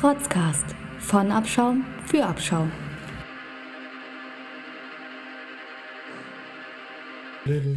[0.00, 0.64] Rotzcast.
[1.00, 2.70] Von Abschaum für Abschaum.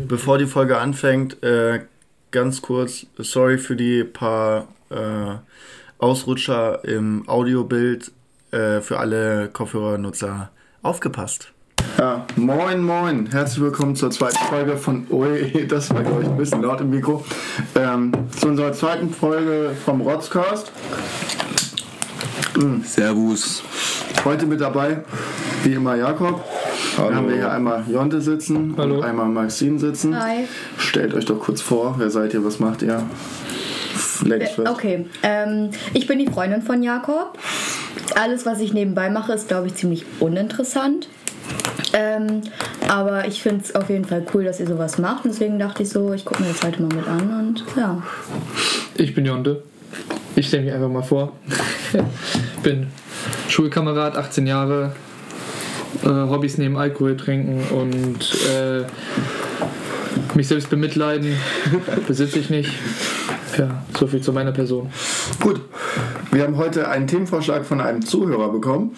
[0.08, 1.80] Bevor die Folge anfängt, äh,
[2.30, 5.36] ganz kurz, sorry für die paar äh,
[5.98, 8.12] Ausrutscher im Audiobild
[8.52, 10.52] äh, für alle Kopfhörernutzer.
[10.84, 11.52] Aufgepasst!
[11.98, 13.32] Ja, moin, moin.
[13.32, 15.08] Herzlich willkommen zur zweiten Folge von.
[15.10, 17.26] Ui, das war, glaube ich, ein bisschen laut im Mikro.
[17.74, 20.72] Ähm, zu unserer zweiten Folge vom Rotzcast.
[22.56, 22.84] Mhm.
[22.84, 23.64] Servus.
[24.26, 25.04] Heute mit dabei,
[25.64, 26.44] wie immer, Jakob.
[26.98, 27.08] Hallo.
[27.08, 28.96] Dann haben wir hier einmal Jonte sitzen Hallo.
[28.96, 30.20] und einmal Maxine sitzen.
[30.22, 30.48] Hi.
[30.78, 33.04] Stellt euch doch kurz vor, wer seid ihr, was macht ihr?
[34.24, 34.60] Ladies.
[34.60, 37.38] Okay, ähm, ich bin die Freundin von Jakob.
[38.16, 41.08] Alles, was ich nebenbei mache, ist, glaube ich, ziemlich uninteressant.
[41.94, 42.42] Ähm,
[42.88, 45.26] aber ich finde es auf jeden Fall cool, dass ihr sowas macht.
[45.26, 48.02] Deswegen dachte ich so, ich gucke mir das heute mal mit an und ja.
[48.96, 49.64] Ich bin Jonte.
[50.36, 51.34] Ich stelle mich einfach mal vor.
[52.64, 52.88] bin
[53.50, 54.94] Schulkamerad, 18 Jahre.
[56.04, 58.20] Äh, Hobbys neben Alkohol trinken und
[58.50, 58.86] äh,
[60.36, 61.36] mich selbst bemitleiden
[62.08, 62.72] besitze ich nicht.
[63.58, 64.90] Ja, so viel zu meiner Person.
[65.42, 65.60] Gut,
[66.32, 68.96] wir haben heute einen Themenvorschlag von einem Zuhörer bekommen.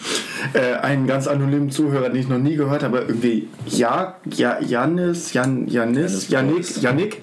[0.53, 3.00] Äh, einen ganz anonymen Zuhörer, den ich noch nie gehört habe.
[3.00, 7.22] Irgendwie ja, ja, Janis, Jan, Janis, Janik, Janik.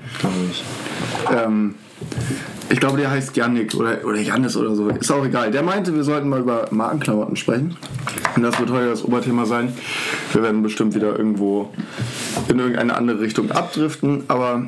[1.33, 1.77] Ähm,
[2.71, 4.89] ich glaube, der heißt Janik oder, oder Janis oder so.
[4.89, 5.51] Ist auch egal.
[5.51, 7.77] Der meinte, wir sollten mal über Markenklamotten sprechen.
[8.37, 9.73] Und das wird heute das Oberthema sein.
[10.33, 11.71] Wir werden bestimmt wieder irgendwo
[12.49, 14.23] in irgendeine andere Richtung abdriften.
[14.29, 14.67] Aber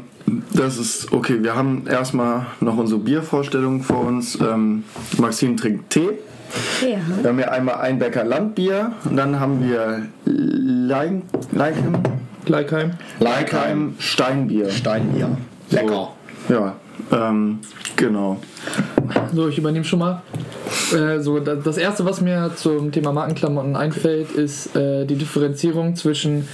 [0.52, 1.42] das ist okay.
[1.42, 4.36] Wir haben erstmal noch unsere Biervorstellung vor uns.
[4.40, 4.82] Ähm,
[5.18, 6.18] Maxine trinkt Tee.
[6.82, 6.98] Ja.
[7.20, 8.92] Wir haben hier einmal ein Becker Landbier.
[9.04, 11.22] Und dann haben wir Lein,
[11.52, 12.02] Leikheim,
[12.46, 12.90] Gleichheim.
[13.20, 14.70] Leikheim Steinbier.
[14.70, 15.36] Steinbier.
[15.70, 16.12] Lecker.
[16.48, 16.74] Ja,
[17.10, 17.58] ähm,
[17.96, 18.38] genau.
[19.34, 20.22] So, ich übernehme schon mal.
[20.94, 25.96] Äh, so, da- das erste, was mir zum Thema Markenklamotten einfällt, ist äh, die Differenzierung
[25.96, 26.48] zwischen,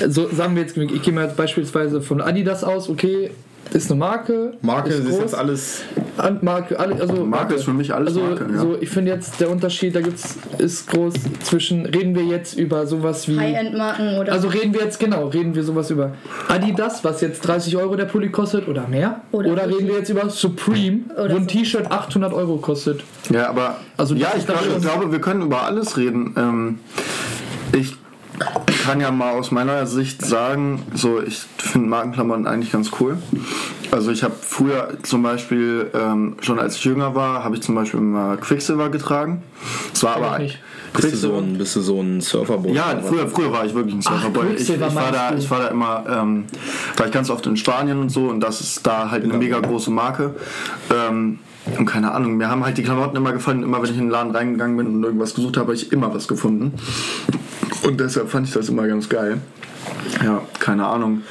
[0.00, 3.30] äh, so sagen wir jetzt, ich gehe mal jetzt beispielsweise von Adidas aus, okay,
[3.72, 4.54] ist eine Marke.
[4.62, 5.82] Marke ist ist groß, jetzt alles.
[6.16, 8.58] An- Marke, alle, also Marke ist für mich alles also, Marke, ja.
[8.60, 12.86] So, ich finde jetzt der Unterschied, da gibt's ist groß zwischen, reden wir jetzt über
[12.86, 13.38] sowas wie.
[13.38, 14.32] High-End-Marken oder.
[14.32, 16.12] Also reden wir jetzt, genau, reden wir sowas über
[16.48, 19.20] Adidas, was jetzt 30 Euro der Pulli kostet oder mehr?
[19.32, 21.48] Oder Oder, reden wir jetzt über Supreme, Oder wo ein so.
[21.48, 23.02] T-Shirt 800 Euro kostet?
[23.30, 26.34] Ja, aber Also ja, ich glaube, ich glaube, wir können über alles reden.
[26.36, 26.78] Ähm,
[27.72, 27.96] ich
[28.84, 33.16] kann ja mal aus meiner Sicht sagen, so ich finde Markenklamotten eigentlich ganz cool.
[33.90, 37.74] Also ich habe früher zum Beispiel ähm, schon als ich jünger war, habe ich zum
[37.74, 39.42] Beispiel immer Quicksilver getragen.
[39.92, 40.58] Es war aber ich nicht.
[40.94, 42.72] Bist du so ein, bist du so ein Surferboot?
[42.72, 44.46] Ja, früher, früher war ich wirklich ein Surferboy.
[44.46, 46.44] Ich, ich, Quicksilver war da, ich war da immer, ähm,
[46.96, 49.60] war ich ganz oft in Spanien und so und das ist da halt eine mega
[49.60, 50.34] große Marke.
[50.92, 51.38] Ähm,
[51.78, 53.62] und keine Ahnung, mir haben halt die Klamotten immer gefallen.
[53.62, 56.14] Immer wenn ich in den Laden reingegangen bin und irgendwas gesucht habe, habe ich immer
[56.14, 56.74] was gefunden.
[57.84, 59.38] Und deshalb fand ich das immer ganz geil.
[60.22, 61.22] Ja, keine Ahnung.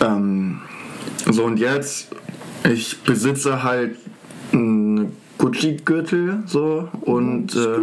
[0.00, 0.60] Ähm,
[1.30, 2.08] so und jetzt,
[2.68, 3.96] ich besitze halt
[4.52, 7.78] einen Gucci-Gürtel so und äh,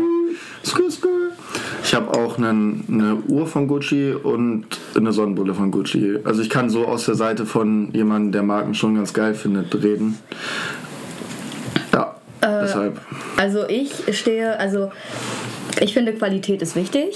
[1.84, 6.17] ich habe auch einen, eine Uhr von Gucci und eine Sonnenbrille von Gucci.
[6.23, 9.73] Also ich kann so aus der Seite von jemandem, der Marken schon ganz geil findet,
[9.81, 10.17] reden.
[11.94, 13.00] Ja, deshalb.
[13.38, 14.91] Also ich stehe, also
[15.79, 17.16] ich finde Qualität ist wichtig.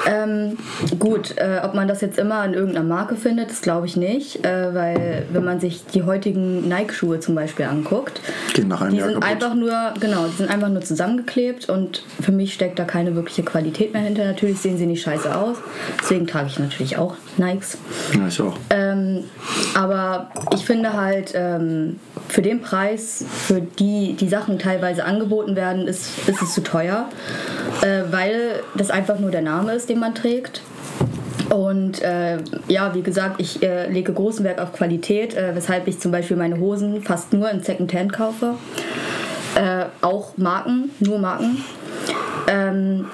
[0.07, 0.57] Ähm,
[0.99, 4.45] gut, äh, ob man das jetzt immer in irgendeiner Marke findet, das glaube ich nicht,
[4.45, 8.21] äh, weil wenn man sich die heutigen Nike-Schuhe zum Beispiel anguckt,
[8.55, 9.23] die Jahr sind kaputt.
[9.23, 13.43] einfach nur, genau, die sind einfach nur zusammengeklebt und für mich steckt da keine wirkliche
[13.43, 14.25] Qualität mehr hinter.
[14.25, 15.57] Natürlich sehen sie nicht scheiße aus,
[16.01, 17.77] deswegen trage ich natürlich auch Nikes.
[18.15, 18.57] Ja, ich auch.
[18.69, 19.23] Ähm,
[19.73, 25.87] aber ich finde halt, ähm, für den Preis, für die die Sachen teilweise angeboten werden,
[25.87, 27.09] ist, ist es zu teuer,
[27.81, 30.61] äh, weil das einfach nur der Name ist, den man trägt.
[31.49, 32.37] Und äh,
[32.69, 36.37] ja, wie gesagt, ich äh, lege großen Wert auf Qualität, äh, weshalb ich zum Beispiel
[36.37, 38.55] meine Hosen fast nur in Secondhand kaufe.
[39.55, 41.61] Äh, auch Marken, nur Marken.
[42.47, 43.05] Ähm,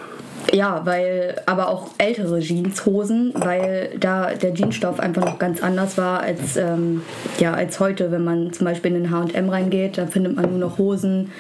[0.53, 6.21] ja, weil, aber auch ältere Jeanshosen, weil da der Jeansstoff einfach noch ganz anders war
[6.21, 7.01] als, ähm,
[7.39, 8.11] ja, als heute.
[8.11, 11.31] Wenn man zum Beispiel in den HM reingeht, da findet man nur noch Hosen,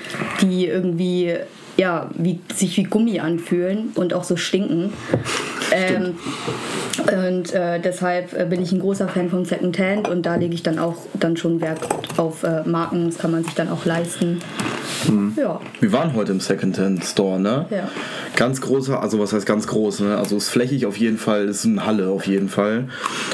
[0.41, 1.35] die irgendwie
[1.77, 4.93] ja, wie, sich wie Gummi anfühlen und auch so stinken.
[5.71, 6.15] Ähm,
[7.27, 10.63] und äh, deshalb äh, bin ich ein großer Fan vom Secondhand und da lege ich
[10.63, 11.79] dann auch dann schon Wert
[12.17, 13.07] auf äh, Marken.
[13.07, 14.41] Das kann man sich dann auch leisten.
[15.35, 15.59] Ja.
[15.79, 17.65] Wir waren heute im Secondhand Store, ne?
[17.69, 17.89] Ja.
[18.35, 20.17] Ganz großer, also was heißt ganz groß, ne?
[20.17, 22.87] Also ist flächig auf jeden Fall, ist eine Halle auf jeden Fall.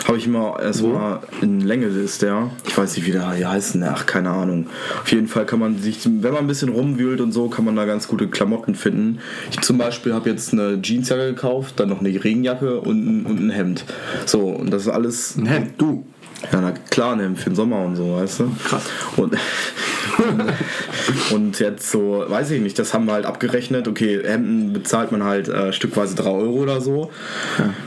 [0.07, 2.49] Habe ich mal erstmal in Länge ist der.
[2.67, 3.93] Ich weiß nicht, wie der hier heißt, ne?
[3.93, 4.67] ach, keine Ahnung.
[5.01, 7.75] Auf jeden Fall kann man sich, wenn man ein bisschen rumwühlt und so, kann man
[7.75, 9.19] da ganz gute Klamotten finden.
[9.51, 13.39] Ich zum Beispiel habe jetzt eine Jeansjacke gekauft, dann noch eine Regenjacke und ein, und
[13.39, 13.85] ein Hemd.
[14.25, 15.35] So, und das ist alles.
[15.37, 16.05] Ein Hemd, du.
[16.51, 18.51] Ja, na klar, ne, für den Sommer und so, weißt du?
[18.65, 18.83] Krass.
[19.17, 19.33] Und,
[21.31, 23.87] und jetzt so, weiß ich nicht, das haben wir halt abgerechnet.
[23.87, 27.11] Okay, Hemden bezahlt man halt äh, stückweise 3 Euro oder so.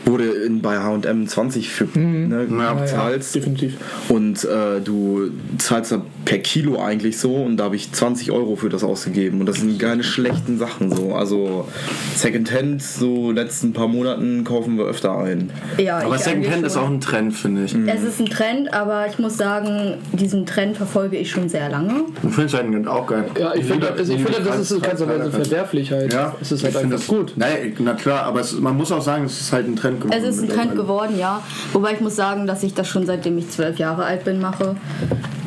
[0.04, 3.34] Wurde in, bei HM 20 für ne, Ja, bezahlst.
[3.34, 3.76] definitiv.
[4.08, 8.56] Und äh, du zahlst da per Kilo eigentlich so und da habe ich 20 Euro
[8.56, 9.40] für das ausgegeben.
[9.40, 11.14] Und das sind keine schlechten Sachen so.
[11.14, 11.68] Also
[12.16, 15.50] Secondhand, so letzten paar Monaten kaufen wir öfter ein.
[15.78, 17.74] ja Aber Secondhand ist auch ein Trend, finde ich.
[17.74, 22.04] Es ist ein Trend, aber ich muss sagen, diesen Trend verfolge ich schon sehr lange.
[22.22, 23.24] Ich finde Secondhand auch geil.
[23.38, 26.12] Ja, ich finde, Jeder- also ich finde das ist in ganzer Weise verwerflich halt.
[26.12, 27.32] Ja, es ist halt einfach das gut.
[27.36, 30.18] Nein, na klar, aber es, man muss auch sagen, es ist halt ein Trend geworden.
[30.22, 31.42] Es ist ein Trend geworden, ja.
[31.72, 34.76] Wobei ich muss sagen, dass ich das schon seitdem ich zwölf Jahre alt bin mache.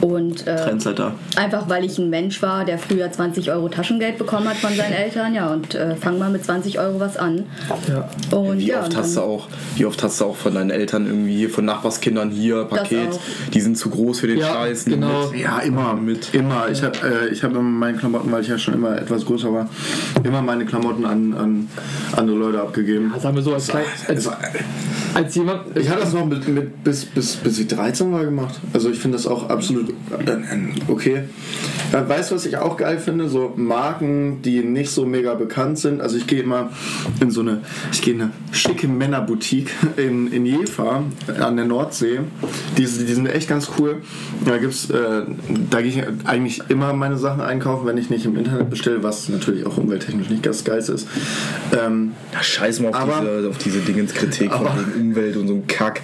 [0.02, 1.12] Und äh, Trendsetter.
[1.36, 4.94] einfach weil ich ein Mensch war, der früher 20 Euro Taschengeld bekommen hat von seinen
[4.94, 7.44] Eltern, ja, und äh, fang mal mit 20 Euro was an.
[7.90, 8.08] Ja.
[8.38, 10.70] Und Wie ja, oft und hast du auch, wie oft hast du auch von deinen
[10.70, 12.64] Eltern irgendwie hier von Nachbarskindern hier
[12.96, 13.20] Paket,
[13.54, 14.86] die sind zu groß für den Ja, Scheiß.
[14.86, 15.30] genau.
[15.32, 15.42] mit.
[15.42, 15.94] Ja, immer.
[15.96, 16.34] Mit.
[16.34, 16.70] Immer.
[16.72, 19.52] Ich habe äh, ich hab immer meine Klamotten, weil ich ja schon immer etwas größer
[19.54, 19.70] war,
[20.24, 21.70] immer meine Klamotten an, an
[22.16, 23.14] andere Leute abgegeben.
[23.20, 24.32] Sagen wir so, als, klein, als, Also,
[25.14, 25.76] als jemand.
[25.76, 28.60] ich habe das noch mit, mit, bis, bis, bis ich 13 war gemacht.
[28.74, 30.36] Also ich finde das auch absolut äh,
[30.88, 31.24] okay.
[31.92, 33.30] Ja, weißt du, was ich auch geil finde?
[33.30, 36.02] So Marken, die nicht so mega bekannt sind.
[36.02, 36.70] Also ich gehe immer
[37.20, 41.04] in so eine, ich gehe in eine schicke Männerboutique in, in Jever
[41.40, 42.20] an der Nordsee.
[42.78, 43.98] Die, die sind echt ganz cool.
[44.46, 45.24] Da gibt's, äh,
[45.70, 49.28] da gehe ich eigentlich immer meine Sachen einkaufen, wenn ich nicht im Internet bestelle, was
[49.30, 51.08] natürlich auch umwelttechnisch nicht ganz geil ist.
[51.78, 54.68] Ähm, Ja, scheiß mal auf Aber- diese, auf diese Dingenskritik von
[55.00, 56.02] Umwelt und so ein Kack.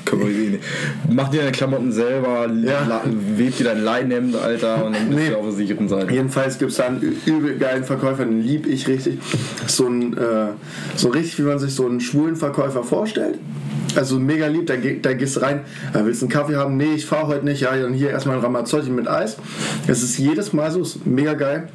[1.09, 3.01] Mach dir deine Klamotten selber, Ja.
[3.37, 5.29] web dir dein Leinhemd, Alter, und dann bist Nee.
[5.29, 6.11] du auf der sicheren Seite.
[6.13, 9.19] Jedenfalls gibt es da einen übel geilen Verkäufer, den lieb ich richtig.
[9.67, 10.47] So ein, äh,
[10.95, 13.37] so richtig, wie man sich so einen schwulen Verkäufer vorstellt.
[13.95, 15.61] Also mega lieb, da, da gehst du rein,
[15.93, 16.77] äh, willst du einen Kaffee haben?
[16.77, 17.61] Nee, ich fahre heute nicht.
[17.61, 19.37] Ja, dann hier erstmal ein Ramazzotti mit Eis.
[19.87, 21.69] Es ist jedes Mal so, ist mega geil.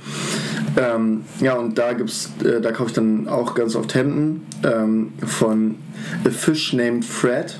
[0.76, 5.12] Ähm, ja, und da gibt's, äh, da kaufe ich dann auch ganz oft Hemden ähm,
[5.26, 5.76] von
[6.24, 7.58] A Fish Named Fred.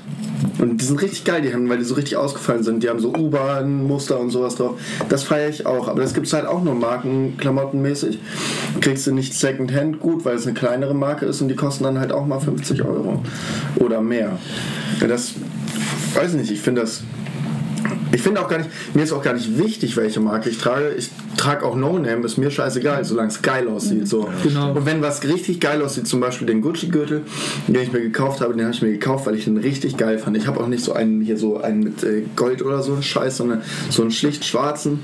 [0.59, 2.83] Und die sind richtig geil, die Hemden, weil die so richtig ausgefallen sind.
[2.83, 4.79] Die haben so U-Bahn-Muster und sowas drauf.
[5.09, 5.87] Das feiere ich auch.
[5.87, 8.19] Aber das gibt es halt auch nur markenklamottenmäßig.
[8.79, 11.99] Kriegst du nicht Secondhand gut, weil es eine kleinere Marke ist und die kosten dann
[11.99, 13.23] halt auch mal 50 Euro.
[13.77, 14.39] Oder mehr.
[14.99, 15.33] Ja, das
[16.13, 17.03] weiß ich nicht, ich finde das.
[18.13, 20.93] Ich finde auch gar nicht, mir ist auch gar nicht wichtig, welche Marke ich trage.
[20.97, 24.07] Ich trage auch No Name, ist mir scheißegal, solange es geil aussieht.
[24.07, 24.29] So.
[24.43, 24.73] Genau.
[24.73, 27.21] Und wenn was richtig geil aussieht, zum Beispiel den Gucci-Gürtel,
[27.67, 30.17] den ich mir gekauft habe, den habe ich mir gekauft, weil ich den richtig geil
[30.17, 30.35] fand.
[30.37, 33.03] Ich habe auch nicht so einen hier so einen mit äh, Gold oder so einen
[33.03, 34.99] Scheiß, sondern so einen schlicht schwarzen.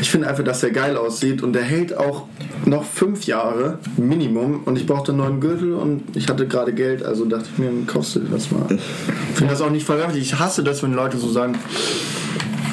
[0.00, 2.24] Ich finde einfach, dass der geil aussieht und der hält auch
[2.64, 7.04] noch fünf Jahre Minimum und ich brauchte einen neuen Gürtel und ich hatte gerade Geld,
[7.04, 8.66] also dachte ich mir, dann kaufst du das mal.
[8.70, 10.22] Ich finde das auch nicht verwerflich.
[10.22, 11.54] Ich hasse das, wenn Leute so sagen,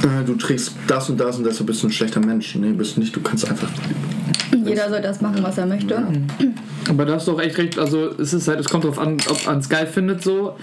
[0.03, 2.55] äh, du trägst das und das und deshalb bist du ein schlechter Mensch.
[2.55, 3.15] Nee, bist du nicht.
[3.15, 3.69] Du kannst einfach.
[4.65, 6.03] Jeder soll das machen, was er möchte.
[6.89, 7.79] Aber da hast du auch echt recht.
[7.79, 10.55] Also es ist halt, es kommt drauf an, ob man es geil findet so.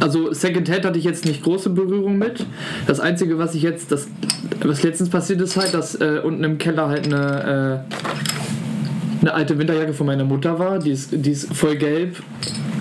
[0.00, 2.44] Also Secondhand hatte ich jetzt nicht große Berührung mit.
[2.86, 4.08] Das Einzige, was ich jetzt, das,
[4.62, 9.58] was letztens passiert ist halt, dass äh, unten im Keller halt eine, äh, eine alte
[9.58, 10.78] Winterjacke von meiner Mutter war.
[10.78, 12.16] Die ist, die ist voll gelb.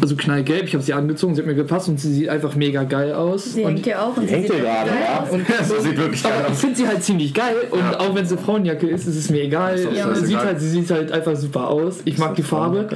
[0.01, 2.83] Also knallgelb, ich habe sie angezogen, sie hat mir gepasst und sie sieht einfach mega
[2.83, 3.53] geil aus.
[3.53, 5.21] Sie und hängt hier auch und sie hängt sieht gerade, geil ja.
[5.21, 5.29] aus.
[5.31, 6.59] und Das sieht wirklich geil aber ich aus.
[6.61, 9.43] finde sie halt ziemlich geil und auch wenn es eine Frauenjacke ist, ist es mir
[9.43, 9.75] egal.
[9.75, 10.15] Ist scheißegal.
[10.15, 11.99] sieht halt, sie sieht halt einfach super aus.
[12.05, 12.87] Ich mag die Farbe.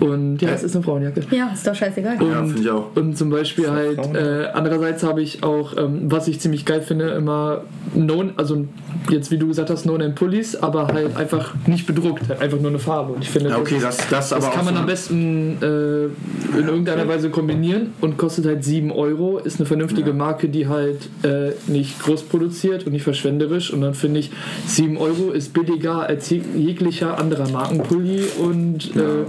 [0.00, 1.22] Und ja, es ist eine Frauenjacke.
[1.30, 2.16] Ja, ist doch scheißegal.
[2.22, 2.86] Ja, finde ich auch.
[2.94, 7.10] Und zum Beispiel halt, äh, andererseits habe ich auch, ähm, was ich ziemlich geil finde,
[7.10, 7.62] immer
[7.94, 8.64] no, also
[9.10, 12.78] jetzt wie du gesagt hast, No-Name-Pullis, aber halt einfach nicht bedruckt, halt einfach nur eine
[12.78, 13.14] Farbe.
[13.14, 14.86] Und ich finde, Ja, okay, das, das, das, das aber kann auch man so am
[14.86, 16.08] besten äh,
[16.56, 21.08] in irgendeiner Weise kombinieren und kostet halt 7 Euro, ist eine vernünftige Marke, die halt
[21.22, 23.72] äh, nicht groß produziert und nicht verschwenderisch.
[23.72, 24.30] Und dann finde ich,
[24.66, 29.24] 7 Euro ist billiger als jeg- jeglicher anderer Markenpulli und äh,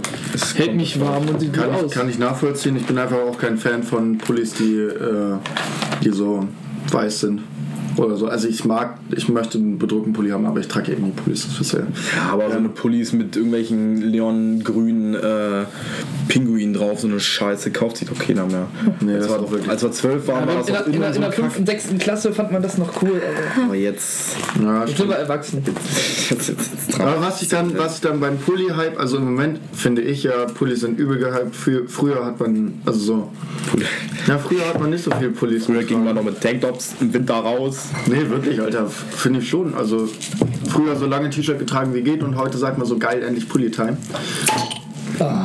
[0.56, 1.90] hält mich warm und sieht Kann gut ich, aus.
[1.92, 2.76] kann ich nachvollziehen.
[2.76, 5.36] Ich bin einfach auch kein Fan von Pullis, die, äh,
[6.04, 6.46] die so
[6.90, 7.40] weiß sind.
[7.96, 8.26] Oder so.
[8.26, 11.10] Also ich mag, ich möchte einen bedruckten Pulli haben, aber ich trage ja eh nie
[11.12, 11.46] Pullis.
[11.48, 15.64] Das ist ja, Ja, aber so eine Pullis mit irgendwelchen neongrünen äh,
[16.28, 18.66] Pinguinen drauf, so eine Scheiße, kauft sich doch keiner mehr.
[19.00, 20.94] Nee, als, das wir, ist auch wirklich- als wir zwölf waren, war in, das in,
[20.94, 23.10] immer der, so in der fünften, sechsten Klasse fand man das noch cool.
[23.20, 23.62] Also.
[23.66, 25.62] Aber jetzt, ja, Ich bin erwachsen.
[25.66, 27.08] jetzt, jetzt, jetzt dran.
[27.08, 30.46] Aber was ich dann, was ich dann beim Pulli-Hype, also im Moment finde ich ja,
[30.46, 31.56] Pullis sind übel gehypt.
[31.90, 33.30] Früher hat man, also so,
[34.28, 35.66] ja, früher hat man nicht so viel Pullis.
[35.66, 37.86] Früher ging man noch mit Tanktops im Winter raus.
[38.06, 39.74] Nee, wirklich, Alter, finde ich schon.
[39.74, 40.08] Also
[40.68, 43.96] früher so lange T-Shirt getragen wie geht und heute sagt man so geil, endlich Pulli-Time.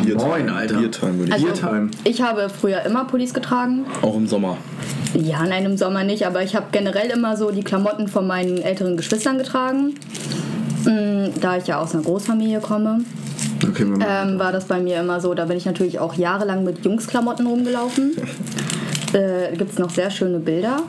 [0.04, 0.16] Biertime.
[0.26, 0.78] Moin, Alter.
[0.78, 1.92] Biertime würde ich Also, Biertime.
[2.06, 3.86] ich habe früher immer Pullis getragen.
[4.02, 4.58] Auch im Sommer.
[5.14, 8.58] Ja, nein, im Sommer nicht, aber ich habe generell immer so die Klamotten von meinen
[8.62, 9.96] älteren Geschwistern getragen.
[10.86, 13.02] Mm, Da ich ja aus einer Großfamilie komme,
[13.68, 15.34] Okay, ähm, war das bei mir immer so.
[15.34, 18.16] Da bin ich natürlich auch jahrelang mit Jungsklamotten rumgelaufen.
[19.14, 20.80] Äh, Gibt es noch sehr schöne Bilder.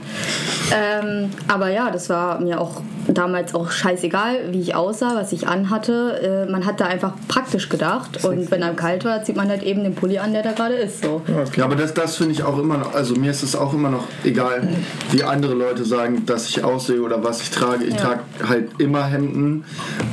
[0.73, 2.82] Ähm, aber ja, das war mir auch
[3.16, 6.46] damals auch scheißegal, wie ich aussah, was ich anhatte.
[6.49, 8.25] Äh, man hat da einfach praktisch gedacht.
[8.25, 10.75] Und wenn einem kalt war, zieht man halt eben den Pulli an, der da gerade
[10.75, 11.02] ist.
[11.02, 11.23] So.
[11.56, 13.90] Ja, aber das, das finde ich auch immer noch, also mir ist es auch immer
[13.90, 14.68] noch egal,
[15.12, 17.85] wie andere Leute sagen, dass ich aussehe oder was ich trage.
[17.85, 18.00] Ich Ja.
[18.00, 19.64] trage halt immer Hemden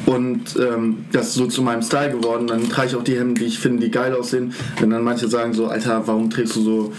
[0.05, 2.47] und ähm, das ist so zu meinem Style geworden.
[2.47, 4.53] Dann trage ich auch die Hemden, die ich finde, die geil aussehen.
[4.79, 6.93] Wenn dann manche sagen so, Alter, warum trägst du so,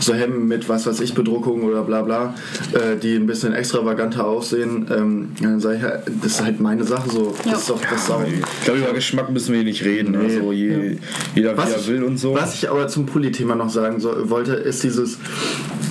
[0.00, 2.34] so Hemden mit, was weiß ich, Bedruckung oder bla bla,
[2.72, 6.84] äh, die ein bisschen extravaganter aussehen, ähm, dann sage ich, ja, das ist halt meine
[6.84, 7.34] Sache so.
[7.38, 7.52] Das Ja.
[7.58, 10.14] ist doch das auch, Ich glaube, über Geschmack müssen wir hier nicht reden.
[10.16, 10.96] Also je,
[11.34, 12.34] jeder wie Was er ich, will und so.
[12.34, 15.18] was ich aber zum Pulli-Thema noch sagen soll, wollte, ist dieses,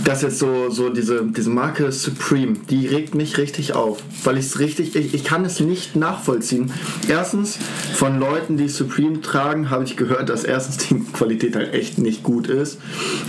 [0.06, 4.46] dass jetzt so, so diese, diese Marke Supreme, die regt mich richtig auf, weil ich
[4.46, 6.72] es richtig, ich, ich kann es nicht nachvollziehen.
[7.08, 7.58] Erstens,
[7.94, 12.24] von Leuten, die Supreme tragen, habe ich gehört, dass erstens die Qualität halt echt nicht
[12.24, 12.80] gut ist.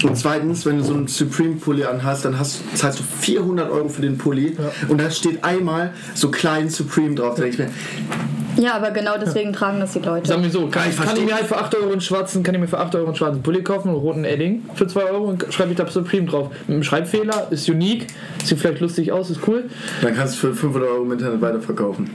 [0.02, 4.02] Und zweitens, wenn du so einen Supreme-Pulli anhast, dann hast, zahlst du 400 Euro für
[4.02, 4.56] den Pulli
[4.88, 7.36] und da steht einmal so klein Supreme drauf.
[7.36, 7.70] Da ich mir,
[8.58, 10.26] Ja, aber genau deswegen tragen das die Leute.
[10.28, 12.54] Sagen wir so, kann, ich kann ich mir halt für 8 Euro einen schwarzen, kann
[12.54, 15.24] ich mir für 8 Euro einen schwarzen Pulli kaufen, einen roten Edding für 2 Euro
[15.26, 16.48] und schreibe ich da Supreme drauf.
[16.66, 18.08] Mit einem Schreibfehler, ist unique,
[18.44, 19.64] sieht vielleicht lustig aus, ist cool.
[20.02, 22.10] dann kannst du für 500 Euro im Internet weiterverkaufen.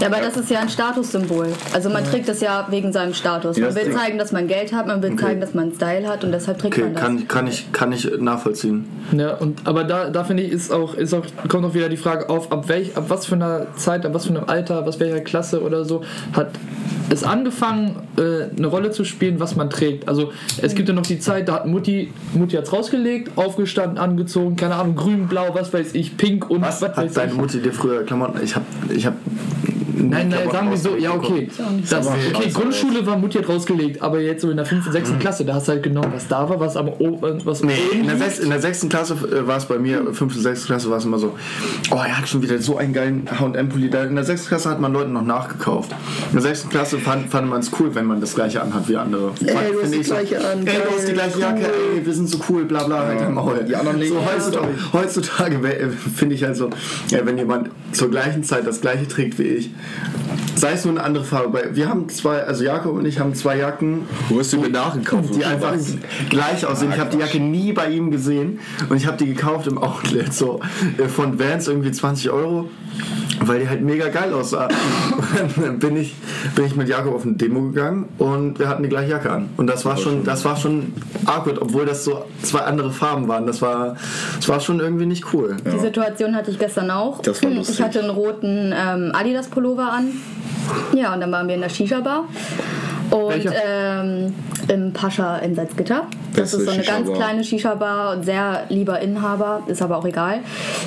[0.00, 1.48] Ja, aber das ist ja ein Statussymbol.
[1.74, 3.56] Also man trägt das ja wegen seinem Status.
[3.58, 6.08] Ja, Man will zeigen, dass man Geld hat, man will zeigen, dass man einen Style
[6.08, 7.02] hat und deshalb trägt Okay, man das.
[7.02, 8.88] kann, kann, ich, kann ich nachvollziehen.
[9.12, 11.96] Ja, und, aber da, da finde ich, ist auch, ist auch, kommt auch wieder die
[11.96, 14.98] Frage auf, ab, welch, ab was für einer Zeit, ab was für einem Alter, was
[15.00, 16.50] welcher Klasse oder so, hat
[17.10, 20.08] es angefangen, äh, eine Rolle zu spielen, was man trägt.
[20.08, 24.56] Also es gibt ja noch die Zeit, da hat Mutti, Mutti hat's rausgelegt, aufgestanden, angezogen,
[24.56, 27.38] keine Ahnung, grün, blau, was weiß ich, pink und Was was, weiß hat deine ich.
[27.38, 28.42] Mutti dir früher Klamotten?
[28.42, 29.14] Ich hab, ich hab
[29.98, 31.48] Nein, nein, sagen wir so, ja okay.
[31.88, 35.12] Das, okay, also- Grundschule war Mutti hat rausgelegt, aber jetzt so in der 5., 6.
[35.18, 38.14] Klasse, da hast du halt genommen, was da war, was am was Nee, in der,
[38.14, 38.24] liegt.
[38.24, 41.04] sechs, in der sechsten Klasse äh, war es bei mir, fünfte, sechste Klasse war es
[41.04, 41.34] immer so,
[41.90, 43.90] oh, er hat schon wieder so einen geilen H&M-Pulli.
[43.90, 45.92] Da- In der sechsten Klasse hat man Leuten noch nachgekauft.
[46.28, 48.96] In der sechsten Klasse fand, fand man es cool, wenn man das gleiche anhat wie
[48.96, 49.32] andere.
[49.40, 52.28] du hast Finde die gleiche an, Ey, du hast die gleiche Jacke, ey, wir sind
[52.28, 53.64] so cool, bla bla, halt am Maul.
[53.68, 54.26] Die anderen legen so, ja.
[54.34, 56.70] heutzutage, heutzutage äh, finde ich halt so,
[57.10, 59.70] ja, wenn jemand zur gleichen Zeit das gleiche trägt wie ich,
[60.56, 61.52] sei es nur eine andere Farbe.
[61.52, 64.68] Weil Wir haben zwei, also Jakob und ich haben zwei Jacken, Wo hast du mir
[64.70, 65.34] nachgekauft?
[65.34, 65.74] die einfach
[66.30, 66.92] gleich aussehen.
[66.92, 70.32] Ich habe die Jacke nie bei ihm gesehen und ich habe die gekauft im Outlet
[70.34, 70.60] so
[70.98, 72.68] äh, von Vans irgendwie 20 Euro,
[73.44, 74.68] weil die halt mega geil aussah.
[75.56, 76.14] Dann bin ich
[76.54, 79.50] bin ich mit Jakob auf eine Demo gegangen und wir hatten die gleiche Jacke an
[79.56, 80.92] und das war schon das war schon
[81.26, 83.46] awkward, obwohl das so zwei andere Farben waren.
[83.46, 83.96] Das war
[84.36, 85.56] das war schon irgendwie nicht cool.
[85.72, 87.22] Die Situation hatte ich gestern auch.
[87.22, 87.76] Das war lustig.
[87.78, 90.12] Ich hatte einen roten ähm, Adidas-Pullover an.
[90.94, 92.24] Ja, und dann waren wir in der Shisha-Bar.
[93.10, 94.34] Und ähm,
[94.68, 96.06] im Pascha in Salzgitter.
[96.34, 100.04] Das Beste ist so eine ganz kleine Shisha-Bar und sehr lieber Inhaber, ist aber auch
[100.04, 100.40] egal.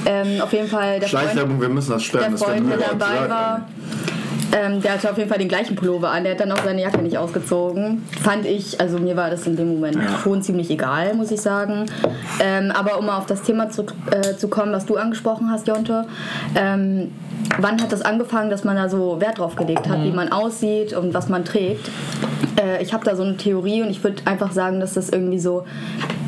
[0.05, 2.23] Ähm, auf jeden Fall der Freund, Schleichwerbung, wir müssen das sperren.
[2.23, 3.67] der das Freund, der mir dabei war,
[4.53, 6.23] ähm, der hatte auf jeden Fall den gleichen Pullover an.
[6.23, 8.03] Der hat dann auch seine Jacke nicht ausgezogen.
[8.21, 11.85] Fand ich, also mir war das in dem Moment schon ziemlich egal, muss ich sagen.
[12.39, 15.67] Ähm, aber um mal auf das Thema zu, äh, zu kommen, was du angesprochen hast,
[15.67, 16.05] Jonte.
[16.55, 17.11] Ähm,
[17.59, 20.93] wann hat das angefangen, dass man da so Wert drauf gelegt hat, wie man aussieht
[20.93, 21.89] und was man trägt?
[22.59, 25.39] Äh, ich habe da so eine Theorie und ich würde einfach sagen, dass das irgendwie
[25.39, 25.65] so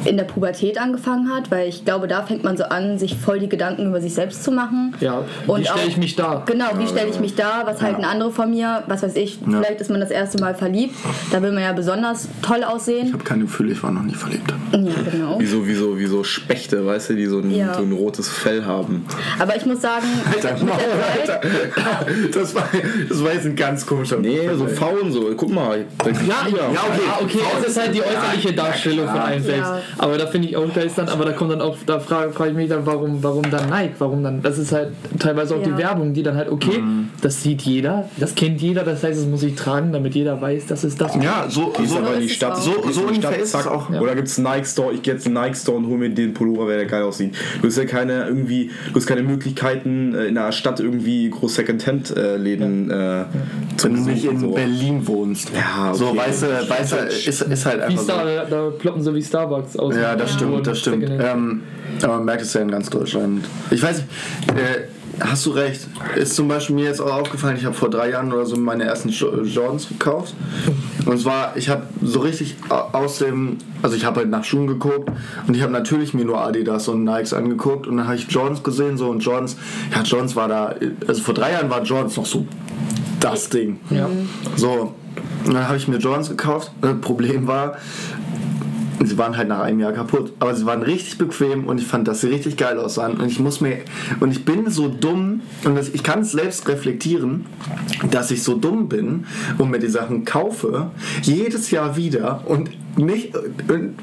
[0.06, 3.39] in der Pubertät angefangen hat, weil ich glaube, da fängt man so an, sich voll
[3.39, 4.94] die Gedanken über sich selbst zu machen.
[5.00, 6.44] Ja, wie stelle ich mich dar?
[6.46, 7.62] Genau, wie stelle ich mich da?
[7.65, 8.84] Was halten andere von mir?
[8.88, 10.96] Was weiß ich, vielleicht ist man das erste Mal verliebt.
[11.32, 13.12] Da will man ja besonders toll Ich aussehen.
[13.13, 14.53] habe keine Gefühle, ich war noch nie verliebt.
[14.72, 14.77] Ja,
[15.12, 15.39] genau.
[15.39, 17.74] Wie so, wie, so, wie so Spechte, weißt du, die so ein, Ja.
[17.74, 19.05] so ein rotes Fell haben.
[19.39, 22.67] Aber ich muss sagen, Alter, mit der Zeit, Das war,
[23.10, 25.32] das war jetzt ein ganz komischer Nee, so Faulen so.
[25.36, 25.79] Guck mal.
[26.05, 27.01] Ja, ja, Ja, okay.
[27.10, 29.62] Ah, okay, es ist halt die äußerliche Darstellung von einem selbst.
[29.70, 29.79] Ja.
[29.98, 32.51] Aber da finde ich auch ist dann, aber da kommt dann auch, da frage, frage
[32.51, 33.93] ich mich dann, warum, warum dann Nike?
[34.00, 34.41] Warum dann?
[34.41, 34.89] Das ist halt
[35.20, 35.65] teilweise auch Ja.
[35.67, 37.10] die Werbung, die dann halt, okay, Mhm.
[37.22, 40.67] das sieht jeder, das kennt jeder, das heißt, das muss ich tragen, damit jeder weiß,
[40.67, 41.15] das ist das.
[41.22, 42.53] Ja, so, so, aber in die ist es Stadt.
[42.53, 42.62] auch.
[42.62, 43.89] so, so in die ungefähr Stadt, ist es auch.
[43.89, 45.98] Oder gibt es einen Nike Store, ich gehe jetzt in den Nike Store und hole
[45.98, 47.36] mir den Pullover, weil der geil aussieht.
[47.62, 51.55] Du hast ja keine irgendwie, du hast keine Möglichkeiten äh, in der Stadt irgendwie groß
[51.55, 53.25] Secondhand-Läden äh,
[53.77, 54.51] zu Wenn du nicht in so.
[54.51, 55.51] Berlin wohnst.
[55.53, 55.98] Ja, okay.
[55.98, 58.03] So, weißt du, weißt du, ist, ist halt einfach so.
[58.03, 59.95] Star, da ploppen so wie Starbucks aus.
[59.95, 61.10] Ja, das stimmt, das stimmt.
[61.10, 61.63] Ähm,
[62.01, 63.45] aber man merkt es ja in ganz Deutschland.
[63.72, 64.07] Ich weiß nicht,
[64.51, 64.88] äh,
[65.24, 65.88] hast du recht.
[66.15, 68.84] Ist zum Beispiel mir jetzt auch aufgefallen, ich habe vor drei Jahren oder so meine
[68.84, 70.34] ersten Jo- Jordans gekauft.
[71.06, 74.68] Und zwar, ich habe so richtig au- aus dem, also ich habe halt nach Schuhen
[74.68, 75.10] geguckt
[75.48, 78.63] und ich habe natürlich mir nur Adidas und Nikes angeguckt und dann habe ich Jordans
[78.63, 79.58] gesehen so und Jordans,
[79.96, 80.75] ja Jordans war da,
[81.08, 82.46] also vor drei Jahren war Jordans noch so
[83.20, 83.80] das Ding.
[83.89, 84.08] Ja.
[84.56, 84.94] So,
[85.46, 86.72] und dann habe ich mir Jordans gekauft.
[86.82, 87.75] Das Problem war,
[89.04, 90.34] sie waren halt nach einem Jahr kaputt.
[90.40, 93.18] Aber sie waren richtig bequem und ich fand, dass sie richtig geil aussahen.
[93.18, 93.80] Und ich muss mir,
[94.20, 97.46] und ich bin so dumm, und das, ich kann es selbst reflektieren,
[98.12, 99.26] dass ich so dumm bin
[99.58, 103.34] und mir die Sachen kaufe, jedes Jahr wieder und nicht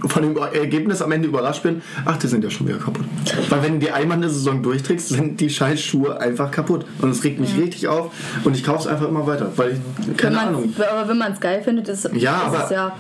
[0.06, 3.04] von dem Ergebnis am Ende überrascht bin, ach, die sind ja schon wieder kaputt.
[3.48, 6.84] Weil wenn du die einmal eine Saison durchträgst, sind die scheiß Schuhe einfach kaputt.
[7.00, 8.10] Und es regt mich richtig auf
[8.44, 11.18] und ich kaufe es einfach immer weiter, weil ich, Wenn keine man's- Ahnung, Aber wenn
[11.18, 12.96] man es geil findet, ist, Ja, ist aber- es ja.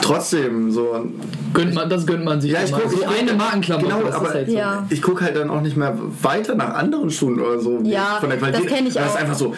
[0.00, 1.06] trotzdem so
[1.54, 2.80] Gönnt man, das gönnt man sich Ja, ich immer.
[2.80, 4.56] guck- so ich guck- eine Markenklamotte, genau, das aber- ist halt so.
[4.56, 4.86] Ja.
[4.90, 7.80] ich gucke halt dann auch nicht mehr weiter nach anderen Schuhen oder so.
[7.82, 8.66] Ja, von der Qualität.
[8.66, 9.20] das kenn ich Das ist auch.
[9.20, 9.54] einfach so,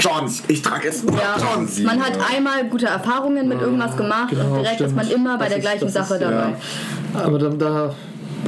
[0.00, 1.78] Johns, ich trage jetzt nur Ja, Johns.
[1.80, 4.90] man hat einmal gute Erfahrungen mit irgendwas gemacht genau, und direkt stimmt.
[4.90, 6.54] ist man immer bei Das der ist- gleichen Sache ist- dabei.
[7.14, 7.94] Aber da, da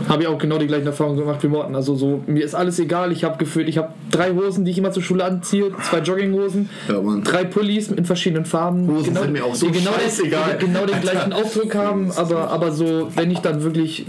[0.08, 1.74] habe ich auch genau die gleichen Erfahrungen gemacht wie Morten.
[1.74, 3.10] Also so, mir ist alles egal.
[3.10, 6.68] Ich habe gefühlt, ich habe drei Hosen, die ich immer zur Schule anziehe, zwei Jogginghosen,
[6.88, 8.86] Ja, drei Pullis in verschiedenen Farben.
[8.86, 10.58] Hosen sind mir auch so die genau, scheißegal.
[10.60, 14.06] die genau den gleichen Aufdruck haben, aber, aber so, wenn ich dann wirklich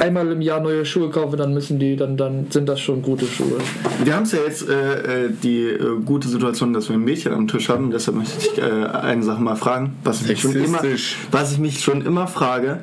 [0.00, 3.26] einmal im Jahr neue Schuhe kaufe, dann müssen die, dann, dann sind das schon gute
[3.26, 3.58] Schuhe.
[4.04, 7.32] Wir haben es ja jetzt äh, äh, die äh, gute Situation, dass wir ein Mädchen
[7.32, 7.90] am Tisch haben.
[7.90, 10.80] Deshalb möchte ich äh, eine Sache mal fragen, was ich, mich schon immer,
[11.30, 12.80] was ich mich schon immer frage.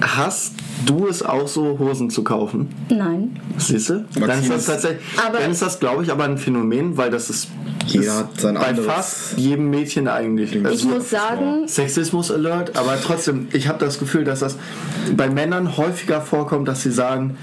[0.00, 0.54] Hast
[0.86, 2.68] du es auch so, Hosen zu kaufen?
[2.88, 3.38] Nein.
[3.58, 4.04] Siehst du?
[4.14, 7.28] Dann ist das tatsächlich, Aber- dann ist das, glaube ich, aber ein Phänomen, weil das
[7.30, 7.48] ist,
[7.86, 10.54] Jeder ist hat sein bei anderes- fast jedem Mädchen eigentlich.
[10.54, 14.56] Ich Also, muss sagen, Sexismus Alert, aber trotzdem, ich habe das Gefühl, dass das
[15.16, 17.36] bei Männern häufiger vorkommt, dass sie sagen,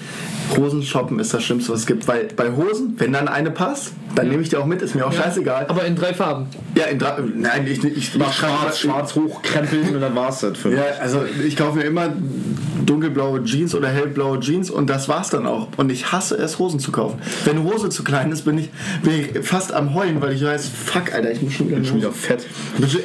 [0.58, 2.08] Hosen shoppen ist das Schlimmste, was es gibt.
[2.08, 5.06] Weil bei Hosen, wenn dann eine passt, dann nehme ich die auch mit, ist mir
[5.06, 5.66] auch scheißegal.
[5.68, 6.48] Aber in drei Farben.
[6.76, 10.58] Ja, in drei, nein, ich, ich, ich Mach schwarz, schwarz hochkrempeln und dann war's das
[10.58, 10.78] für mich.
[10.78, 12.10] Ja, also ich kaufe mir immer
[12.86, 15.68] dunkelblaue Jeans oder hellblaue Jeans und das war's dann auch.
[15.78, 17.20] Und ich hasse es, Hosen zu kaufen.
[17.44, 18.70] Wenn eine Hose zu klein ist, bin ich,
[19.02, 21.86] bin ich fast am Heulen, weil ich weiß, fuck, Alter, ich muss schon wieder eine
[21.86, 22.46] Schon wieder fett.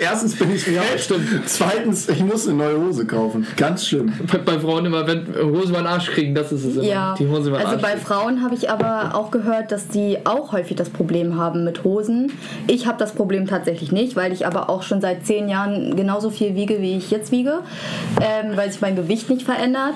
[0.00, 1.29] Erstens bin ich ja, stimmt.
[1.46, 3.46] Zweitens, ich muss eine neue Hose kaufen.
[3.57, 4.12] Ganz schlimm.
[4.31, 6.85] Bei, bei Frauen immer, wenn Hosen über den Arsch kriegen, das ist es immer.
[6.85, 7.14] ja.
[7.18, 7.97] Die Den Also bei.
[7.97, 12.33] Frauen habe ich aber auch gehört, dass die auch häufig das Problem haben mit Hosen.
[12.66, 16.31] Ich habe das Problem tatsächlich nicht, weil ich aber auch schon seit zehn Jahren genauso
[16.31, 17.61] viel wiege, wie ich jetzt wiege,
[18.21, 19.95] ähm, weil sich mein Gewicht nicht verändert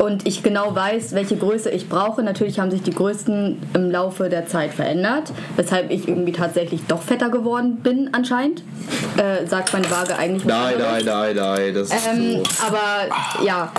[0.00, 2.22] und ich genau weiß, welche Größe ich brauche.
[2.22, 7.02] Natürlich haben sich die Größten im Laufe der Zeit verändert, weshalb ich irgendwie tatsächlich doch
[7.02, 8.62] fetter geworden bin anscheinend.
[9.16, 12.64] Äh, sagt meine Waage eigentlich Nein, nein, nein, nein, das ist Ähm, so.
[12.66, 13.72] aber ja,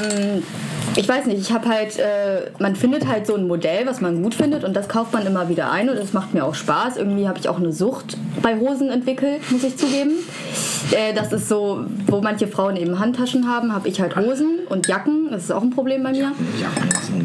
[0.00, 0.42] ähm,
[0.96, 4.22] ich weiß nicht, ich habe halt, äh, man findet halt so ein Modell, was man
[4.22, 6.96] gut findet und das kauft man immer wieder ein und das macht mir auch Spaß.
[6.96, 10.12] Irgendwie habe ich auch eine Sucht bei Hosen entwickelt, muss ich zugeben.
[10.90, 14.86] Äh, das ist so, wo manche Frauen eben Handtaschen haben, habe ich halt Hosen und
[14.88, 15.28] Jacken.
[15.30, 16.32] Das ist auch ein Problem bei mir.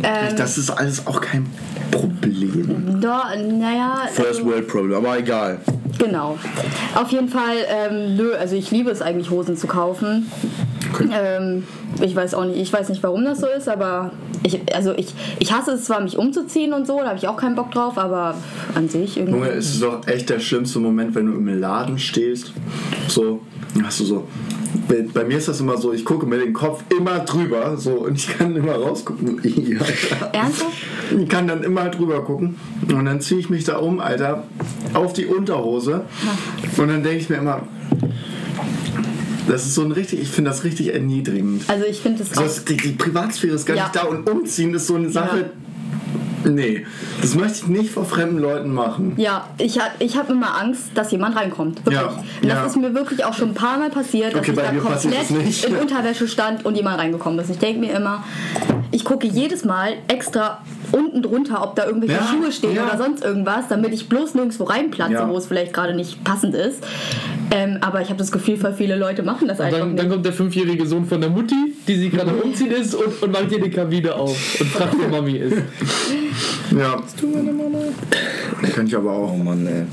[0.03, 1.45] Ähm, Das ist alles auch kein
[1.91, 2.99] Problem.
[3.01, 4.03] da, naja.
[4.11, 5.59] First also- World Problem, aber egal.
[5.99, 6.37] Genau.
[6.95, 10.29] Auf jeden Fall, ähm, nö, also ich liebe es eigentlich, Hosen zu kaufen.
[11.15, 11.63] Ähm,
[12.01, 15.13] ich weiß auch nicht, ich weiß nicht, warum das so ist, aber ich, also ich,
[15.39, 17.97] ich hasse es zwar, mich umzuziehen und so, da habe ich auch keinen Bock drauf,
[17.97, 18.35] aber
[18.73, 19.37] an sich irgendwie.
[19.37, 22.51] Junge, es ist doch echt der schlimmste Moment, wenn du im Laden stehst.
[23.07, 23.41] So,
[23.83, 24.27] hast du so.
[24.87, 27.91] Bei, bei mir ist das immer so, ich gucke mir den Kopf immer drüber, so
[27.91, 29.39] und ich kann immer rausgucken.
[29.43, 29.79] Ja.
[30.33, 30.73] Ernsthaft?
[31.17, 32.55] Ich kann dann immer drüber gucken
[32.91, 34.43] und dann ziehe ich mich da um, Alter,
[34.93, 36.01] auf die Unterhose
[36.77, 37.61] und dann denke ich mir immer,
[39.47, 41.63] das ist so ein richtig, ich finde das richtig erniedrigend.
[41.67, 42.45] Also ich finde es So, auch.
[42.45, 43.83] ist- die, die Privatsphäre ist gar Ja.
[43.83, 45.51] nicht da und umziehen ist so eine Sache.
[46.45, 46.85] Nee,
[47.21, 49.13] das möchte ich nicht vor fremden Leuten machen.
[49.15, 51.77] Ja, ich, ich habe immer Angst, dass jemand reinkommt.
[51.85, 51.95] Wirklich.
[51.95, 52.65] Ja, Und das ja.
[52.65, 55.29] ist mir wirklich auch schon ein paar Mal passiert, dass Okay, ich bei da komplett
[55.29, 57.49] das in Unterwäsche stand und jemand reingekommen ist.
[57.49, 58.25] Ich denke mir immer,
[58.91, 60.59] ich gucke jedes Mal extra
[60.93, 62.85] unten drunter, ob da irgendwelche Ja, Schuhe stehen ja.
[62.85, 65.29] oder sonst irgendwas, damit ich bloß nirgendwo reinplatze, Ja.
[65.29, 66.83] wo es vielleicht gerade nicht passend ist.
[67.51, 69.99] Ähm, aber ich habe das Gefühl, voll viele Leute machen das einfach Dann, nicht.
[70.03, 73.31] dann kommt der fünfjährige Sohn von der Mutti, die sie gerade umziehen ist und, und
[73.31, 75.57] macht ihr die Kabine auf und fragt, wo Mami ist.
[76.71, 76.95] Ja.
[78.73, 79.37] Könnte ich aber Oh auch.
[79.37, 79.83] Mann, ey.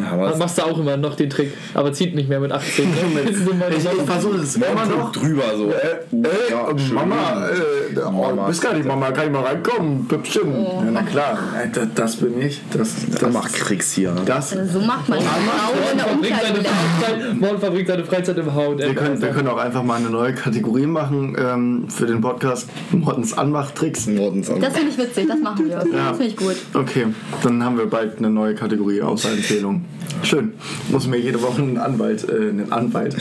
[0.00, 2.52] Ja, aber Dann machst du auch immer noch den Trick, aber zieht nicht mehr mit
[2.52, 2.84] 18.
[2.90, 2.96] Ne?
[3.70, 5.10] Ich, ich versuche es immer noch.
[5.10, 5.70] drüber so.
[5.70, 6.94] Äh, Ja, äh, schön.
[6.94, 8.42] Mama, äh, oh, Mama.
[8.42, 10.06] du bist gar nicht Mama, kann ich mal reinkommen?
[10.16, 10.52] Püppchen.
[10.52, 12.60] Ja, na klar, äh, das, das bin ich.
[12.72, 14.14] Das, Da das, macht Kriegs hier.
[14.24, 15.26] Das, Also so macht man das.
[15.28, 16.70] Frauen in der verbringt seine Umkleide.
[17.00, 18.78] Freizeit, Morgen verbringt seine Freizeit im Haut.
[18.78, 22.68] wir, können, wir können auch einfach mal eine neue Kategorie machen ähm, für den Podcast.
[22.92, 24.06] Mottens Anmachtricks.
[24.06, 24.60] Nordens an.
[24.60, 25.76] Das finde ich witzig, das machen wir.
[25.76, 26.08] Ja.
[26.08, 26.56] Das finde ich gut.
[26.74, 27.06] Okay,
[27.42, 29.84] dann haben wir bald eine neue Kategorie außer Empfehlung.
[30.22, 30.52] Schön.
[30.88, 33.16] Muss mir jede Woche einen Anwalt, äh, einen Anwalt.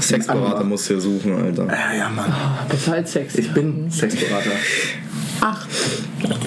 [0.00, 1.66] Sexberater musst du ja suchen, Alter.
[1.66, 2.32] Ja, ja, Mann.
[2.68, 3.34] Besser als Sex.
[3.36, 4.50] Ich bin Sexberater.
[5.42, 5.66] Ach,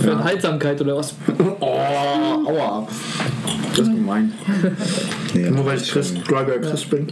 [0.01, 1.15] Für Enthaltsamkeit oder was?
[1.59, 2.87] Oh, aua.
[3.71, 4.31] Das ist gemein.
[5.33, 7.07] Nee, Nur weil ich Chris, Greiger Chris bin.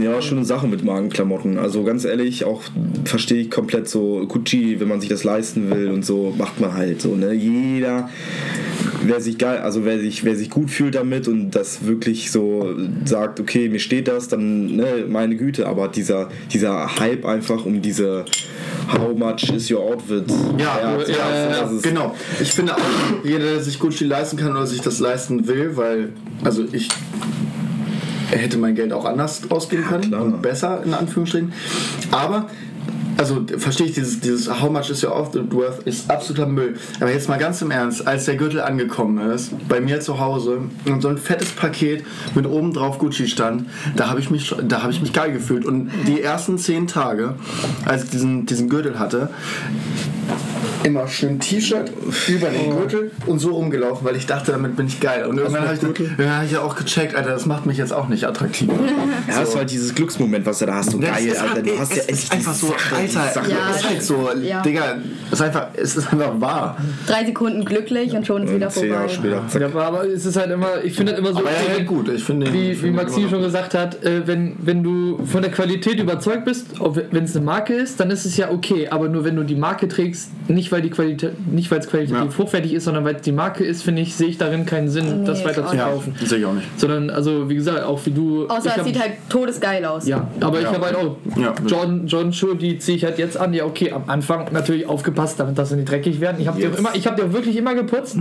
[0.00, 1.56] Ja, schöne Sache mit Magenklamotten.
[1.56, 2.62] Also ganz ehrlich, auch
[3.04, 6.74] verstehe ich komplett so Gucci, wenn man sich das leisten will und so, macht man
[6.74, 7.14] halt so.
[7.14, 7.32] Ne?
[7.32, 8.10] Jeder,
[9.04, 12.74] wer sich geil, also wer sich, wer sich gut fühlt damit und das wirklich so
[13.04, 15.66] sagt, okay, mir steht das, dann ne, meine Güte.
[15.68, 18.24] Aber dieser, dieser Hype einfach um diese
[18.92, 20.24] How much is your outfit?
[20.58, 22.14] Ja, ja, das ja, ist- genau.
[22.42, 22.80] Ich finde auch,
[23.22, 26.88] jeder, der sich Gucci leisten kann oder sich das leisten will, weil, also ich
[28.38, 30.22] hätte mein Geld auch anders ausgeben können klar.
[30.22, 31.52] und besser, in Anführungsstrichen.
[32.10, 32.46] Aber,
[33.16, 36.74] also verstehe ich, dieses, dieses How much is your outfit worth ist absoluter Müll.
[37.00, 40.58] Aber jetzt mal ganz im Ernst, als der Gürtel angekommen ist, bei mir zu Hause,
[40.84, 43.66] und so ein fettes Paket mit oben drauf Gucci stand,
[43.96, 45.64] da habe ich mich, da habe ich mich geil gefühlt.
[45.64, 47.34] Und die ersten zehn Tage,
[47.84, 49.30] als ich diesen, diesen Gürtel hatte,
[50.82, 51.90] immer schön T-Shirt
[52.28, 55.24] über den Gürtel und so rumgelaufen, weil ich dachte, damit bin ich geil.
[55.24, 57.92] Und irgendwann habe ich, irgendwann hab ich ja auch gecheckt, Alter, das macht mich jetzt
[57.92, 58.68] auch nicht attraktiv.
[59.26, 60.90] Ja, das ist halt dieses Glücksmoment, was du da hast.
[60.90, 61.54] So Das geil, ist Alter.
[61.54, 63.50] halt- Du hast ja es endlich ist einfach so, Sache, Alter, Sache.
[63.50, 64.60] Ja, ist halt so, ja.
[64.62, 64.96] Digga,
[65.28, 66.76] es ist einfach, es ist einfach wahr.
[67.06, 69.14] drei Sekunden glücklich und schon ist wieder Zehn Jahre vorbei.
[69.14, 69.60] später, zack.
[69.62, 71.86] Ja, aber- aber es ist halt immer, ich finde das immer so, Aber er hält
[71.86, 72.52] gut, ich finde.
[72.52, 76.66] wie, wie Maxi schon gesagt hat, äh, wenn, wenn du von der Qualität überzeugt bist,
[77.10, 78.88] wenn es eine Marke ist, dann ist es ja okay.
[78.90, 80.13] Aber nur wenn du die Marke trägst,
[80.48, 82.44] nicht weil die Qualität, nicht weil es qualitativ Ja.
[82.44, 85.20] hochwertig ist, sondern weil es die Marke ist, finde ich, sehe ich darin keinen Sinn,
[85.20, 86.14] Nee, das ich weiter auch zu Ja, kaufen.
[86.24, 86.66] sehe ich auch nicht.
[86.80, 88.46] Sondern, also wie gesagt, auch wie du.
[88.46, 90.06] Außer ich es hab- sieht halt todesgeil aus.
[90.06, 90.72] Ja, aber ich Ja.
[90.72, 91.54] habe halt auch Ja.
[91.66, 93.52] Jordan, Jordan Schuhe, die ziehe ich halt jetzt an.
[93.54, 96.36] Ja, okay, am Anfang natürlich aufgepasst, damit sie nicht dreckig werden.
[96.40, 98.16] Ich habe die, auch immer- ich hab die auch wirklich immer geputzt.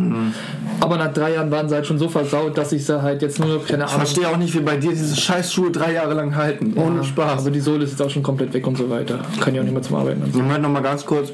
[0.80, 3.40] Aber nach drei Jahren waren sie halt schon so versaut, dass ich sie halt jetzt
[3.40, 4.06] nur noch, keine Ich Ahnung.
[4.06, 6.74] verstehe auch nicht, wie bei dir diese Scheißschuhe drei Jahre lang halten.
[6.76, 7.40] Ohne Spaß.
[7.40, 9.20] Also die Sohle ist jetzt auch schon komplett weg und so weiter.
[9.40, 10.22] Kann ich auch nicht mehr zum Arbeiten.
[10.28, 11.32] Ich möchte noch mal ganz kurz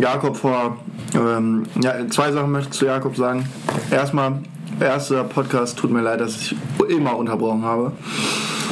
[0.00, 0.76] Jakob vor.
[1.14, 3.48] Ähm, ja, zwei Sachen möchte ich zu Jakob sagen.
[3.90, 4.40] Erstmal,
[4.80, 6.56] erster Podcast, tut mir leid, dass ich
[6.88, 7.92] immer unterbrochen habe.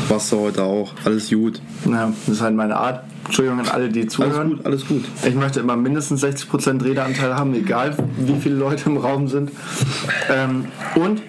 [0.08, 0.92] Warst du heute auch.
[1.04, 1.60] Alles gut.
[1.84, 3.04] Naja, das ist halt meine Art.
[3.24, 4.48] Entschuldigung an alle, die Alles zuhören.
[4.50, 5.04] gut, alles gut.
[5.26, 9.50] Ich möchte immer mindestens 60% Redeanteil haben, egal wie viele Leute im Raum sind.
[10.30, 11.22] Ähm, und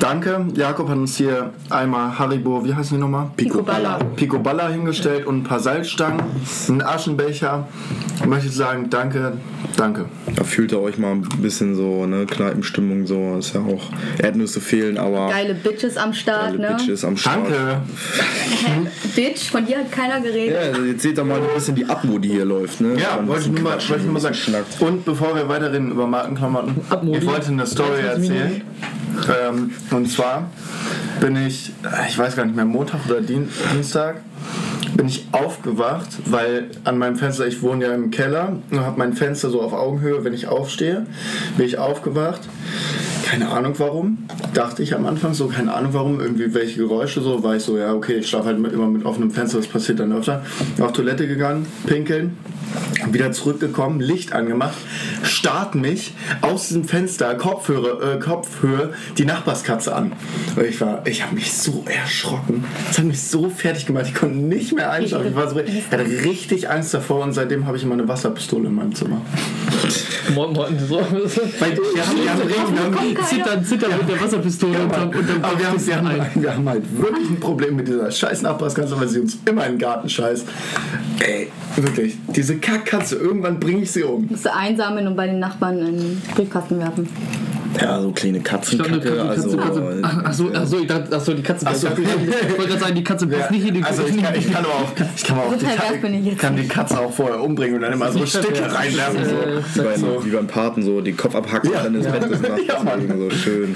[0.00, 3.30] danke, Jakob hat uns hier einmal Haribo, wie heißen die nochmal?
[3.36, 3.98] Picoballa.
[4.16, 6.22] Picoballa hingestellt und ein paar Salzstangen,
[6.68, 7.66] einen Aschenbecher.
[8.20, 9.32] Ich möchte sagen, danke,
[9.76, 10.06] danke.
[10.36, 13.36] Da fühlt ihr euch mal ein bisschen so, ne, Kneipenstimmung so.
[13.38, 13.82] Ist ja auch.
[14.22, 15.28] Erdnüsse fehlen, aber.
[15.28, 16.76] Geile Bitches am Start, geile ne?
[16.76, 17.38] Bitches am Start.
[17.44, 17.80] Danke.
[19.16, 20.54] Bitch, von dir hat keiner geredet.
[20.54, 22.98] Ja, also jetzt seht ihr mal ein bisschen die Atmo, die hier läuft, ne?
[22.98, 24.36] Ja, wollte ich nur mal, wollte ich nur mal sagen.
[24.80, 27.18] Und bevor wir weiterreden über Markenklamotten, Abmodi.
[27.18, 28.62] ich wollte eine Story 23 erzählen.
[29.48, 30.50] Ähm, und zwar
[31.20, 31.72] bin ich,
[32.08, 34.16] ich weiß gar nicht mehr, Montag oder Dien Dienstag,
[34.96, 39.12] bin ich aufgewacht, weil an meinem Fenster, ich wohne ja im Keller und habe mein
[39.12, 41.06] Fenster so auf Augenhöhe, wenn ich aufstehe,
[41.56, 42.40] bin ich aufgewacht.
[43.24, 44.18] Keine Ahnung warum,
[44.52, 47.78] dachte ich am Anfang so, keine Ahnung warum, irgendwie welche Geräusche so, war ich so,
[47.78, 50.44] ja okay, ich schlafe halt immer mit offenem Fenster, das passiert dann öfter.
[50.80, 52.36] Auf Toilette gegangen, pinkeln,
[53.10, 54.76] wieder zurückgekommen, Licht angemacht,
[55.22, 60.12] starrt mich aus diesem Fenster, Kopfhörer, äh, Kopfhöhe, die Nachbarskatze an.
[60.56, 62.64] Und ich war, ich habe mich so erschrocken.
[62.88, 65.28] Das hat mich so fertig gemacht, ich konnte nicht mehr einschlafen.
[65.28, 68.68] Ich, war so, ich hatte richtig Angst davor und seitdem habe ich immer eine Wasserpistole
[68.68, 69.20] in meinem Zimmer.
[70.34, 70.96] Morten, so.
[70.96, 75.58] Weil wir haben, wir haben, wir haben, Zittern, zittern mit der Wasserpistole unterm, unterm aber
[75.58, 79.08] wir haben, wir, haben, wir haben halt wirklich ein Problem mit dieser scheiß Nachbarskatze, weil
[79.08, 80.46] sie uns immer in den Garten scheißt.
[81.20, 82.16] Ey, wirklich.
[82.28, 84.26] Diese Kackkatze, irgendwann bringe ich sie um.
[84.30, 87.08] Musst du einsammeln und bei den Nachbarn in den Briefkasten werfen.
[87.80, 89.00] Ja, so kleine Katzenkacke.
[89.00, 91.66] Katze, Also, achso, achso, ich dachte, achso, die Katze.
[91.68, 91.88] Ach so.
[91.88, 94.64] Ich wollte gerade sagen, die Katze passt nicht in die also ich kann, ich kann
[94.64, 97.92] aber auch, ich kann aber auch die, kann die Katze auch vorher umbringen und dann
[97.92, 99.20] immer so Stücke reinwerfen.
[99.20, 99.80] Äh, So.
[99.82, 100.24] wie, beim, So.
[100.24, 101.78] wie beim Paten so den Kopf abhacken Ja.
[101.80, 102.12] und dann ins Ja.
[102.12, 102.22] Bett
[102.68, 103.74] Ja, so schön.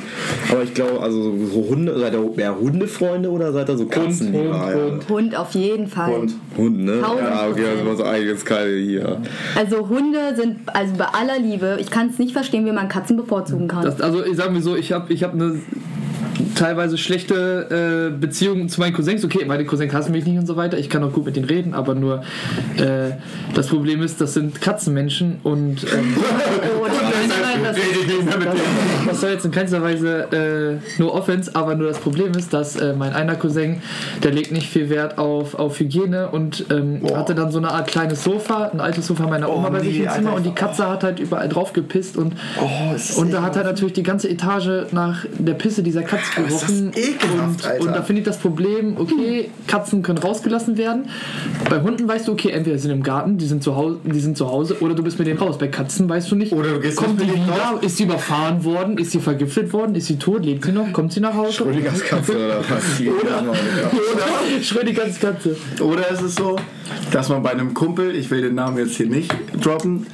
[0.50, 4.66] Aber ich glaube, also so Hunde, seid ihr mehr Hundefreunde oder seid ihr so Katzenlieber?
[4.66, 4.76] Hund?
[4.76, 5.08] Hund.
[5.08, 6.12] Hund auf jeden Fall.
[6.12, 6.98] Und Hund, ne?
[7.00, 9.20] Ja, okay, das war so eigenes keine hier.
[9.54, 13.16] Also Hunde sind, also bei aller Liebe, ich kann es nicht verstehen, wie man Katzen
[13.16, 13.85] bevorzugen kann.
[13.86, 15.60] Das, also ich sage mir so, ich habe ich hab eine
[16.56, 19.24] teilweise schlechte äh, Beziehung zu meinen Cousins.
[19.24, 20.76] Okay, meine Cousins hassen mich nicht und so weiter.
[20.76, 22.22] Ich kann auch gut mit denen reden, aber nur
[22.78, 23.12] äh,
[23.54, 26.16] das Problem ist, das sind Katzenmenschen und ähm,
[26.80, 27.76] Oh, nein, nein, das
[29.06, 32.76] das soll jetzt in keinster Weise äh, no offense, aber nur das Problem ist, dass
[32.76, 33.80] äh, mein einer Cousin,
[34.22, 37.88] der legt nicht viel Wert auf, auf Hygiene und ähm, hatte dann so eine Art
[37.88, 40.36] kleines Sofa, ein altes Sofa meiner Oma Oh, bei sich nee, im Zimmer Alter.
[40.38, 43.66] und die Katze hat halt überall drauf gepisst und, Oh, das und da hat halt
[43.66, 46.92] natürlich die ganze Etage nach der Pisse dieser Katze das gerochen.
[47.78, 51.08] und, und da finde ich das Problem, okay, Katzen können rausgelassen werden.
[51.70, 54.36] Bei Hunden weißt du, okay, entweder sind im Garten, die sind zu Hause, die sind
[54.36, 55.58] zu Hause oder du bist mit denen raus.
[55.58, 57.78] Bei Katzen weißt du nicht, Oder du gehst kommt nicht die mit wieder, raus.
[57.82, 61.12] ist sie überfahren worden, ist sie vergiftet worden, ist sie tot, lebt sie noch, kommt
[61.12, 61.52] sie nach Hause?
[61.52, 62.96] Schrödingers Katze oder was?
[62.98, 65.56] Die- Schrödingers Katze.
[65.80, 66.56] Oder ist es so,
[67.10, 70.06] dass man bei einem Kumpel, ich will den Namen jetzt hier nicht droppen,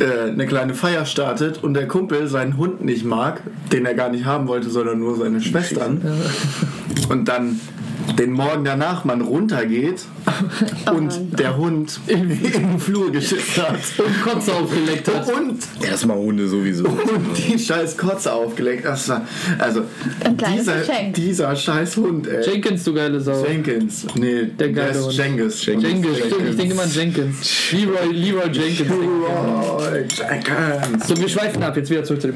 [0.00, 4.08] äh, eine kleine Feier startet und der Kumpel seinen Hund nicht mag, den er gar
[4.08, 6.00] nicht haben wollte, sondern nur seine Schwestern.
[7.08, 7.60] Und dann
[8.18, 10.04] den Morgen danach man runtergeht
[10.94, 13.74] und der Hund in den Flur geschissen hat.
[13.98, 15.32] Und Kotze aufgeleckt hat.
[15.32, 16.84] Und, Erstmal Hunde sowieso.
[16.86, 18.84] und die scheiß Kotze aufgelegt.
[18.84, 19.22] Das war,
[19.58, 19.82] also
[20.54, 21.14] dieser, Geschenk.
[21.14, 22.44] dieser scheiß Hund, ey.
[22.48, 23.44] Jenkins, du geile Sau.
[23.44, 24.06] Jenkins.
[24.14, 25.12] Nee, Der geile ist Hund.
[25.14, 25.66] Jengis.
[25.66, 27.72] Jenkins, stimmt, ich denke immer an Jenkins.
[27.72, 28.88] Leroy, Leroy Jenkins.
[28.88, 31.08] Leroy Jenkins.
[31.08, 32.34] So, wir schweifen ab, jetzt wieder zurück zu den.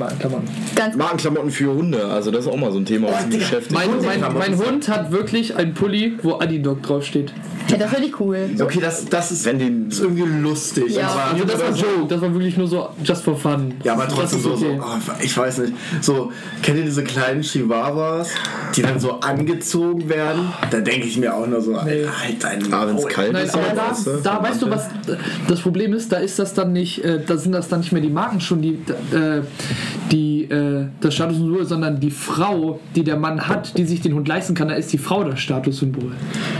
[0.74, 3.44] Ganz Markenklamotten für Hunde, also das ist auch mal so ein Thema, was mich Digga.
[3.44, 3.72] beschäftigt.
[3.72, 7.32] Mein, mein, mein Hund hat wirklich einen Pulli, wo Adidog draufsteht.
[7.78, 8.50] Ja, das finde ich cool.
[8.60, 10.94] Okay, das, das ist, Wenn den- ist irgendwie lustig.
[10.96, 11.08] Ja.
[11.08, 13.74] Aber, Also das war ein Joke, das war wirklich nur so just for fun.
[13.84, 14.80] ja, aber Das trotzdem so, so okay.
[14.82, 15.72] oh, ich weiß nicht.
[16.00, 18.30] So, kennt ihr diese kleinen Chihuahuas,
[18.76, 20.48] die dann so angezogen werden?
[20.70, 22.04] Da denke ich mir auch nur so, Nee.
[22.06, 23.10] halt deinen Ah, wenn's Maul.
[23.10, 24.88] kalt Nein, ist, aber da, weißt du, da weißt du, was
[25.48, 28.02] das Problem ist, da ist das dann nicht, äh, da sind das dann nicht mehr
[28.02, 28.74] die Marken schon, die,
[29.14, 29.42] äh,
[30.10, 34.26] die äh, das Statussymbol, sondern die Frau, die der Mann hat, die sich den Hund
[34.28, 36.12] leisten kann, da ist die Frau das Statussymbol.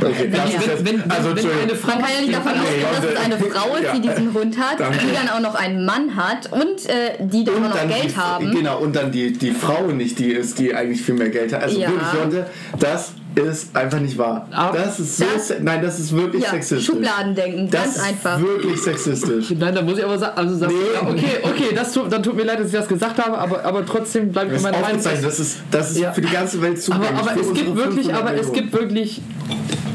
[0.02, 2.52] Okay, das ist jetzt, Wenn, wenn, also, wenn eine Frau Man kann ja nicht davon
[2.52, 3.20] ausgehen, dass es Leute.
[3.20, 4.98] eine Frau ist, die diesen Hund hat, Danke.
[4.98, 8.10] die dann auch noch einen Mann hat und äh, die dann auch noch dann Geld
[8.12, 8.50] die, haben.
[8.52, 11.62] Genau, und dann die, die Frau nicht die ist, die eigentlich viel mehr Geld hat.
[11.62, 11.88] Also Ja.
[11.90, 12.46] wirklich, Leute,
[12.78, 14.48] das ist einfach nicht wahr.
[14.50, 16.86] Aber das ist so, das- nein, das ist wirklich Ja, sexistisch.
[16.86, 18.40] Schubladendenken, das ganz ist einfach.
[18.40, 19.50] wirklich sexistisch.
[19.58, 20.82] Nein, da muss ich aber sagen, also sagen, Nee.
[20.94, 23.64] ja, okay, okay, das tut, dann tut mir leid, dass ich das gesagt habe, aber,
[23.64, 25.02] aber trotzdem bleibt mir Das ist meine Meinung.
[25.02, 26.12] das ist, das ist Ja.
[26.12, 27.10] für die ganze Welt Aber, zugänglich.
[27.20, 29.22] aber für es gibt wirklich, 500 aber es gibt wirklich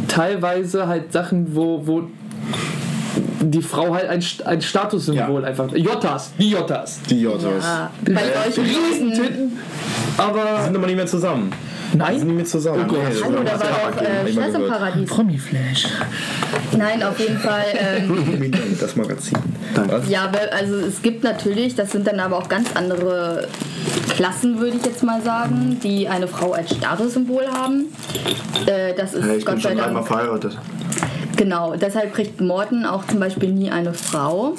[0.07, 2.03] teilweise halt Sachen, wo, wo
[3.41, 5.47] die Frau halt ein, ein Statussymbol Ja.
[5.49, 5.71] einfach.
[5.73, 6.99] Jotas, die Jotas.
[7.09, 7.63] Die Jotas.
[7.63, 9.11] Ja, bei solchen Größen.
[9.13, 9.57] Titten,
[10.17, 11.51] aber Sind aber nicht mehr zusammen.
[11.93, 12.15] Die sind nein.
[12.15, 12.85] nicht mehr zusammen.
[12.89, 12.99] Oh Gott.
[13.23, 14.67] Hallo, da das war doch äh, Stress im.
[14.67, 15.09] Paradies.
[15.09, 15.87] Promiflash.
[16.77, 17.65] Nein, auf jeden Fall.
[17.75, 19.37] Ähm, Das Magazin.
[19.75, 20.01] Danke.
[20.09, 23.47] Ja, weil- also es gibt natürlich, das sind dann aber auch ganz andere
[24.15, 27.85] Klassen, würde ich jetzt mal sagen, die eine Frau als Statussymbol haben.
[28.65, 30.57] Äh, das ist Hey, ich Gott bin schon dreimal verheiratet.
[31.37, 34.55] Genau, deshalb kriegt Morten auch zum Beispiel nie eine Frau.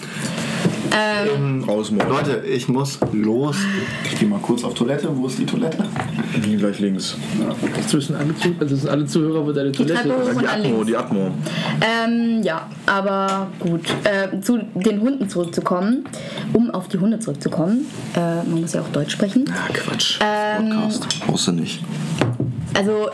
[0.92, 1.90] Ähm, Raus.
[1.90, 3.56] Leute, ich muss los.
[4.04, 5.08] Ich gehe mal kurz auf Toilette.
[5.14, 5.84] Wo ist die Toilette?
[6.44, 7.16] Hier gleich links.
[7.76, 10.08] Jetzt wissen alle, also wissen alle Zuhörer, wo deine Die Toilette.
[10.08, 11.30] Die an Atmo, die Atmo.
[11.80, 13.82] Ähm, ja, aber gut.
[14.04, 16.04] Äh, zu den Hunden zurückzukommen,
[16.52, 17.86] um auf die Hunde zurückzukommen.
[18.14, 19.44] Äh, man muss ja auch Deutsch sprechen.
[19.50, 20.18] Ah, Quatsch.
[20.20, 21.08] Ähm, Podcast.
[21.26, 21.82] Brauchst du nicht.
[22.76, 23.08] Also,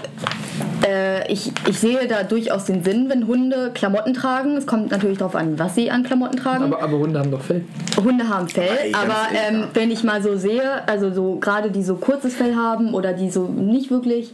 [0.87, 4.57] äh, ich, ich sehe da durchaus den Sinn, wenn Hunde Klamotten tragen.
[4.57, 6.65] Es kommt natürlich darauf an, was sie an Klamotten tragen.
[6.65, 7.65] Aber, aber Hunde haben doch Fell.
[8.03, 11.83] Hunde haben Fell, ganz aber ähm, wenn ich mal so sehe, also so gerade die
[11.83, 14.33] so kurzes Fell haben oder die so nicht wirklich,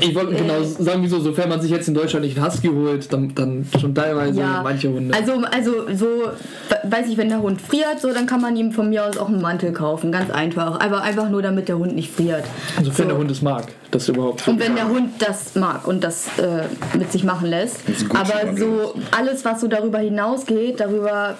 [0.00, 3.10] Ich wollte genau sagen, wieso, sofern man sich jetzt in Deutschland nicht einen Husky holt,
[3.12, 5.14] dann, dann schon teilweise ja, manche Hunde.
[5.16, 8.72] also also so, we- weiß ich, wenn der Hund friert, so dann kann man ihm
[8.72, 11.94] von mir aus auch einen Mantel kaufen, ganz einfach, aber einfach nur damit der Hund
[11.94, 12.44] nicht friert.
[12.82, 13.04] sofern so.
[13.04, 14.46] der Hund es mag, das überhaupt.
[14.46, 16.64] Und wenn der Hund das mag und das äh,
[16.96, 17.80] mit sich machen lässt.
[18.14, 21.36] Aber so alles, was so darüber hinausgeht, darüber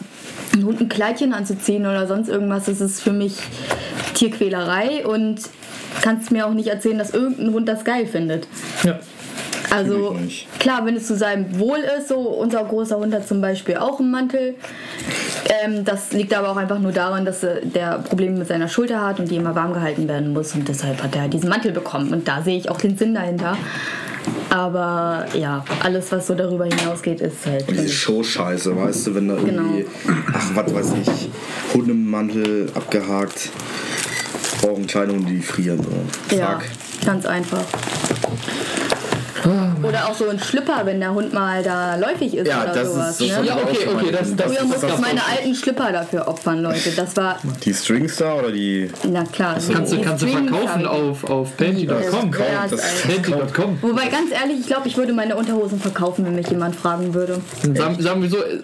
[0.53, 3.37] einen Hund ein Kleidchen anzuziehen oder sonst irgendwas, das ist für mich
[4.15, 5.41] Tierquälerei und
[6.03, 8.47] kannst mir auch nicht erzählen, dass irgendein Hund das geil findet.
[8.83, 8.99] Ja.
[9.71, 10.17] Also
[10.59, 14.01] klar, wenn es zu seinem Wohl ist, so unser großer Hund hat zum Beispiel auch
[14.01, 14.55] einen Mantel.
[15.65, 19.03] Ähm, das liegt aber auch einfach nur daran, dass äh, der Probleme mit seiner Schulter
[19.03, 20.55] hat und die immer warm gehalten werden muss.
[20.55, 22.13] Und deshalb hat er diesen Mantel bekommen.
[22.13, 23.57] Und da sehe ich auch den Sinn dahinter.
[24.51, 27.69] Aber ja, alles, was so darüber hinausgeht, ist halt.
[27.71, 29.87] Diese Show-Scheiße, weißt du, wenn da irgendwie,
[30.33, 31.29] ach, was weiß ich,
[31.75, 33.51] Hundemantel abgehakt,
[34.61, 35.81] brauchen kleine Hunde, die frieren.
[36.31, 36.37] So.
[36.37, 36.61] Ja,
[37.05, 37.65] ganz einfach.
[39.83, 42.89] Oder auch so ein Schlipper, wenn der Hund mal da läufig ist Ja, oder das
[42.89, 43.19] ist- sowas.
[43.19, 43.47] das ne?
[43.47, 46.91] Ja, okay, okay, das, das, Früher musste ich meine alten Schlipper dafür opfern, Leute.
[46.97, 48.91] Das war, Die Stringstar oder die.
[49.09, 49.57] na klar.
[49.73, 52.31] kannst du, die kannst du verkaufen auf, auf panty.com.
[52.31, 53.79] Panty.com.
[53.83, 57.41] Wobei ganz ehrlich, ich glaube, ich würde meine Unterhosen verkaufen, wenn mich jemand fragen würde.
[57.75, 58.61] Sagen, sagen wir so, äh,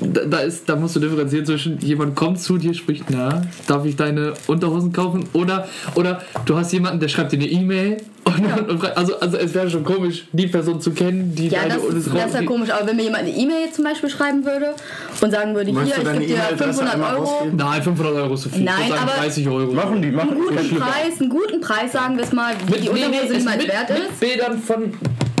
[0.00, 3.84] da, da, ist, da musst du differenzieren zwischen jemand kommt zu dir, spricht, na, darf
[3.84, 5.24] ich deine Unterhosen kaufen?
[5.32, 8.34] Oder, oder du hast jemanden, der schreibt dir eine E-Mail und,
[8.70, 11.74] und, und also, also es wäre schon komisch, die Person zu kennen, die Ja, deine
[11.74, 12.70] das, ist- das ist ja komisch.
[12.70, 14.74] Aber wenn mir jemand eine E-Mail zum Beispiel schreiben würde
[15.20, 17.56] und sagen würde, Möchtest hier, ich gebe dir E-Mail-Adresse 500 einmal Euro, rausgeben?
[17.56, 18.62] Nein, 500 Euro ist zu viel.
[18.64, 19.72] Nein, aber- 30 Euro.
[19.72, 20.76] Machen die, machen einen guten.
[20.78, 23.90] Preis, einen guten Preis, sagen wir es mal, wie die Unterhose es niemand mit, wert
[23.90, 24.20] mit ist.
[24.20, 24.92] Bildern von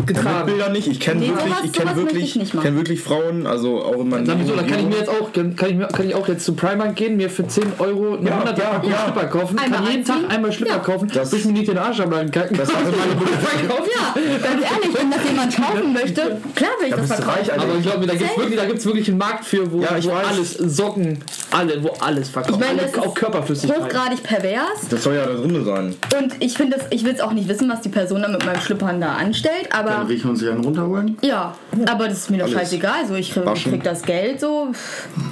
[0.06, 0.46] Mit getragen.
[0.46, 0.86] Bildern nicht.
[0.88, 4.08] Ich kenne Nee, wirklich, sowas- ich kenne wirklich, ich kenn wirklich Frauen, also auch in
[4.08, 6.26] meinem ich so, da kann ich mir jetzt auch, kann ich, mir- kann ich auch
[6.28, 8.98] jetzt zu Primark gehen, mir für 10 Euro eine Ja, 100 ja, Packung ja.
[9.04, 10.04] Schlipper kaufen, Einmal kann jeden.
[10.04, 10.78] Tag einmal Schlipper Ja.
[10.80, 12.56] kaufen, Das- bis mir nicht den Arsch am Laden kacken.
[12.56, 13.90] Das hatte meine Mutter verkauft.
[13.94, 16.20] Ja, ganz ehrlich, wenn das jemand kaufen möchte,
[16.54, 17.38] klar will ich das bist du verkaufen.
[17.40, 17.62] reich, Alter.
[17.64, 19.80] Aber ich glaube mir, da gibt es wirklich, da gibt's wirklich einen Markt für, wo,
[19.82, 21.18] Ja, ich wo alles, Socken,
[21.50, 22.54] alle, wo alles verkauft.
[22.54, 23.80] Ich meine, alle, das auch ist Körperflüssigkeit.
[23.82, 24.88] hochgradig pervers.
[24.90, 25.94] Das soll ja da drin sein.
[26.20, 28.44] Und ich finde das, ich will es auch nicht wissen, was die Person da mit
[28.44, 31.16] meinem Schlüppern da anstellt, Dann aber riechen und sich einen runterholen.
[31.22, 31.54] ja,
[31.86, 32.54] aber das ist mir doch Alles.
[32.58, 33.06] scheißegal.
[33.08, 34.72] So, ich krieg, krieg das Geld so,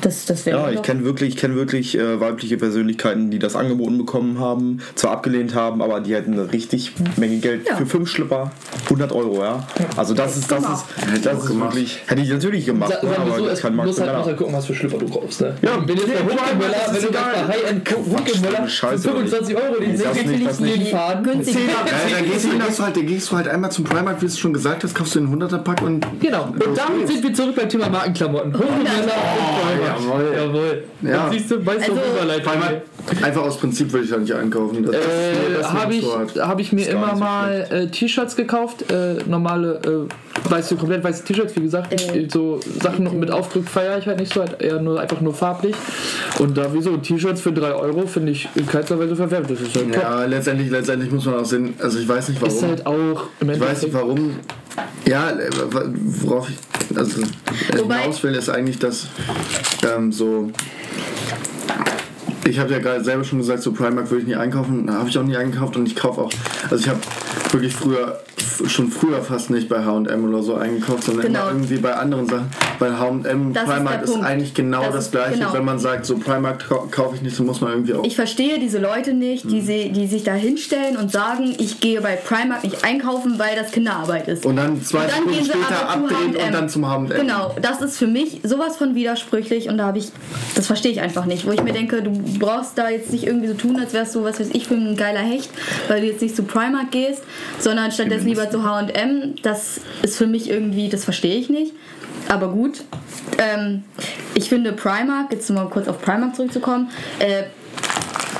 [0.00, 3.98] das, das Ja, ich kenne wirklich, ich kenn wirklich äh, weibliche Persönlichkeiten, die das angeboten
[3.98, 7.76] bekommen haben, zwar abgelehnt haben, aber die hätten eine richtig Menge Geld Ja.
[7.76, 8.50] für fünf Schlipper,
[8.84, 9.66] 100 Euro, ja.
[9.96, 11.70] Also das ist, das ist, Hätte ich das ist gemacht.
[11.74, 14.24] wirklich, hätte ich natürlich gemacht, Sa- ne, aber so, das es kann Markt halt, mehr.
[14.24, 15.40] halt gucken, was für Schlipper du kaufst.
[15.42, 15.54] Ne?
[15.62, 19.56] Ja, wenn jetzt Primark, Hunkemöller, das ist wenn du bei High-End Hunkemöller für Scheiße, 25
[19.56, 19.96] Euro den
[20.66, 21.22] jeden fahren.
[21.22, 21.56] günstig.
[21.56, 24.26] Ja, dann gehst, du, gehst du halt, dann gehst du halt einmal zum Primark, wie
[24.26, 26.06] du es schon gesagt hast, kaufst du den 100er-Pack und.
[26.30, 28.52] Genau, und damit sind wir zurück beim Thema Markenklamotten.
[28.52, 30.00] Hunkemöller und Primark.
[30.00, 30.34] jawohl.
[30.36, 30.84] Jawohl.
[31.02, 31.10] Ja.
[31.24, 32.52] Dann siehst du, weißt du, Also- Überleitung.
[33.22, 34.84] Einfach aus Prinzip würde ich da nicht einkaufen.
[34.84, 34.98] Das, Äh,
[35.58, 40.50] das habe ich, so hab ich mir immer mal äh, T-Shirts gekauft, äh, normale äh,
[40.50, 41.92] weiße, komplett weiße T-Shirts, wie gesagt.
[41.92, 45.34] Äh, so Sachen mit Aufdruck feiere ich halt nicht so, halt eher nur einfach nur
[45.34, 45.74] farblich.
[46.38, 49.16] Und da wieso, T-Shirts für 3 Euro finde ich in keinster Weise.
[49.16, 49.20] Das
[49.60, 50.02] ist halt top.
[50.02, 52.54] Ja, letztendlich, letztendlich muss man auch sehen, also ich weiß nicht warum.
[52.54, 54.36] Ist halt auch im ich weiß nicht warum.
[55.06, 55.50] Ja, äh,
[56.22, 56.56] worauf ich
[56.96, 59.08] also äh, Wobei- hinaus will, ist eigentlich, dass
[59.94, 60.50] ähm, so.
[62.44, 65.16] Ich habe ja gerade selber schon gesagt, so Primark würde ich nie einkaufen, habe ich
[65.18, 66.32] auch nie eingekauft und ich kaufe auch.
[66.70, 66.98] Also ich habe
[67.52, 68.18] wirklich früher,
[68.66, 71.40] schon früher fast nicht bei H&M oder so eingekauft, sondern Genau.
[71.42, 72.50] immer irgendwie bei anderen Sachen.
[72.78, 74.26] Weil H&M, ist Primark ist, Punkt.
[74.26, 75.34] eigentlich genau Das das, ist- gleiche.
[75.38, 75.52] genau.
[75.52, 78.16] Wenn man sagt, so Primark kau- kaufe ich nicht, dann muss man irgendwie auch Ich
[78.16, 79.50] verstehe diese Leute nicht, Hm.
[79.50, 83.56] die, sie, die sich da hinstellen und sagen, ich gehe bei Primark nicht einkaufen, weil
[83.56, 84.44] das Kinderarbeit ist.
[84.46, 86.46] Und dann zwei Und dann sie später abdrehen H&M.
[86.46, 87.08] und dann zum H&M.
[87.08, 90.10] Genau, das ist für mich sowas von widersprüchlich und da habe ich,
[90.54, 93.48] das verstehe ich einfach nicht, wo ich mir denke, du brauchst da jetzt nicht irgendwie
[93.48, 95.50] so tun, als wärst du, was weiß ich, für ein geiler Hecht,
[95.88, 97.22] weil du jetzt nicht zu Primark gehst,
[97.58, 99.34] sondern stattdessen lieber zu H&M.
[99.42, 101.72] Das ist für mich irgendwie, das verstehe ich nicht.
[102.28, 102.82] Aber gut,
[103.38, 103.84] ähm,
[104.34, 107.44] ich finde Primark, jetzt mal kurz auf Primark zurückzukommen, äh,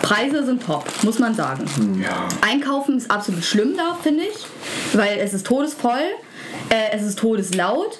[0.03, 1.65] Preise sind top, muss man sagen.
[2.03, 2.29] Ja.
[2.41, 6.01] Einkaufen ist absolut schlimm da, finde ich, weil es ist todesvoll,
[6.69, 7.99] äh, es ist todeslaut,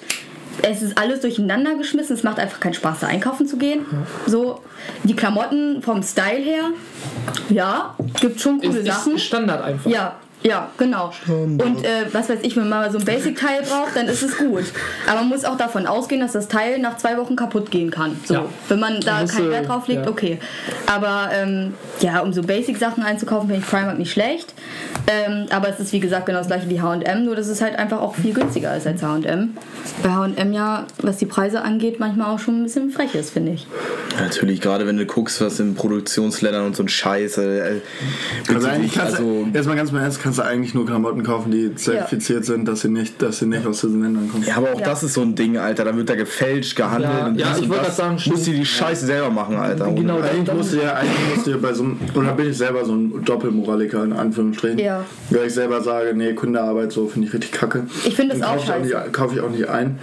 [0.61, 3.85] es ist alles durcheinander geschmissen, es macht einfach keinen Spaß, da einkaufen zu gehen.
[4.27, 4.61] So,
[5.03, 6.65] die Klamotten vom Style her,
[7.49, 9.15] ja, gibt schon coole Ist, Sachen.
[9.15, 9.89] ist Standard einfach.
[9.89, 11.11] Ja, ja, genau.
[11.27, 14.37] Und äh, was weiß ich, wenn man mal so ein Basic-Teil braucht, dann ist es
[14.37, 14.63] gut.
[15.07, 18.19] Aber man muss auch davon ausgehen, dass das Teil nach zwei Wochen kaputt gehen kann.
[18.25, 18.45] So, Ja.
[18.67, 20.11] Wenn man da keinen äh, Wert drauf legt, ja.
[20.11, 20.39] okay.
[20.87, 24.53] Aber ähm, ja, um so Basic-Sachen einzukaufen, finde ich Primark nicht schlecht.
[25.07, 27.77] Ähm, aber es ist wie gesagt genau das gleiche wie H&M, nur dass es halt
[27.77, 29.55] einfach auch viel günstiger ist als H&M.
[30.03, 33.53] Bei H&M ja, was die Preise angeht, manchmal auch schon ein bisschen frech ist, finde
[33.53, 33.67] ich.
[34.19, 37.37] Natürlich, gerade wenn du guckst, was in Produktionsländern und so ein Scheiß.
[37.37, 37.81] Äh,
[38.47, 41.23] Also eigentlich kannst also, du, jetzt mal ganz mal ernst, kannst du eigentlich nur Klamotten
[41.23, 44.45] kaufen, die zertifiziert sind, dass sie nicht, dass sie nicht aus diesen Ländern kommen.
[44.47, 44.85] ja, aber auch Ja.
[44.85, 45.83] das ist so ein Ding, Alter.
[45.83, 47.11] Da wird da gefälscht, gehandelt.
[47.11, 47.97] Ja, und ja, ich und wollte das.
[47.97, 49.91] sagen, Muss die die Scheiße selber machen, Alter.
[49.91, 52.49] Genau, Eigentlich dann- musst du ja, eigentlich musst du ja bei so einem, oder bin
[52.49, 55.03] ich selber so ein Doppelmoraliker in Anführungsstrichen, Ja.
[55.31, 57.87] weil ich selber sage, nee, Kundearbeit so finde ich richtig kacke.
[58.05, 59.03] Ich finde das auch kaufe ich scheiße.
[59.03, 59.99] nicht, kaufe ich auch nicht ein.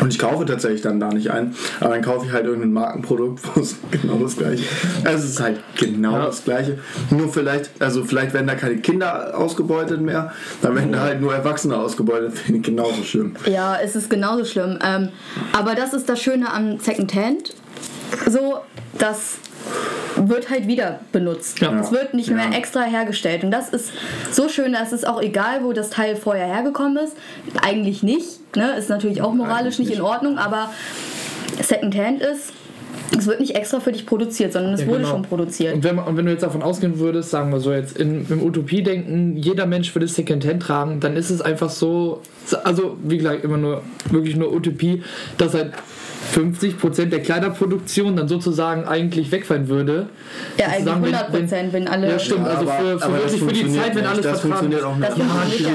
[0.00, 3.40] Und ich kaufe tatsächlich dann da nicht ein, aber dann kaufe ich halt irgendein Markenprodukt,
[3.56, 4.62] wo es genau das gleiche
[5.04, 6.26] Also es ist halt genau Ja.
[6.26, 6.78] das gleiche.
[7.10, 11.34] Nur vielleicht, also vielleicht werden da keine Kinder ausgebeutet mehr, dann werden da halt nur
[11.34, 13.34] Erwachsene ausgebeutet, finde ich genauso schlimm.
[13.46, 14.78] Ja, es ist genauso schlimm.
[14.84, 15.08] Ähm,
[15.52, 17.54] aber das ist das Schöne am Secondhand.
[18.28, 18.58] so,
[18.98, 19.36] das
[20.16, 21.60] wird halt wieder benutzt.
[21.60, 21.78] Ja.
[21.80, 22.36] Es wird nicht Ja.
[22.36, 23.44] mehr extra hergestellt.
[23.44, 23.90] Und das ist
[24.30, 27.14] so schön, dass es auch egal, wo das Teil vorher hergekommen ist.
[27.62, 28.56] Eigentlich nicht.
[28.56, 28.76] Ne?
[28.76, 30.70] Ist natürlich auch moralisch nicht in Ordnung, aber
[31.62, 32.52] Secondhand ist,
[33.18, 35.10] es wird nicht extra für dich produziert, sondern es Ja, wurde genau.
[35.10, 35.74] schon produziert.
[35.74, 38.42] Und wenn, und wenn du jetzt davon ausgehen würdest, sagen wir so jetzt in, im
[38.42, 42.20] Utopie-Denken, jeder Mensch würde Secondhand tragen, dann ist es einfach so,
[42.64, 45.02] also wie gesagt, immer nur, wirklich nur Utopie,
[45.38, 45.72] dass halt
[46.34, 50.06] 50% der Kleiderproduktion dann sozusagen eigentlich wegfallen würde.
[50.58, 52.10] Ja, eigentlich Sozusagen, wenn- 100 Prozent, wenn alle.
[52.10, 54.10] Ja, stimmt, also aber, für, für aber das wirklich für die funktioniert Zeit, wenn nicht.
[54.12, 55.28] alles Das funktioniert auch Das nicht.
[55.30, 55.66] funktioniert ja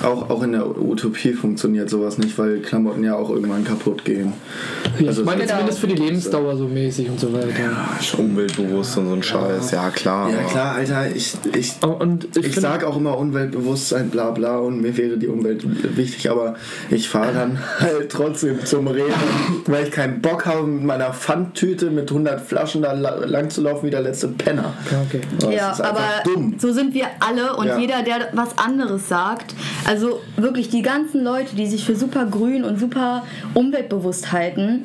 [0.00, 0.12] klar.
[0.12, 4.32] Auch, auch in der Utopie funktioniert sowas nicht, weil Klamotten ja auch irgendwann kaputt gehen.
[4.98, 5.52] Ja, Also ich meine Genau.
[5.54, 7.46] zumindest für die Lebensdauer so mäßig und so weiter.
[8.18, 9.70] Umweltbewusst und so ein Scheiß.
[9.72, 10.30] Ja, klar.
[10.30, 14.80] Ja klar, Alter, ich, ich, Und ich, ich sag auch immer Umweltbewusstsein, bla bla und
[14.80, 15.64] mir wäre die Umwelt
[15.96, 16.54] wichtig, aber
[16.90, 19.06] ich fahre dann halt trotzdem zum Rewe,
[19.66, 23.62] weil ich keinen Bock habe, mit meiner Pfandtüte mit 100 Flaschen da la- lang zu
[23.62, 24.72] laufen wie der letzte Penner.
[24.90, 25.20] Ja, okay.
[25.40, 26.54] Das Ja, aber dumm.
[26.58, 27.78] so sind wir alle und Ja.
[27.78, 29.54] jeder, der was anderes sagt,
[29.86, 33.22] also wirklich die ganzen Leute, die sich für super grün und super
[33.54, 34.84] umweltbewusst halten,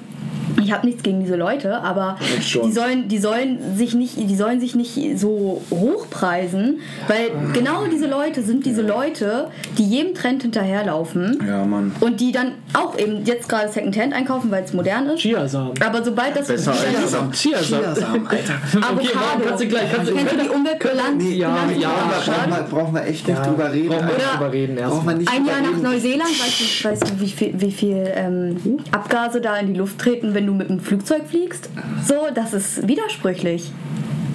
[0.64, 2.18] ich habe nichts gegen diese Leute, aber
[2.66, 8.08] die sollen, die sollen sich nicht, die sollen sich nicht so hochpreisen, weil genau diese
[8.08, 9.48] Leute sind diese Leute,
[9.78, 11.92] die jedem Trend hinterherlaufen Ja, Mann.
[12.00, 15.22] und die dann auch eben jetzt gerade Secondhand einkaufen, weil es modern ist.
[15.22, 15.74] Chiasamen.
[15.86, 17.32] Aber sobald das Besser als Chiasamen.
[17.32, 17.84] Chiasamen.
[17.94, 18.54] Chiasamen, Alter.
[18.92, 19.44] Okay, Avocado.
[19.48, 21.24] kannst du gleich, kannst du, die Umweltbilanz?
[21.36, 21.90] Ja, Bilanz- ja,
[22.26, 23.90] Brauchen wir, brauchen wir echt nicht drüber reden.
[23.90, 25.16] Brauchen wir nicht drüber reden erstmal.
[25.16, 25.82] nicht Ein Jahr nach.
[25.82, 28.58] Neuseeland, weißt du, weißt du wie viel, wie viel ähm,
[28.92, 31.70] Abgase da in die Luft treten, wenn du mit einem Flugzeug fliegst?
[32.08, 33.72] So, das ist widersprüchlich.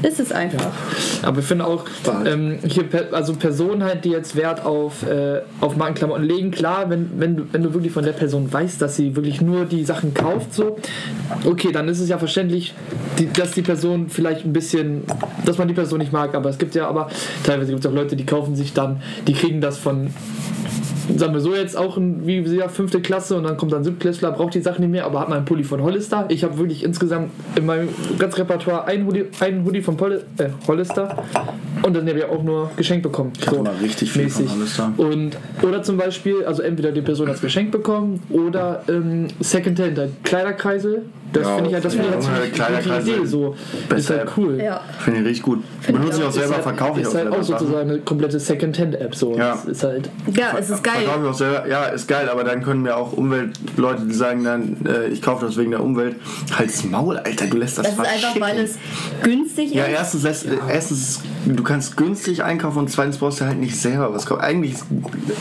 [0.03, 0.73] Ist es einfach.
[1.23, 1.85] Aber ich finde auch,
[2.27, 6.91] ähm, hier, per- also Personen halt, die jetzt Wert auf, äh, auf Markenklamotten legen, klar,
[6.91, 9.85] wenn, wenn, du, wenn du wirklich von der Person weißt, dass sie wirklich nur die
[9.85, 10.77] Sachen kauft, so,
[11.47, 12.75] okay, dann ist es ja verständlich,
[13.19, 15.05] die, dass die Person vielleicht ein bisschen,
[15.47, 17.09] dass man die Person nicht mag, aber es gibt ja aber,
[17.43, 20.11] teilweise gibt es auch Leute, die kaufen sich dann, die kriegen das von
[21.17, 24.33] sagen wir so jetzt auch ein, wie sehr fünfte Klasse und dann kommt dann Siebtklässler,
[24.33, 26.27] braucht die Sachen nicht mehr, aber hat mal einen Pulli von Hollister.
[26.29, 27.89] Ich habe wirklich insgesamt in meinem
[28.19, 31.25] ganzen Repertoire einen Hoodie, einen Hoodie von Pol äh, Hollister
[31.83, 33.33] und dann habe ich auch nur geschenkt bekommen.
[33.39, 34.93] Ich hatte mal richtig viel von Hollister.
[34.97, 39.99] Und, oder zum Beispiel, also entweder die Person hat es geschenkt bekommen oder ähm, Secondhand,
[39.99, 41.03] halt Kleiderkreisel.
[41.33, 43.15] Das Ja, finde ich halt, das finde ich halt ja, Kleiderkreisel.
[43.17, 43.27] Idee.
[43.27, 43.55] So.
[43.55, 44.61] Ist Beste halt cool.
[44.63, 44.81] Ja.
[45.01, 45.63] Finde ich richtig gut.
[45.87, 47.39] Benutze ich auch selber, ist halt, verkaufe ich ist auch halt selber.
[47.39, 49.15] auch sozusagen eine komplette Secondhand-App.
[49.15, 49.37] So.
[49.37, 49.51] Ja.
[49.53, 50.95] Das ist halt Ja, es ist geil.
[51.05, 51.69] Verkaufe ich auch selber.
[51.69, 55.47] Ja, ist geil, aber dann können mir auch Umweltleute, die sagen dann, äh, ich kaufe
[55.47, 56.17] das wegen der Umwelt,
[56.57, 58.41] halt's Maul, Alter, du lässt das Das ist einfach, verschicken.
[58.43, 58.75] weil es
[59.23, 59.93] günstig Ja, ist.
[59.93, 64.27] erstens, lässt, erstens, du kannst günstig einkaufen und zweitens brauchst du halt nicht selber was
[64.27, 64.41] kaufen.
[64.43, 64.75] Eigentlich,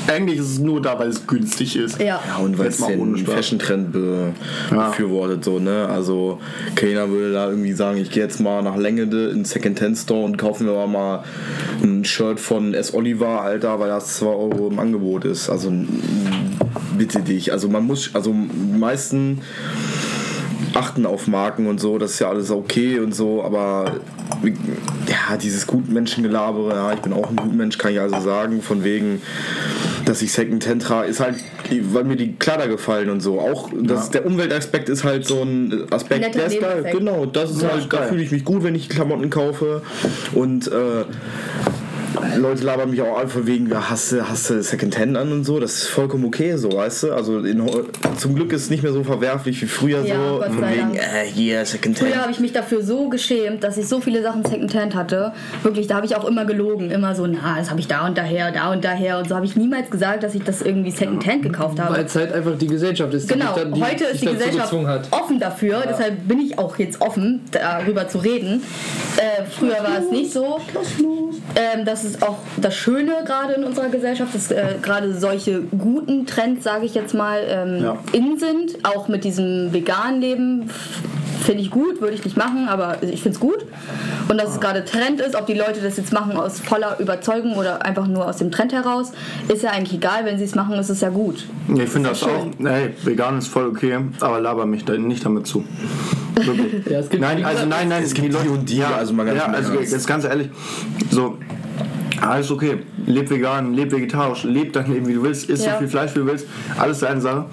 [0.07, 1.99] eigentlich ist es nur da, weil es günstig ist.
[1.99, 2.05] Ja.
[2.27, 3.25] Ja, und weil es Jetzt mal ohne den.
[3.25, 4.33] Fashion-Trend be
[4.71, 4.87] Ja.
[4.89, 5.87] befürwortet, so, ne?
[5.89, 6.39] Also,
[6.75, 10.37] keiner würde da irgendwie sagen, ich gehe jetzt mal nach Längede in den Second-Hand-Store und
[10.37, 11.23] kaufe mir mal
[11.83, 12.93] ein Shirt von S.
[12.93, 15.44] Oliver, Alter, weil das 2 Euro im Angebot ist.
[15.49, 15.71] Also,
[16.97, 17.51] bitte dich.
[17.51, 19.41] Also, man muss, also, die meisten
[20.75, 23.93] achten auf Marken und so, das ist ja alles okay und so, aber
[25.07, 29.21] ja, dieses Gutmenschengelabere, ja, ich bin auch ein Gutmensch, kann ich also sagen, von wegen,
[30.05, 31.35] dass ich Secondhand trage, ist halt,
[31.93, 33.39] weil mir die Kleider gefallen und so.
[33.39, 36.89] Auch das, der Umweltaspekt ist halt so ein Aspekt, der ist geil.
[36.91, 39.81] Genau, das ist Ja, halt, da fühle ich mich gut, wenn ich Klamotten kaufe
[40.33, 41.05] und äh,
[42.37, 45.43] Leute labern mich auch an von wegen, ja, hast du, hast du Secondhand an und
[45.43, 47.13] so, das ist vollkommen okay so, weißt du?
[47.13, 47.63] Also in,
[48.17, 50.71] zum Glück ist es nicht mehr so verwerflich wie früher Ja, so, Gott von sei
[50.73, 50.97] wegen, Dank.
[50.97, 52.09] äh, hier, Secondhand.
[52.11, 55.33] Früher habe ich mich dafür so geschämt, dass ich so viele Sachen Secondhand hatte.
[55.63, 56.91] Wirklich, da habe ich auch immer gelogen.
[56.91, 59.17] Immer so, na, das habe ich da und daher, da und daher.
[59.19, 61.95] Und so habe ich niemals gesagt, dass ich das irgendwie Secondhand gekauft habe.
[61.95, 63.27] Weil es halt einfach die Gesellschaft ist.
[63.29, 65.07] Genau, dann- die heute ist die Gesellschaft gezwungen hat.
[65.11, 68.61] offen dafür, deshalb bin ich auch jetzt offen, darüber zu reden.
[69.17, 70.59] Äh, früher war es nicht so.
[71.55, 76.25] Ähm, das ist auch das Schöne gerade in unserer Gesellschaft, dass äh, gerade solche guten
[76.25, 77.97] Trends, sage ich jetzt mal, ähm, Ja.
[78.11, 78.85] in sind.
[78.85, 80.69] Auch mit diesem veganen Leben
[81.43, 83.65] finde ich gut, würde ich nicht machen, aber ich finde es gut.
[84.29, 87.55] Und dass es gerade Trend ist, ob die Leute das jetzt machen aus voller Überzeugung
[87.55, 89.11] oder einfach nur aus dem Trend heraus,
[89.47, 90.25] ist ja eigentlich egal.
[90.25, 91.45] Wenn sie es machen, ist es ja gut.
[91.67, 94.97] Ja, ich finde das ja auch, hey, vegan ist voll okay, aber laber mich da
[94.97, 95.63] nicht damit zu.
[96.35, 96.85] Wirklich.
[96.89, 99.25] Ja, es gibt- nein, also nein, nein, es gibt die und die, ja, also mal
[99.25, 100.49] ganz ja, also jetzt ganz ehrlich,
[101.11, 101.37] so,
[102.21, 105.73] alles okay, leb vegan, leb vegetarisch, leb dein Leben wie du willst, isst Ja.
[105.73, 106.47] so viel Fleisch wie du willst,
[106.77, 107.45] alles deine Sache,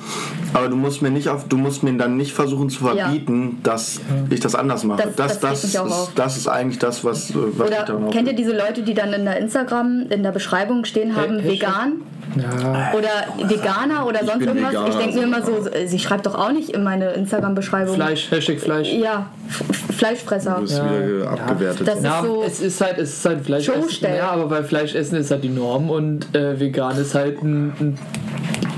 [0.54, 2.94] aber du musst mir nicht auf, du musst mir dann nicht versuchen zu Ja.
[2.94, 4.00] verbieten, dass
[4.30, 5.02] ich das anders mache.
[5.04, 8.34] Das- Das, das das, ist, das ist eigentlich das, was, was Oder daran kennt ihr
[8.34, 11.52] diese Leute, die dann in der Instagram in der Beschreibung stehen haben, Hashtag?
[11.52, 11.92] vegan?
[12.36, 12.92] Ja.
[12.96, 14.70] Oder Veganer oder sonst irgendwas.
[14.72, 15.52] Veganer, ich denke mir immer so,
[15.86, 17.94] sie schreibt doch auch nicht in meine Instagram-Beschreibung.
[17.94, 18.92] Fleisch, Hashtag Fleisch.
[18.92, 19.26] Ja,
[19.96, 20.54] Fleischfresser.
[20.56, 20.84] Du bist Ja.
[20.90, 21.86] wieder abgewertet.
[21.88, 23.66] Das ist Ja, so- es ist halt, es ist halt Fleisch.
[23.66, 24.16] Showstell.
[24.16, 27.72] Ja, aber bei Fleisch essen ist halt die Norm und äh, vegan ist halt ein,
[27.80, 27.98] ein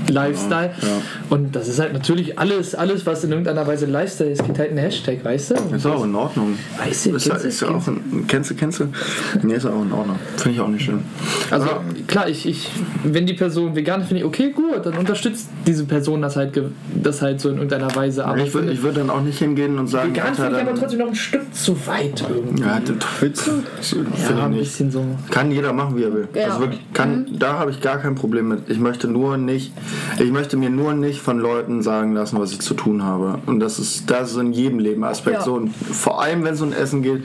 [0.09, 0.71] Lifestyle.
[0.81, 0.87] Ja.
[1.29, 4.71] Und das ist halt natürlich alles, alles, was in irgendeiner Weise Lifestyle ist, geht halt
[4.71, 5.75] ein Hashtag, weißt du?
[5.75, 6.57] Ist auch in Ordnung.
[6.83, 8.87] Weißt du, ist, ja- kennst du- ist ja auch in, kennst du, kennst du?
[9.43, 10.17] Nee, ist auch in Ordnung.
[10.37, 10.99] Finde ich auch nicht schön.
[11.51, 11.67] Also
[12.07, 12.69] klar, ich, ich,
[13.03, 16.59] wenn die Person vegan ist, finde ich, okay, gut, dann unterstützt diese Person das halt,
[16.93, 18.25] das halt so in irgendeiner Weise.
[18.25, 20.75] Aber ich würde ich würd dann auch nicht hingehen und sagen, vegan finde ich aber
[20.75, 22.63] trotzdem noch ein Stück zu weit irgendwie.
[22.63, 22.79] Ja?
[23.19, 23.39] Finde
[24.29, 25.03] Ja, ein bisschen so.
[25.31, 26.27] Kann jeder machen, wie er will.
[26.33, 26.45] Ja.
[26.47, 28.69] Also wirklich, kann, Da habe ich gar kein Problem mit.
[28.69, 29.71] Ich möchte nur nicht,
[30.19, 33.39] ich möchte mir nur nicht von Leuten sagen lassen, was ich zu tun habe.
[33.45, 35.43] Und das ist, das ist in jedem Leben Aspekt Ja.
[35.43, 35.53] so.
[35.55, 37.23] Und vor allem, wenn es um Essen geht,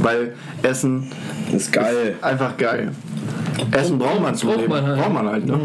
[0.00, 1.10] weil Essen
[1.52, 2.16] ist geil.
[2.22, 2.92] einfach geil.
[3.72, 4.72] Essen braucht man zum Braucht Leben.
[4.72, 4.98] man halt.
[5.00, 5.58] Braucht man halt, ne?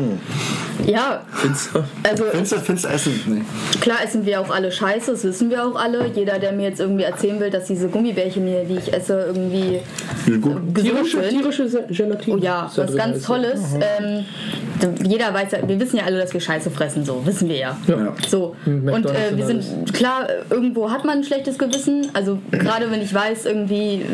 [0.86, 1.80] Ja, Findest du?
[2.08, 3.22] also Findest du, findest du Essen?
[3.26, 3.80] Nee.
[3.82, 6.08] klar essen wir auch alle Scheiße, das wissen wir auch alle.
[6.08, 9.80] Jeder, der mir jetzt irgendwie erzählen will, dass diese Gummibärchen hier, die ich esse, irgendwie
[10.26, 11.30] gesund Tierische, sind.
[11.30, 12.38] tierische Gelatine.
[12.38, 13.26] Oh ja, was ganz ist.
[13.26, 13.62] Tolles.
[13.82, 14.26] Ähm,
[15.04, 17.78] jeder weiß ja, wir wissen ja alle, dass wir Scheiße fressen, so, wissen wir ja.
[17.88, 18.14] Ja.
[18.28, 22.08] So, und McDonald's äh, wir und sind, klar, irgendwo hat man ein schlechtes Gewissen.
[22.14, 24.06] Also, gerade wenn ich weiß, irgendwie,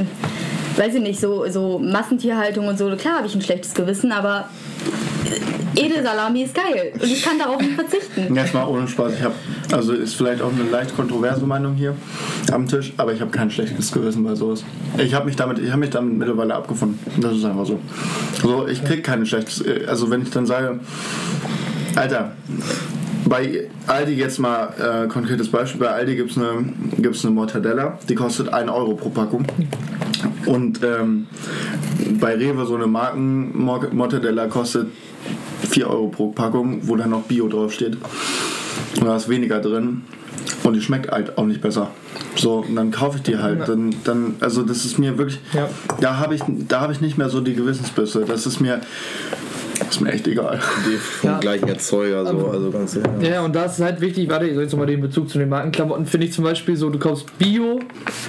[0.78, 4.50] weiß ich nicht, so, so Massentierhaltung und so, klar habe ich ein schlechtes Gewissen, aber
[5.76, 8.36] Edelsalami ist geil und ich kann darauf nicht verzichten.
[8.36, 9.14] Jetzt mal ohne Spaß.
[9.14, 9.34] Ich habe,
[9.72, 11.96] also ist vielleicht auch eine leicht kontroverse Meinung hier
[12.52, 14.64] am Tisch, aber ich habe kein schlechtes Gewissen bei sowas.
[14.98, 17.00] Ich habe mich damit, ich habe mich damit mittlerweile abgefunden.
[17.22, 17.80] Das ist einfach so.
[18.42, 20.80] So, ich krieg kein schlechtes, also wenn ich dann sage,
[21.96, 22.34] Alter,
[23.26, 26.66] bei Aldi jetzt mal äh, konkretes Beispiel, bei Aldi gibt es eine,
[26.98, 29.46] gibt's eine Mortadella, die kostet 1 Euro pro Packung.
[30.46, 31.28] Und ähm,
[32.20, 34.88] bei Rewe so eine Marken-Mortadella kostet
[35.70, 37.98] 4 Euro pro Packung, wo dann noch Bio draufsteht.
[39.00, 40.04] Und da ist weniger drin.
[40.64, 41.92] Und die schmeckt halt auch nicht besser.
[42.36, 43.68] So, und dann kaufe ich die halt.
[43.68, 45.40] Dann, dann, also das ist mir wirklich.
[45.54, 45.70] Ja.
[46.00, 48.26] Da habe ich, da hab ich nicht mehr so die Gewissensbisse.
[48.26, 48.82] Das ist mir.
[49.94, 50.60] Das ist mir echt egal.
[50.88, 51.40] Die vom Ja.
[51.40, 54.64] gleichen Erzeuger, so, also ganz Ja, ja, und das ist halt wichtig, warte, ich soll
[54.64, 57.80] jetzt nochmal den Bezug zu den Markenklamotten, finde ich zum Beispiel so, du kaufst Bio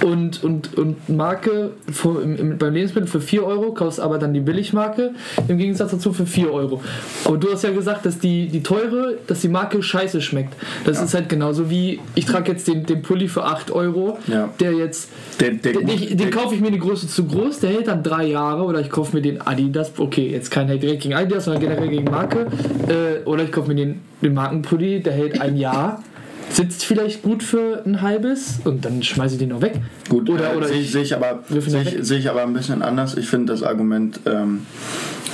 [0.04, 4.34] und, und, und Marke vor, im, im, beim Lebensmittel für 4 Euro, kaufst aber dann
[4.34, 5.12] die Billigmarke
[5.48, 6.82] im Gegensatz dazu für 4 Euro.
[7.24, 10.54] Aber du hast ja gesagt, dass die, die teure, dass die Marke scheiße schmeckt.
[10.84, 14.50] Das ist halt genauso wie, ich trage jetzt den, den Pulli für 8 Euro, Ja.
[14.60, 15.08] der jetzt
[15.40, 18.02] Der, der, den, den, den kaufe ich mir eine Größe zu groß, der hält dann
[18.02, 21.44] drei Jahre oder ich kaufe mir den Adidas, okay, jetzt kein Hate direkt gegen Adidas,
[21.44, 22.46] sondern generell gegen Marke.
[22.88, 26.02] Äh, oder ich kaufe mir den, den Markenpulli, der hält ein Jahr,
[26.50, 29.80] sitzt vielleicht gut für ein halbes und dann schmeiße ich den noch weg.
[30.08, 33.16] Gut, Oder- oder sehe ich- ich, aber, da ich, sehe ich aber ein bisschen anders.
[33.16, 34.66] Ich finde das Argument, ähm,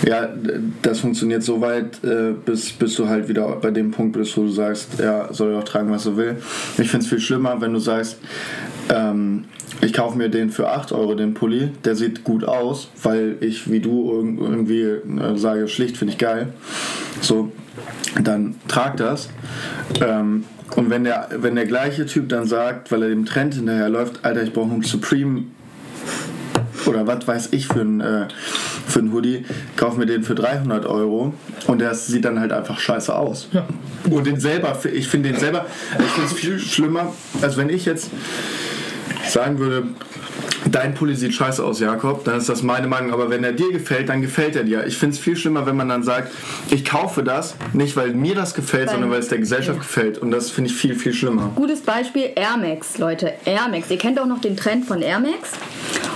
[0.07, 0.29] ja,
[0.83, 4.43] das funktioniert so weit, äh, bis, bis du halt wieder bei dem Punkt bist, wo
[4.43, 6.37] du sagst, ja, soll er auch tragen, was er will.
[6.79, 8.19] Ich finde es viel schlimmer, wenn du sagst,
[8.89, 9.45] ähm,
[9.83, 13.71] ich kaufe mir den für 8 Euro, den Pulli, der sieht gut aus, weil ich,
[13.71, 16.49] wie du, irg- irgendwie äh, sage, schlicht finde ich geil.
[17.21, 17.53] So,
[18.23, 19.29] dann trag das.
[20.01, 20.45] Ähm,
[20.77, 24.43] und wenn der, wenn der gleiche Typ dann sagt, weil er dem Trend hinterherläuft, Alter,
[24.43, 25.45] ich brauche einen Supreme
[26.87, 28.29] oder was weiß ich für einen, äh,
[28.87, 29.45] für einen Hoodie,
[29.77, 31.35] kauf mir den für 300 Euro
[31.67, 33.49] und der sieht dann halt einfach scheiße aus.
[34.11, 35.67] Und den selber, ich finde den selber,
[35.99, 37.13] ich finde es viel schlimmer,
[37.43, 38.11] als wenn ich jetzt
[39.29, 39.85] sagen würde,
[40.71, 43.13] dein Pulli sieht scheiße aus, Jakob, dann ist das meine Meinung.
[43.13, 44.87] Aber wenn er dir gefällt, dann gefällt er dir.
[44.87, 46.33] Ich finde es viel schlimmer, wenn man dann sagt,
[46.71, 50.19] ich kaufe das, nicht weil mir das gefällt, Weil- sondern weil es der Gesellschaft gefällt.
[50.19, 51.51] Und das finde ich viel, viel schlimmer.
[51.55, 53.33] Gutes Beispiel Air Max, Leute.
[53.45, 53.91] Air Max.
[53.91, 55.51] Ihr kennt auch noch den Trend von Air Max.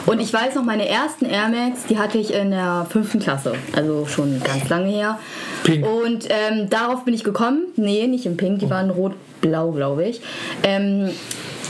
[0.06, 3.54] Und ich weiß noch, meine ersten Air Max, die hatte ich in der fünften Klasse.
[3.74, 5.18] Also schon ganz lange her.
[5.62, 5.86] Pink.
[5.86, 7.66] Und ähm, darauf bin ich gekommen.
[7.76, 10.20] Nee, nicht in Pink, die waren rot-blau, glaube ich.
[10.62, 11.10] Ähm,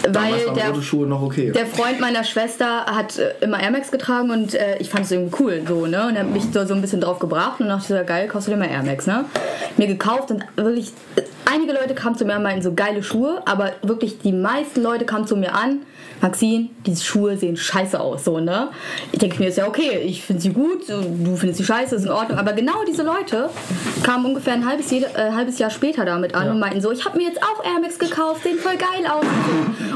[0.09, 0.75] weil der,
[1.23, 1.53] okay.
[1.53, 5.13] der Freund meiner Schwester hat äh, immer Air Max getragen und äh, ich fand es
[5.13, 6.09] irgendwie cool so, ne?
[6.09, 8.49] Und er hat mich so, so ein bisschen drauf gebracht und dachte, so, geil, kaufst
[8.49, 9.25] du dir mal Air Max, ne?
[9.77, 13.43] Mir gekauft und wirklich, äh, einige Leute kamen zu mir und meinten so geile Schuhe,
[13.47, 15.81] aber wirklich die meisten Leute kamen zu mir an,
[16.21, 18.69] Maxine, diese Schuhe sehen scheiße aus, so, ne?
[19.13, 22.05] Ich denke mir, ist ja okay, ich finde sie gut, du findest sie scheiße, ist
[22.05, 23.51] in Ordnung, aber genau diese Leute
[24.03, 25.03] kamen ungefähr ein halbes, äh,
[25.35, 26.53] halbes Jahr später damit an Ja.
[26.53, 29.25] und meinten so, ich habe mir jetzt auch Air Max gekauft, sehen voll geil aus.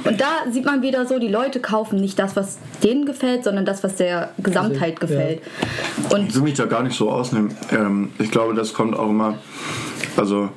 [0.04, 3.64] Und da sieht man wieder so, die Leute kaufen nicht das, was denen gefällt, sondern
[3.64, 5.40] das, was der Gesamtheit gefällt.
[6.10, 7.56] Und Ich will mich da gar nicht so ausnehmen.
[7.72, 9.34] Ähm, ich glaube, das kommt auch immer.
[10.16, 10.50] Also,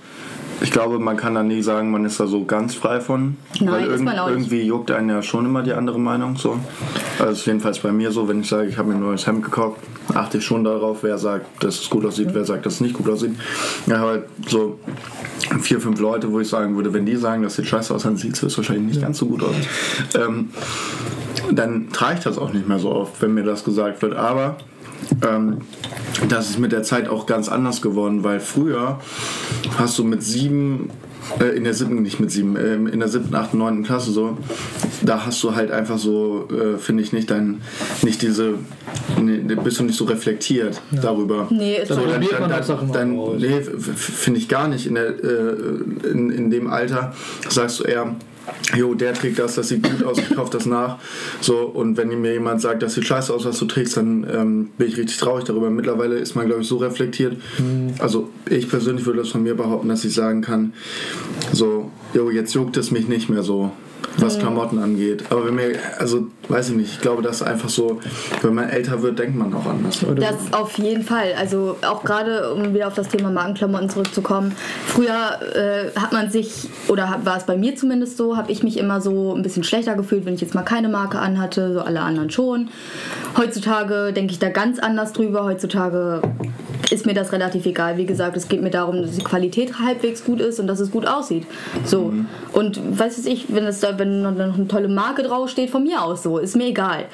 [0.61, 3.37] ich glaube, man kann da nie sagen, man ist da so ganz frei von.
[3.59, 4.27] Nein, weil nicht.
[4.27, 6.37] irgendwie juckt einen ja schon immer die andere Meinung.
[6.37, 6.57] So.
[7.19, 9.79] Also jedenfalls bei mir so, wenn ich sage, ich habe mir ein neues Hemd gekauft,
[10.13, 12.93] achte ich schon darauf, wer sagt, dass es gut aussieht, wer sagt, dass es nicht
[12.93, 13.35] gut aussieht.
[13.87, 14.79] Ja, halt so
[15.61, 18.17] vier, fünf Leute, wo ich sagen würde, wenn die sagen, das sieht scheiße aus, dann
[18.17, 19.55] sieht es wahrscheinlich nicht ganz so gut aus.
[20.15, 20.49] Ähm,
[21.51, 24.15] dann trage ich das auch nicht mehr so oft, wenn mir das gesagt wird.
[24.15, 24.57] Aber
[25.27, 25.59] ähm,
[26.29, 28.99] das ist mit der Zeit auch ganz anders geworden, weil früher
[29.77, 30.89] hast du mit sieben,
[31.39, 34.37] äh, in der siebten, nicht mit sieben, äh, in der siebten, achten, neunten Klasse so,
[35.03, 37.61] da hast du halt einfach so, äh, finde ich, nicht dein,
[38.03, 38.55] nicht diese,
[39.19, 41.47] ne, bist du nicht so reflektiert darüber.
[41.49, 41.95] Nee, ist so.
[41.95, 43.39] Sachen mal dann, aus.
[43.39, 44.85] nee, finde ich gar nicht.
[44.85, 47.13] In, der, äh, in, in dem Alter
[47.49, 48.15] sagst du eher,
[48.75, 50.97] jo, der trägt das, das sieht gut aus, ich kauf das nach.
[51.41, 54.69] So, und wenn mir jemand sagt, das sieht scheiße aus, was du trägst, dann ähm,
[54.77, 55.69] bin ich richtig traurig darüber.
[55.69, 57.37] Mittlerweile ist man, glaube ich, so reflektiert.
[57.59, 57.93] Mhm.
[57.99, 60.73] Also ich persönlich würde das von mir behaupten, dass ich sagen kann,
[61.51, 63.71] so, jo, jetzt juckt es mich nicht mehr so.
[64.17, 65.23] Was Klamotten angeht.
[65.29, 67.99] Aber wenn mir, also weiß ich nicht, ich glaube, das ist einfach so,
[68.41, 70.03] wenn man älter wird, denkt man auch anders.
[70.03, 71.33] Oder Das auf jeden Fall.
[71.37, 74.53] Also auch gerade, um wieder auf das Thema Markenklamotten zurückzukommen.
[74.85, 78.63] Früher äh, hat man sich, oder hat, war es bei mir zumindest so, habe ich
[78.63, 81.81] mich immer so ein bisschen schlechter gefühlt, wenn ich jetzt mal keine Marke anhatte, so
[81.81, 82.69] alle anderen schon.
[83.37, 85.43] Heutzutage denke ich da ganz anders drüber.
[85.45, 86.21] Heutzutage
[86.91, 87.97] ist mir das relativ egal.
[87.97, 90.91] Wie gesagt, es geht mir darum, dass die Qualität halbwegs gut ist und dass es
[90.91, 91.45] gut aussieht.
[91.85, 92.13] So.
[92.53, 96.23] Und weiß ich, wenn, es da, wenn noch eine tolle Marke draufsteht, von mir aus
[96.23, 97.05] so, ist mir egal.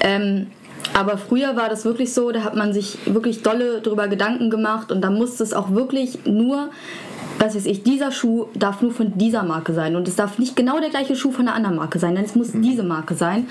[0.00, 0.46] Ähm,
[0.94, 4.92] aber früher war das wirklich so, da hat man sich wirklich dolle drüber Gedanken gemacht
[4.92, 6.70] und da musste es auch wirklich nur,
[7.38, 10.56] was weiß ich, dieser Schuh darf nur von dieser Marke sein und es darf nicht
[10.56, 13.46] genau der gleiche Schuh von einer anderen Marke sein, denn es muss diese Marke sein.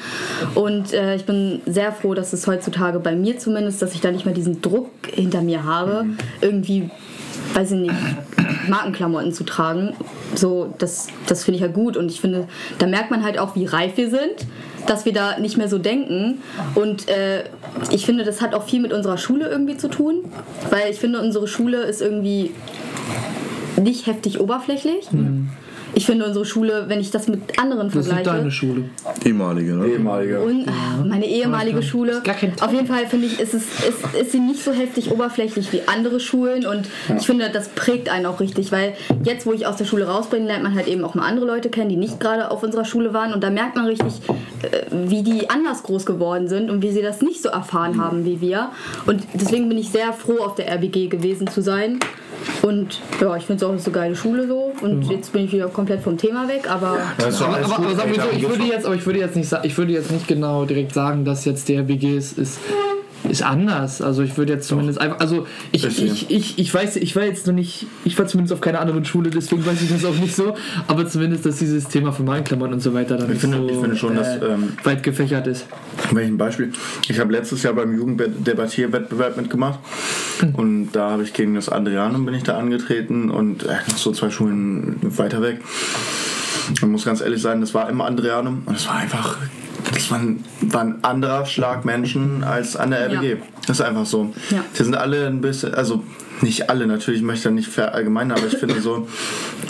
[0.56, 4.12] Und äh, ich bin sehr froh, dass es heutzutage bei mir zumindest, dass ich da
[4.12, 6.06] nicht mehr diesen Druck hinter mir habe,
[6.42, 6.90] irgendwie,
[7.54, 7.96] weiß ich nicht,
[8.68, 9.94] Markenklamotten zu tragen.
[10.34, 12.48] So, das, das finde ich ja gut und ich finde,
[12.80, 14.48] da merkt man halt auch, wie reif wir sind,
[14.88, 16.42] dass wir da nicht mehr so denken.
[16.74, 17.44] Und äh,
[17.92, 20.26] ich finde, das hat auch viel mit unserer Schule irgendwie zu tun,
[20.70, 22.52] weil ich finde, unsere Schule ist irgendwie
[23.78, 25.10] nicht heftig oberflächlich.
[25.98, 28.84] Ich finde unsere Schule, wenn ich das mit anderen das ist halt vergleiche, deine Schule.
[29.24, 29.88] Ehemalige, ne?
[29.88, 30.42] Ehemalige.
[30.42, 32.22] und ah, meine ehemalige Schule.
[32.24, 35.12] Gar kein Auf jeden Fall finde ich, ist, es, ist, ist sie nicht so heftig
[35.12, 39.54] oberflächlich wie andere Schulen und ich finde, das prägt einen auch richtig, weil jetzt, wo
[39.54, 41.90] ich aus der Schule raus bin, lernt man halt eben auch mal andere Leute kennen,
[41.90, 44.14] die nicht gerade auf unserer Schule waren und da merkt man richtig,
[44.64, 48.26] äh, wie die anders groß geworden sind und wie sie das nicht so erfahren haben
[48.26, 48.72] wie wir.
[49.06, 52.00] Und deswegen bin ich sehr froh, auf der RBG gewesen zu sein.
[52.62, 54.72] Und ja, ich finde es auch eine so geile Schule so.
[54.82, 56.98] Und jetzt bin ich wieder komplett vom Thema weg, aber.
[57.30, 57.46] So,
[58.36, 61.26] ich würde jetzt, aber ich würde jetzt nicht, ich würde jetzt nicht genau direkt sagen,
[61.26, 62.60] dass jetzt der RBG ist, ist,
[63.30, 64.02] ist anders.
[64.02, 67.48] Also ich würde jetzt zumindest einfach, also ich, ich, ich, ich weiß, ich war jetzt
[67.48, 70.36] noch nicht, ich war zumindest auf keiner anderen Schule, deswegen weiß ich das auch nicht
[70.36, 70.56] so.
[70.88, 73.78] Aber zumindest, dass dieses Thema von Markenklamotten und so weiter dann Ich finde- so, ich
[73.78, 75.66] finde schon, dass, ähm, weit gefächert ist.
[76.12, 76.72] Welchen Beispiel?
[77.10, 79.80] Ich habe letztes Jahr beim Jugenddebattierwettbewerb mitgemacht
[80.54, 84.12] und da habe ich gegen das Adrianum bin ich da angetreten und äh, noch so
[84.12, 85.60] zwei Schulen weiter weg.
[86.82, 89.38] Man muss ganz ehrlich sagen, das war im Adrianum und es war einfach,
[89.94, 93.30] das war ein, war ein anderer Schlag Menschen als an der RBG.
[93.30, 93.36] Ja.
[93.68, 94.34] Das ist einfach so.
[94.50, 94.64] Ja.
[94.78, 96.04] Die sind alle ein bisschen, also
[96.42, 99.08] nicht alle natürlich, ich möchte da nicht verallgemeinern, aber ich finde so,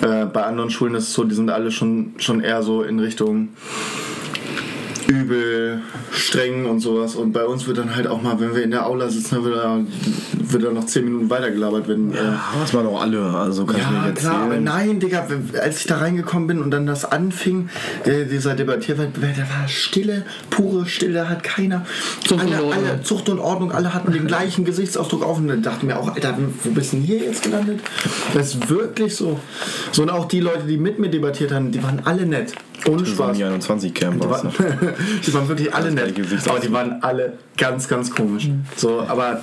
[0.02, 3.00] äh, bei anderen Schulen ist es so, die sind alle schon, schon eher so in
[3.00, 3.50] Richtung
[5.08, 5.82] übel,
[6.12, 7.16] streng und sowas.
[7.16, 9.44] Und bei uns wird dann halt auch mal, wenn wir in der Aula sitzen, dann
[9.46, 9.80] wird da,
[10.52, 11.88] wird da noch 10 Minuten weitergelabert.
[11.88, 12.18] Wenn, äh,
[12.60, 15.28] Das waren auch alle, also kann ich ja, nicht klar, aber nein, Digga,
[15.62, 17.70] als ich da reingekommen bin und dann das anfing,
[18.06, 21.86] äh, dieser Debattierwettbewerb, der war Stille, pure Stille, hat keiner.
[22.26, 22.88] Zucht und alle, Ordnung.
[22.90, 26.14] alle, Zucht und Ordnung, alle hatten den gleichen Gesichtsausdruck auf und dann dachte mir auch,
[26.14, 27.80] Alter, wo bist du denn hier jetzt gelandet?
[28.34, 29.40] Das ist wirklich so.
[29.92, 32.54] So und auch die Leute, die mit mir debattiert haben, die waren alle nett.
[32.88, 33.38] Ohne Das Spaß.
[33.38, 34.22] die 21 Camp.
[34.22, 34.50] Die waren,
[35.26, 38.50] die waren wirklich alle Das nett, aber die waren alle ganz, ganz komisch.
[38.76, 39.42] So, aber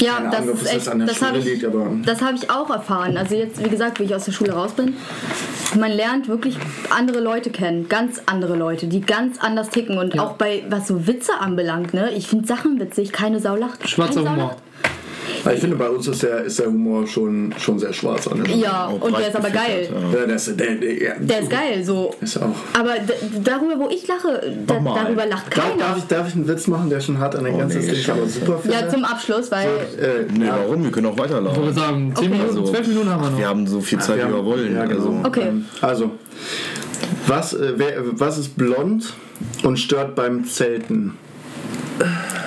[0.00, 1.90] Ja, Keine das Ahnung, ist echt, jetzt an der das Schule habe ich, liegt, aber-
[2.04, 3.16] das habe ich auch erfahren.
[3.16, 4.94] Also jetzt, wie gesagt, wie ich aus der Schule raus bin,
[5.78, 6.56] man lernt wirklich
[6.90, 11.06] andere Leute kennen, ganz andere Leute, die ganz anders ticken und auch bei was so
[11.06, 12.10] Witze anbelangt, ne?
[12.12, 13.88] Ich finde Sachen witzig, keine Sau lacht.
[13.88, 14.56] Schwarzer Humor.
[15.54, 18.44] Ich finde, bei uns ist der, ist der Humor schon, schon sehr schwarz an.
[18.58, 19.88] Ja, Auch und der ist aber geil.
[20.12, 20.20] ja.
[20.20, 21.12] Ja, das, der, der, ja.
[21.18, 22.14] Der ist geil, so.
[22.20, 22.54] Ist auch.
[22.78, 22.94] Aber
[23.44, 25.76] darüber, wo ich lache, da, darüber lacht keiner.
[25.78, 27.90] darf, ich, darf ich einen Witz machen, der schon hart an der Grenze nee, ist,
[27.92, 28.76] den ich aber super finde?
[28.76, 29.66] ja, zum Abschluss, weil
[30.00, 30.82] äh, Nee, ja, warum?
[30.84, 31.74] Wir können auch Ich würde weiterlaufen.
[31.74, 32.28] sagen, 10 Okay.
[32.28, 33.38] Minuten, Also, 12 Minuten haben wir noch.
[33.38, 34.74] Wir haben so viel Zeit, wie wir wollen.
[34.74, 34.96] Ja, genau.
[35.00, 35.20] also.
[35.24, 35.42] Okay.
[35.48, 36.10] Ähm, Also,
[37.26, 39.12] was, äh, wer, was ist blond
[39.62, 41.14] und stört beim Zelten?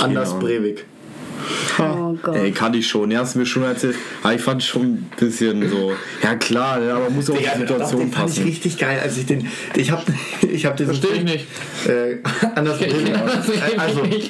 [0.01, 0.33] Anders.
[0.39, 0.85] Breivik.
[2.05, 2.35] Oh Gott.
[2.35, 3.11] Ey, kann ich schon.
[3.11, 3.95] Ja, hast du mir schon erzählt.
[4.23, 5.93] Aber ich fand schon ein bisschen so.
[6.21, 8.43] Ja, klar, ja, aber muss auch die doch, Situation den fand ich passen.
[8.45, 9.47] richtig geil, als ich den.
[9.75, 10.03] Ich hab,
[10.41, 10.93] ich hab diesen.
[10.95, 11.47] Verstehe ich nicht.
[11.87, 12.17] Äh,
[12.55, 14.21] anders ich Also, äh,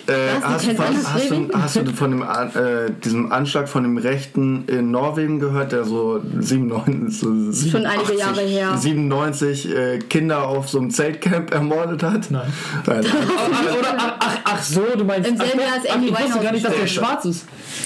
[0.42, 4.92] hast, du hast, du, hast du von dem, äh, diesem Anschlag von dem Rechten in
[4.92, 8.78] Norwegen gehört, der so 97, so 87, Schon einige Jahre her.
[8.78, 12.32] 97 äh, Kinder auf so einem Zeltcamp ermordet hat?
[12.32, 12.52] Nein.
[12.86, 13.06] Nein.
[13.06, 15.30] Ach, oder, ach, ach, so, du meinst.
[15.30, 17.35] Im selben ach, Jahr ach, Amy Ich wusste gar nicht, dass der schwarz ist.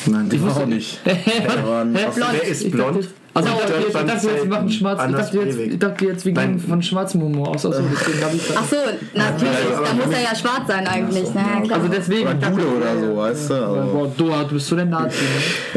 [0.08, 1.00] Nein, Ich auch nicht.
[1.04, 3.08] Wer ist blond?
[3.46, 5.02] Dachte, also ich dachte, jetzt, ich beim dachte jetzt, wir machen schwarz.
[5.08, 6.60] Ich dachte jetzt, ich dachte jetzt, wir gehen Nein.
[6.60, 7.66] von schwarzem Humor aus.
[7.66, 8.76] Also deswegen habe ich Ach so,
[9.14, 9.58] natürlich.
[9.70, 11.28] Da muss er ja schwarz sein eigentlich.
[11.34, 11.80] Na ja, klar.
[11.80, 12.22] Also deswegen.
[12.24, 13.54] Oder dachte, Bude oder ja, so, ja, weißt du?
[13.54, 13.60] ja.
[13.68, 15.18] Also- Boah, du, du bist so der Nazi.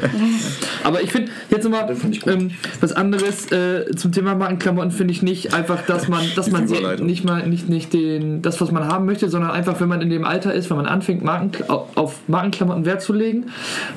[0.01, 0.09] Ne?
[0.85, 1.95] Aber ich finde jetzt nochmal
[2.27, 2.51] ähm,
[2.81, 7.25] was anderes äh, zum Thema Markenklamotten finde ich nicht einfach, dass man, dass man nicht
[7.25, 10.25] mal nicht nicht den das was man haben möchte, sondern einfach, wenn man in dem
[10.25, 13.47] Alter ist, wenn man anfängt Marken, auf Markenklamotten Wert zu legen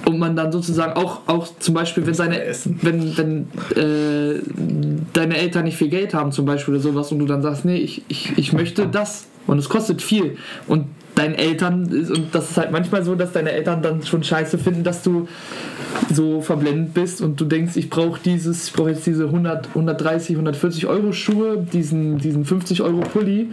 [0.05, 2.41] und man dann sozusagen auch auch zum Beispiel wenn seine
[2.81, 4.41] wenn wenn äh,
[5.13, 7.77] deine Eltern nicht viel Geld haben zum Beispiel oder sowas und du dann sagst, nee,
[7.77, 9.27] ich, ich, ich möchte das.
[9.47, 10.37] Und es kostet viel.
[10.67, 14.57] Und deinen Eltern und das ist halt manchmal so, dass deine Eltern dann schon scheiße
[14.57, 15.27] finden, dass du
[16.13, 20.35] so verblendet bist und du denkst, ich brauche dieses, ich brauche jetzt diese 100, 130,
[20.35, 23.49] 140 Euro Schuhe, diesen, diesen 50 Euro Pulli.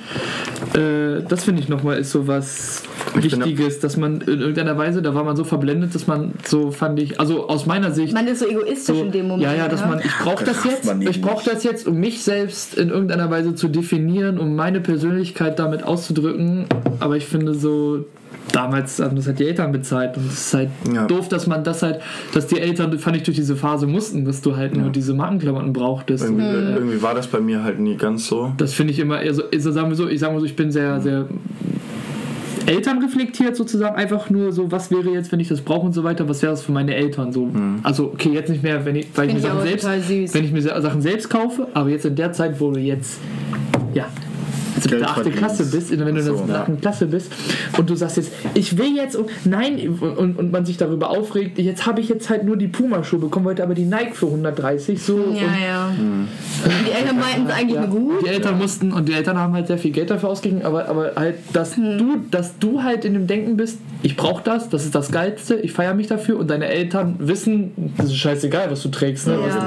[0.74, 2.82] Äh, das finde ich nochmal ist so was
[3.14, 6.98] Wichtiges, dass man in irgendeiner Weise, da war man so verblendet, dass man so fand
[7.00, 9.42] ich, also aus meiner Sicht Man ist so egoistisch so, in dem Moment.
[9.42, 9.88] ja, ja, dass ne?
[9.88, 13.54] man, ich brauche das jetzt, ich brauche das jetzt, um mich selbst in irgendeiner Weise
[13.54, 16.66] zu definieren, um meine Persönlichkeit damit auszudrücken.
[17.00, 18.04] Aber ich finde so,
[18.52, 21.06] damals haben das halt die Eltern bezahlt und es ist halt Ja.
[21.06, 22.00] doof, dass man das halt,
[22.34, 25.72] dass die Eltern, fand ich, durch diese Phase mussten, dass du halt nur diese Markenklamotten
[25.72, 26.24] brauchtest.
[26.24, 28.52] Irgendwie, Äh, irgendwie war das bei mir halt nie ganz so.
[28.56, 30.70] das finde ich immer, also, also sagen wir so, ich sage mal so, ich bin
[30.70, 31.26] sehr, sehr
[32.66, 36.28] elternreflektiert sozusagen, einfach nur so, was wäre jetzt, wenn ich das brauche und so weiter,
[36.28, 37.48] was wäre das für meine Eltern so.
[37.82, 40.52] Also, okay, jetzt nicht mehr, wenn ich, weil ich mir ich Sachen selbst, wenn ich
[40.52, 43.18] mir Sachen selbst kaufe, aber jetzt in der Zeit, wo du jetzt,
[43.94, 44.06] ja,
[44.80, 45.30] siebte, achte.
[45.30, 46.62] Klasse bist, wenn du in der So, siebten, ja.
[46.62, 47.32] achten Klasse bist
[47.78, 51.58] und du sagst jetzt, ich will jetzt, und, nein, und, und man sich darüber aufregt,
[51.58, 55.02] jetzt habe ich jetzt halt nur die Puma-Schuhe bekommen, wollte aber die Nike für 130,
[55.02, 55.16] so.
[55.16, 55.90] und, Ja, ja.
[56.86, 57.86] Die Eltern meinten es eigentlich ja.
[57.86, 58.22] nur gut.
[58.24, 61.12] Die Eltern mussten und die Eltern haben halt sehr viel Geld dafür ausgegeben, aber, aber
[61.16, 64.94] halt, dass du, dass du halt in dem Denken bist, ich brauche das, das ist
[64.94, 68.88] das Geilste, ich feiere mich dafür und deine Eltern wissen, das ist scheißegal, was du
[68.88, 69.26] trägst.
[69.26, 69.34] Ne?
[69.34, 69.40] Ja.
[69.42, 69.58] Also,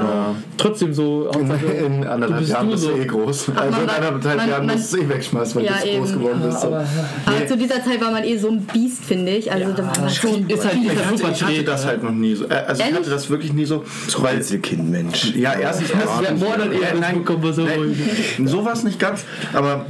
[0.58, 2.96] trotzdem so In, anderthalb bist Jahren bist du so.
[2.96, 3.50] eh groß.
[3.56, 6.60] Also in anderthalb Jahren es eh wegschmeißen, wenn Ja, du zu groß geworden bist.
[6.60, 6.66] so.
[6.68, 6.86] aber,
[7.26, 9.50] Aber zu dieser Zeit war man eh so ein Biest, finde ich.
[9.52, 10.90] Also da war man so ein ist halt Ich
[11.22, 12.44] hatte, ich hatte das halt noch nie so.
[12.46, 13.84] Äh, Also ich hatte das wirklich nie so.
[14.08, 15.34] So Weil, Einzelkind, Mensch.
[15.34, 17.96] ja, erstens Ja, eher nein, bekommen wir so ruhig.
[18.38, 19.24] nein, sowas nicht ganz.
[19.52, 19.86] Aber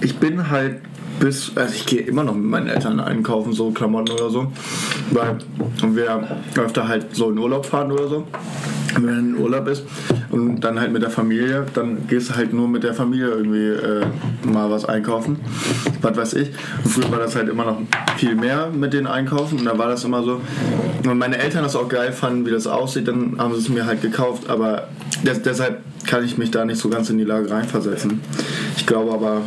[0.00, 0.76] ich bin halt
[1.22, 4.50] bis, also ich gehe immer noch mit meinen Eltern einkaufen, so Klamotten oder so.
[5.12, 5.38] Weil
[5.94, 8.26] wir öfter halt so in Urlaub fahren oder so.
[8.94, 9.84] Wenn man in Urlaub ist
[10.30, 13.68] und dann halt mit der Familie, dann gehst du halt nur mit der Familie irgendwie
[13.68, 14.04] äh,
[14.42, 15.38] mal was einkaufen.
[16.00, 16.48] Was weiß ich.
[16.82, 17.78] Und früher war das halt immer noch
[18.16, 20.40] viel mehr mit den Einkaufen und da war das immer so.
[21.08, 23.86] Und meine Eltern das auch geil fanden, wie das aussieht, dann haben sie es mir
[23.86, 24.50] halt gekauft.
[24.50, 24.88] Aber
[25.24, 28.20] des, deshalb kann ich mich da nicht so ganz in die Lage reinversetzen.
[28.76, 29.42] Ich glaube aber,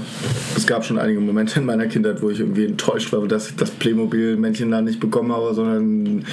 [0.56, 3.56] es gab schon einige Momente in meiner Kindheit, wo ich irgendwie enttäuscht war, dass ich
[3.56, 6.26] das Playmobil-Männchen da nicht bekommen habe, sondern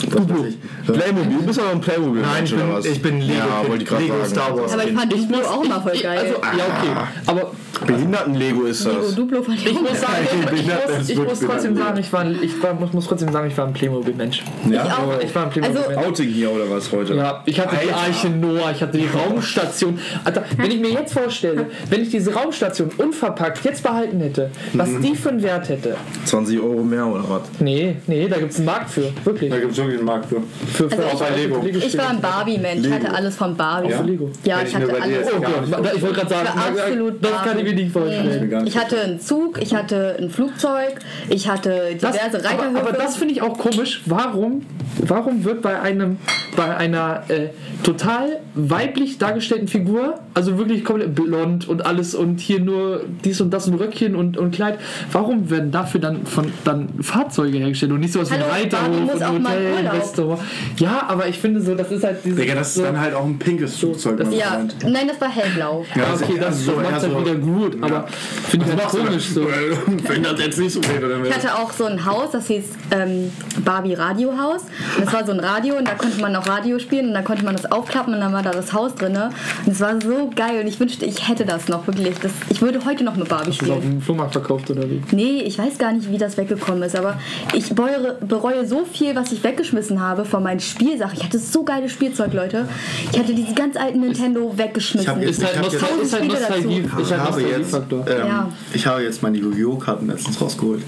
[0.00, 2.22] Playmobil, du bist aber ein Playmobil.
[2.22, 4.28] Nein, ich bin, ich bin Lego, Ja, gerade Lego sagen.
[4.30, 4.72] Star Wars.
[4.72, 6.18] Aber ich fand Duplo auch immer voll geil.
[6.18, 7.06] also, ja, okay.
[7.26, 7.52] Aber
[7.86, 9.14] Behinderten-Lego ist Lego das.
[9.14, 10.12] Duplo fand ich ich muss sagen,
[10.54, 13.56] ich, ich, muss, trotzdem sagen, ich war, ein- ich war, muss, muss trotzdem sagen, ich
[13.58, 14.42] war ein Playmobil-Mensch.
[14.70, 15.20] Ich auch.
[15.22, 15.96] Ich war ein Playmobil-Mensch.
[15.96, 17.14] Also, Outing hier oder was heute?
[17.14, 19.98] Ja, ich hatte die Arche Noah, ich hatte die Raumstation.
[20.24, 24.88] Alter, wenn ich mir jetzt vorstelle, wenn ich diese Raumstation unverpackt jetzt behalten hätte, was
[24.90, 25.02] Mhm.
[25.02, 25.96] die für einen Wert hätte.
[26.24, 27.42] 20 Euro mehr oder was?
[27.60, 29.12] Nee, nee, da gibt es einen Markt für.
[29.24, 29.50] Wirklich.
[29.50, 30.42] Da gibt es irgendwie einen Markt für.
[30.66, 31.62] Für, für Also ich- Lego.
[31.86, 32.86] ich war ein Barbie-Mensch.
[32.86, 33.90] Ich hatte alles von Barbie.
[33.90, 34.00] Ja?
[34.02, 34.30] Lego.
[34.44, 35.28] Ja, ich ich hatte alles.
[35.36, 38.48] Oh Gott, ich wollte gerade sagen, absolut das kann ich mir nicht vorstellen.
[38.64, 42.80] Nicht Ich hatte einen Zug, ich hatte ein Flugzeug, ich hatte diverse aber, Reiterhöfe.
[42.80, 44.02] aber das finde ich auch komisch.
[44.06, 44.62] Warum,
[44.98, 46.18] warum wird bei einem
[46.56, 47.48] bei einer äh,
[47.82, 53.50] total weiblich dargestellten Figur, also wirklich komplett blond und alles und hier nur dies und
[53.50, 54.78] das und Röckchen und, und Kleid,
[55.12, 59.75] warum werden dafür dann von dann Fahrzeuge hergestellt und nicht sowas wie Reiterhof und Hotel,
[59.84, 60.40] Restaurant?
[60.78, 63.14] Ja, aber ich finde so, das ist halt dieses Digga, das ist so, dann halt
[63.14, 64.18] auch ein pinkes Flugzeug.
[64.20, 64.76] mein ja, Freund.
[64.84, 65.84] nein, das war hellblau.
[65.94, 68.06] ja, okay, das, so, das macht ja, halt so- wieder gut, aber
[68.48, 69.46] finde ich halt komisch so.
[70.08, 72.64] Wenn das jetzt nicht so geht, oder Ich hatte auch so ein Haus, das hieß
[72.92, 73.32] ähm,
[73.64, 74.62] Barbie Radiohaus.
[74.96, 77.14] Und das war so ein Radio und da konnte man noch noch Radio spielen und
[77.14, 79.16] dann konnte man das aufklappen und dann war da das Haus drin.
[79.64, 82.14] Und es war so geil und ich wünschte, ich hätte das noch wirklich.
[82.18, 83.92] Das, ich würde heute noch mit Barbie Ist das auf spielen.
[83.94, 85.02] dem Flohmarkt verkauft oder wie?
[85.12, 87.18] Nee, ich weiß gar nicht, wie das weggekommen ist, aber
[87.54, 91.16] ich bereue, bereue so viel, was ich weggeschmissen habe von meinen Spielsachen.
[91.18, 92.68] Ich hatte so geiles Spielzeug, Leute.
[93.12, 95.22] Ich hatte diese ganz alten Nintendo weggeschmissen.
[95.22, 96.78] Ich Ist halt, hab Nostal jetzt- ist halt Nostalgie.
[96.80, 98.48] Ist Ich halt habe, jetzt, ähm, Ja.
[98.72, 99.76] ich habe jetzt meine Yu-Gi-Oh!
[99.76, 100.82] Karten letztens rausgeholt.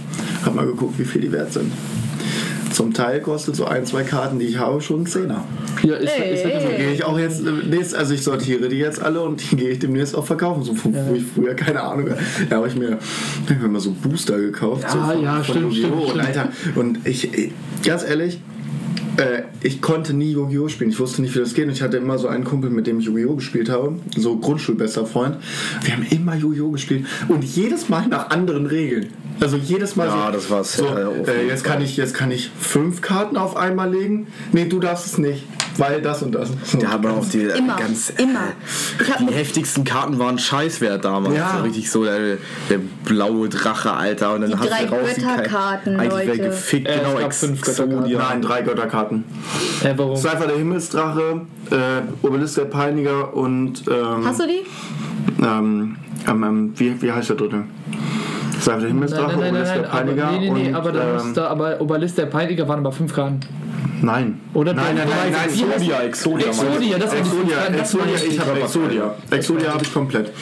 [0.44, 1.72] Hab mal geguckt, wie viel die wert sind.
[2.72, 5.42] Zum Teil kostet so ein, zwei Karten, die ich habe, schon einen Zehner.
[5.82, 6.76] Ja, ist, ist, ist, Ey.
[6.76, 9.78] Gehe ich auch jetzt demnächst, also ich sortiere die jetzt alle und die gehe ich
[9.78, 10.62] demnächst auch verkaufen.
[10.62, 12.10] So, wo wo ich früher keine Ahnung
[12.48, 14.82] Da habe ich mir, hab ich mir mal so Booster gekauft.
[14.84, 15.86] Ja, so von, ja, von stimmt, Yu-Gi-Oh!
[15.88, 16.26] stimmt, Und, stimmt.
[16.26, 17.50] Alter, und ich,
[17.84, 18.38] ganz ehrlich,
[19.18, 20.68] äh, ich konnte nie Yu-Gi-Oh!
[20.68, 20.90] spielen.
[20.90, 21.66] Ich wusste nicht, wie das geht.
[21.66, 23.36] Und ich hatte immer so einen Kumpel, mit dem ich Yu-Gi-Oh!
[23.36, 23.96] gespielt habe.
[24.16, 25.36] So Grundschulbester Freund.
[25.82, 26.70] Wir haben immer Yu-Gi-Oh!
[26.70, 27.06] gespielt.
[27.28, 29.08] Und jedes Mal nach anderen Regeln.
[29.40, 30.32] Also jedes Mal Ja, so.
[30.32, 34.26] das war's, So, äh, jetzt, kann ich, jetzt kann ich fünf Karten auf einmal legen.
[34.52, 35.44] Nee, du darfst es nicht.
[35.78, 36.50] Weil das und das.
[36.80, 38.10] Da hat man auch die äh, Immer, ganz.
[38.10, 38.48] immer.
[39.00, 41.36] Ich hab Die heftigsten Karten waren scheißwert damals.
[41.36, 41.54] Ja.
[41.56, 42.36] So richtig so der,
[42.68, 44.34] der blaue Drache, Alter.
[44.34, 46.26] Und dann Die hast drei du raus Götterkarten, Eigentlich Leute.
[46.26, 47.18] wäre gefickt, Äh, es genau.
[47.20, 47.60] gab fünf.
[47.62, 48.12] Götterkarten.
[48.12, 49.24] Nein, drei Götterkarten.
[49.84, 50.16] Äh, warum?
[50.16, 51.76] Cypher der Himmelsdrache, äh,
[52.26, 53.84] Obelisk der Peiniger und.
[53.88, 54.64] Ähm, Hast du die?
[55.44, 57.64] ähm, ähm, wie, wie heißt der dritte?
[58.60, 60.68] Cypher der Nein, Himmelsdrache, nein, nein, nein, Obelisk nein, der aber, Peiniger nee, nee, nee,
[60.70, 60.74] und.
[60.74, 63.40] aber da ähm, da, aber Oberlist der Peiniger waren aber fünf Karten.
[64.02, 64.40] Nein.
[64.54, 66.46] Oder nein, nein, nein, nein, Exodia, Exodia.
[66.48, 69.14] Exodia, das Exodia, Exodia, ich habe Exodia.
[69.30, 70.32] Exodia habe ich komplett.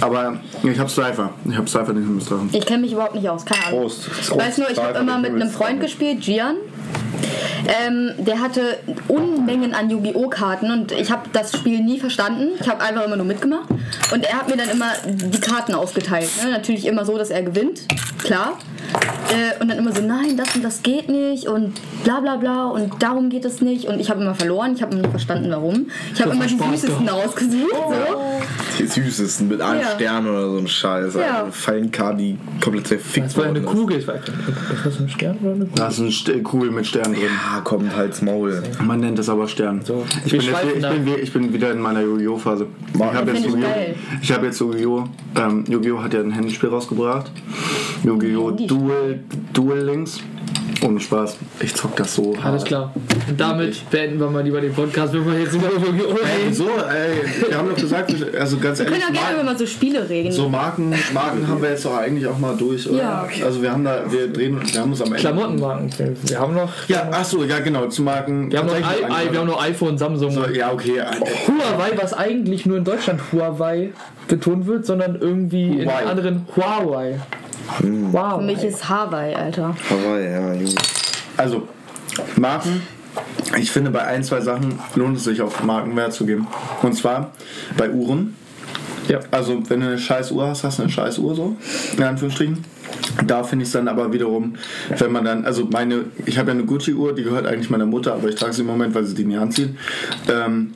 [0.00, 1.30] Aber ich habe Cypher.
[1.48, 2.50] Ich habe Cypher den Himmelsdrachen.
[2.52, 3.80] Ich kenne mich überhaupt nicht aus, keine Ahnung.
[3.80, 4.08] Prost.
[4.20, 6.56] Ich weiß nur, ich habe immer mit einem Freund gespielt, Gian.
[7.66, 10.28] Ähm, der hatte Unmengen an Yu-Gi-Oh!
[10.28, 12.48] Karten und ich habe das Spiel nie verstanden.
[12.60, 13.68] Ich habe einfach immer nur mitgemacht.
[14.12, 16.28] Und er hat mir dann immer die Karten ausgeteilt.
[16.42, 16.50] Ne?
[16.50, 17.82] Natürlich immer so, dass er gewinnt,
[18.22, 18.58] klar.
[19.30, 21.72] Äh, und dann immer so, nein, das und das geht nicht und
[22.04, 23.86] bla bla bla und darum geht es nicht.
[23.86, 25.86] Und ich habe immer verloren, ich habe immer nicht verstanden, warum.
[26.12, 27.72] Ich habe Das immer die Spaß süßesten ausgesucht.
[27.72, 28.78] So.
[28.78, 29.86] Die süßesten mit einem Ja.
[29.94, 31.14] Stern oder so ein Scheiß.
[31.14, 31.20] Ja.
[31.20, 31.52] Alter.
[31.52, 33.62] Fallenkarte, die komplett verfickt Das war eine.
[33.62, 33.98] Kugel.
[33.98, 35.76] Ist das ein Stern oder eine Kugel?
[35.76, 37.22] Da ist ein St Kugel mit Stern drin.
[37.50, 38.62] Ah, kommt halt's Maul.
[38.82, 39.80] Man nennt es aber Stern.
[39.84, 42.36] So, ich, bin jetzt, ich, bin, ich bin wieder in meiner Yu-Gi-Oh!
[42.36, 42.66] Phase.
[42.94, 43.66] Ich habe jetzt ich Yu-Gi-Oh!
[44.20, 45.04] Ich habe jetzt Yu-Gi-Oh!
[45.36, 46.02] Ähm, Yu-Gi-Oh!
[46.02, 47.30] hat ja ein Handyspiel rausgebracht.
[48.04, 48.48] Yu-Gi-Oh!
[48.50, 48.81] Handyspiel.
[48.82, 49.20] Duel,
[49.52, 50.20] Duel Links.
[50.84, 51.36] Ohne Spaß.
[51.60, 52.44] Ich zock das so hart.
[52.46, 52.92] Alles klar.
[53.28, 56.16] Und damit beenden wir mal lieber den Podcast, wenn wir jetzt über Yu-Gi-Oh!
[56.24, 59.58] Ey, so, ey, wir haben doch gesagt, also ganz Wir können ehrlich, ja gerne Marken,
[59.58, 60.32] so Spiele reden.
[60.32, 62.98] so Marken, Marken haben wir jetzt doch eigentlich auch mal durch, oder?
[62.98, 63.28] Ja.
[63.44, 65.18] Also wir haben da, wir drehen, wir haben uns am Ende.
[65.20, 65.90] Klamottenmarken.
[66.24, 68.50] Wir haben noch, Ja, ach so, ja genau, zu Marken.
[68.50, 68.80] wir haben noch, I,
[69.28, 70.32] I, wir haben noch iPhone, Samsung.
[70.32, 70.98] so, ja, okay.
[70.98, 71.04] äh,
[71.46, 73.90] Huawei, was eigentlich nur in Deutschland Huawei
[74.26, 75.88] betont wird, sondern irgendwie in
[76.56, 77.20] Huawei.
[77.78, 78.38] Anderen Huawei.
[78.38, 79.76] Für mich ist Hawaii, Alter.
[79.90, 80.74] Hawaii, ja, Junge.
[81.36, 81.68] Also,
[82.36, 82.82] Marken.
[83.58, 86.46] Ich finde, bei ein, zwei Sachen lohnt es sich, auf Markenwert zu geben.
[86.82, 87.32] Und zwar
[87.76, 88.36] bei Uhren.
[89.08, 89.20] Ja.
[89.30, 91.56] Also, wenn du eine scheiß Uhr hast, hast du eine scheiß Uhr so,
[91.96, 92.64] in Anführungsstrichen.
[93.26, 94.54] Da finde ich es dann aber wiederum,
[94.96, 98.14] wenn man dann, also meine, ich habe ja eine Gucci-Uhr, die gehört eigentlich meiner Mutter,
[98.14, 99.74] aber ich trage sie im Moment, weil sie die nie anzieht.
[100.30, 100.72] Ähm,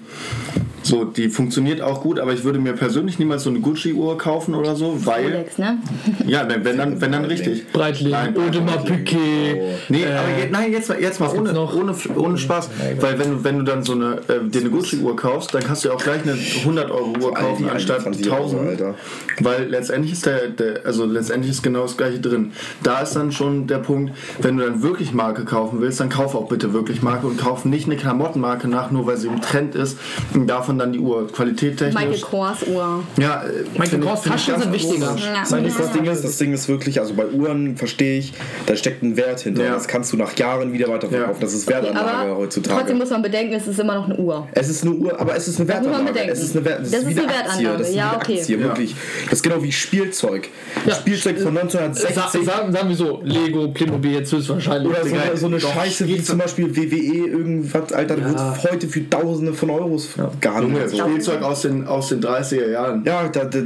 [0.86, 4.54] so, die funktioniert auch gut, aber ich würde mir persönlich niemals so eine Gucci-Uhr kaufen
[4.54, 5.78] oder so, weil, Rolex, ne?
[6.26, 7.72] ja, wenn wenn dann, wenn dann richtig.
[7.72, 8.84] Breitling, Nein, Audemars.
[8.84, 9.58] Piguet.
[9.88, 11.74] Nee, Äh, aber je, nein, jetzt mal, jetzt mal ohne, noch?
[11.74, 12.70] ohne, ohne Spaß.
[13.00, 15.84] Weil wenn du, wenn du dann so eine, äh, dir eine Gucci-Uhr kaufst, dann kannst
[15.84, 18.60] du ja auch gleich eine 100-Euro-Uhr kaufen anstatt 21 Euro, 1000.
[18.68, 18.94] Alter.
[19.40, 22.52] Weil letztendlich ist der, der, also letztendlich ist genau das gleiche drin.
[22.82, 26.34] Da ist dann schon der Punkt, wenn du dann wirklich Marke kaufen willst, dann kauf
[26.34, 29.74] auch bitte wirklich Marke und kauf nicht eine Klamottenmarke nach, nur weil sie im Trend
[29.74, 29.98] ist
[30.34, 31.26] und davon dann die Uhr.
[31.32, 32.20] Qualität Michael technisch.
[32.22, 33.02] Kors Uhr.
[33.18, 35.16] Ja, äh, Michael Kors Taschen sind wichtiger.
[35.18, 35.44] Ja.
[35.50, 38.32] Nein, das Ding ist, das Ding ist wirklich, also bei Uhren verstehe ich,
[38.66, 39.64] da steckt ein Wert hinter.
[39.64, 39.74] Ja.
[39.74, 41.34] Das kannst du nach Jahren wieder weiterverkaufen.
[41.34, 41.40] Ja.
[41.40, 42.78] Das ist Wertanlage Aber heutzutage.
[42.78, 44.46] trotzdem muss man bedenken, es ist immer noch eine Uhr.
[44.52, 46.30] Es ist eine Uhr, aber es ist eine Das muss man Wertanlage.
[46.32, 47.28] Es ist eine, Wert, das Das ist ist wie eine.
[47.32, 47.78] Wertanlage.
[47.78, 48.38] Das ist Ja, eine okay.
[48.38, 48.62] Aktie, Ja.
[48.62, 48.94] wirklich.
[49.24, 50.48] Das ist genau wie Spielzeug.
[50.86, 50.94] Ja.
[50.94, 52.44] Spielzeug von Sa 1960.
[52.44, 54.90] sagen, sagen wir so, Lego, Playmobil jetzt höchstwahrscheinlich.
[54.90, 55.04] Oder
[55.34, 58.28] so so eine Scheiße wie zum Beispiel WWE, irgendwas, Alter, da Ja.
[58.30, 60.08] wird heute für Tausende von Euros
[60.40, 60.65] gehandelt.
[60.66, 60.88] Junge.
[60.88, 63.04] Spielzeug aus den, aus den 30er Jahren.
[63.04, 63.58] Ja, da, da,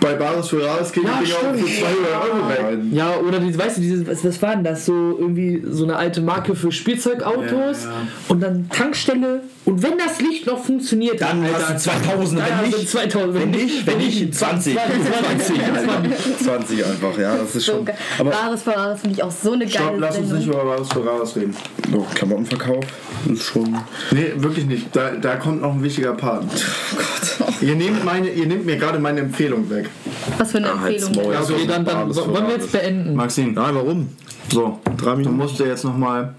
[0.00, 1.80] Bei Baris für Rares ging Ja, die auch für stimmt.
[1.80, 2.78] 200 Euro weg.
[2.92, 4.86] Ja, oder die, weißt du, dieses, was, was war denn das?
[4.86, 7.96] So irgendwie so eine alte Marke für Spielzeugautos Ja, ja.
[8.28, 9.42] und dann Tankstelle.
[9.66, 13.50] Und wenn das Licht noch funktioniert, dann hast du 2000, Ja, wenn nicht, 2000, wenn
[13.50, 14.74] nicht, wenn nicht 20.
[14.76, 16.38] 20, 20.
[16.44, 17.88] 20 einfach, ja, das ist So schon.
[18.18, 20.88] Aber Wahres Ferraris finde ich auch so eine Stopp, geile lass uns nicht über Baris
[20.92, 21.56] für Rares reden.
[21.96, 22.84] oh, Klamottenverkauf
[23.32, 23.74] ist schon.
[24.10, 24.94] Nee, wirklich nicht.
[24.94, 26.44] Da, da kommt noch ein wichtiger Part.
[26.44, 26.96] Oh
[27.38, 27.54] Gott.
[27.62, 29.88] Ihr nehmt, meine, ihr nehmt mir gerade meine Empfehlung weg.
[30.36, 31.32] Was für eine Ah, Empfehlung.
[31.32, 33.14] Ja, okay, dann, dann wollen wir jetzt beenden.
[33.14, 34.08] Maxine, Nein, warum?
[34.52, 35.36] so, Drei du Minuten.
[35.38, 36.34] musst dir jetzt nochmal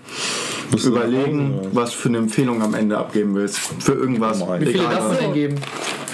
[0.54, 0.55] du
[0.86, 1.76] überlegen, Hause, oder?
[1.76, 3.60] was für eine Empfehlung am Ende abgeben willst.
[3.80, 4.42] Für irgendwas.
[4.60, 5.56] Wie viele darfst du denn geben?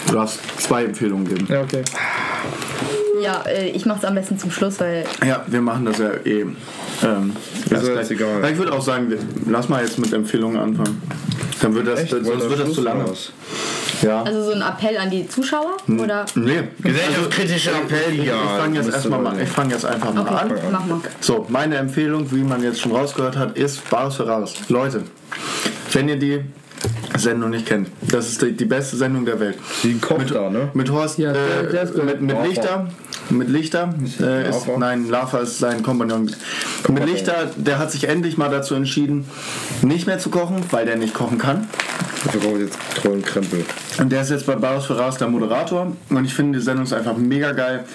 [0.08, 1.48] Du darfst zwei Empfehlungen geben.
[1.50, 1.84] Ja, okay.
[3.22, 6.12] Ja, äh, ich mache es am besten zum Schluss, weil Ja, wir machen das ja
[6.26, 6.46] eh.
[7.04, 7.34] Ähm,
[7.66, 8.12] Ist erst ja gleich.
[8.12, 8.52] egal.
[8.52, 9.14] Ich würde auch sagen,
[9.50, 11.02] lass mal jetzt mit Empfehlungen anfangen.
[11.62, 12.12] Dann wird das, Echt?
[12.12, 13.10] sonst Wollt wird das zu lange.
[13.10, 13.32] was?
[14.02, 14.24] Ja.
[14.24, 16.64] also so ein Appell an die Zuschauer oder nee.
[16.82, 18.36] Gesellschaftskritischer Appell, Ich, ich ja.
[18.58, 20.72] fange jetzt mal, ich fang jetzt einfach mal Okay, an.
[20.72, 21.00] mach mal.
[21.20, 24.54] So, meine Empfehlung, wie man jetzt schon rausgehört hat, ist Bares für Rares.
[24.70, 25.04] Leute,
[25.94, 26.42] wenn ihr die
[27.16, 29.58] Sendung nicht kennt, das ist die, die beste Sendung der Welt.
[29.84, 30.70] Ein Koch Mit, da, ne?
[30.74, 32.36] mit Horst, Ja, äh, ist mit, mit.
[32.44, 32.88] Lichter,
[33.32, 34.80] mit Lichter, äh, ist, Lava?
[34.80, 36.32] nein, Lava ist sein Kompagnon.
[36.90, 39.26] Mit Lichter, der hat sich endlich mal dazu entschieden,
[39.82, 41.68] nicht mehr zu kochen, weil der nicht kochen kann.
[42.24, 43.66] Dafür brauche ich jetzt tollen Krempel.
[43.98, 45.92] Und der ist jetzt bei Bares für Rares der Moderator.
[46.10, 47.86] Und ich finde, die Sendung ist einfach mega geil.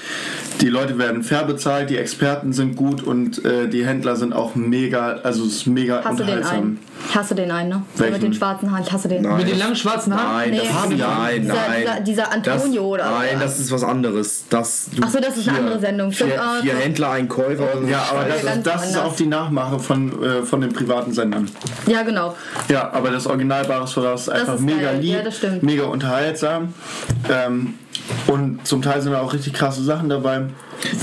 [0.61, 4.55] Die Leute werden fair bezahlt, die Experten sind gut und äh, die Händler sind auch
[4.55, 6.57] mega, also es ist mega Hast du den unterhaltsam.
[6.59, 6.79] einen?
[7.09, 7.83] Ich hasse den einen, ne?
[7.97, 8.13] Welchen?
[8.15, 9.23] Mit den schwarzen Haaren, ich hasse den.
[9.23, 9.37] Nein.
[9.37, 10.37] Mit den langen schwarzen Haaren?
[10.39, 11.49] Nein, Nee, das ist, haben wir nein, nicht.
[11.55, 11.83] nein.
[11.83, 14.45] Dieser- dieser Antonio das, oder Nein, das ist was anderes.
[14.49, 16.11] Das, du, Ach so, das ist eine andere Sendung.
[16.11, 16.75] Vier, ah, vier.
[16.75, 17.69] Händler, ein Käufer.
[17.89, 21.51] Ja, aber das, ist, das ist auch die Nachmache von, äh, von den privaten Sendern.
[21.87, 22.35] Ja, genau.
[22.69, 25.01] Ja, aber das Original Bares ist einfach ist mega geil.
[25.01, 25.63] lieb, Ja, das stimmt.
[25.63, 26.73] mega unterhaltsam.
[27.31, 27.75] Ähm,
[28.27, 30.47] und zum Teil sind da auch richtig krasse Sachen dabei.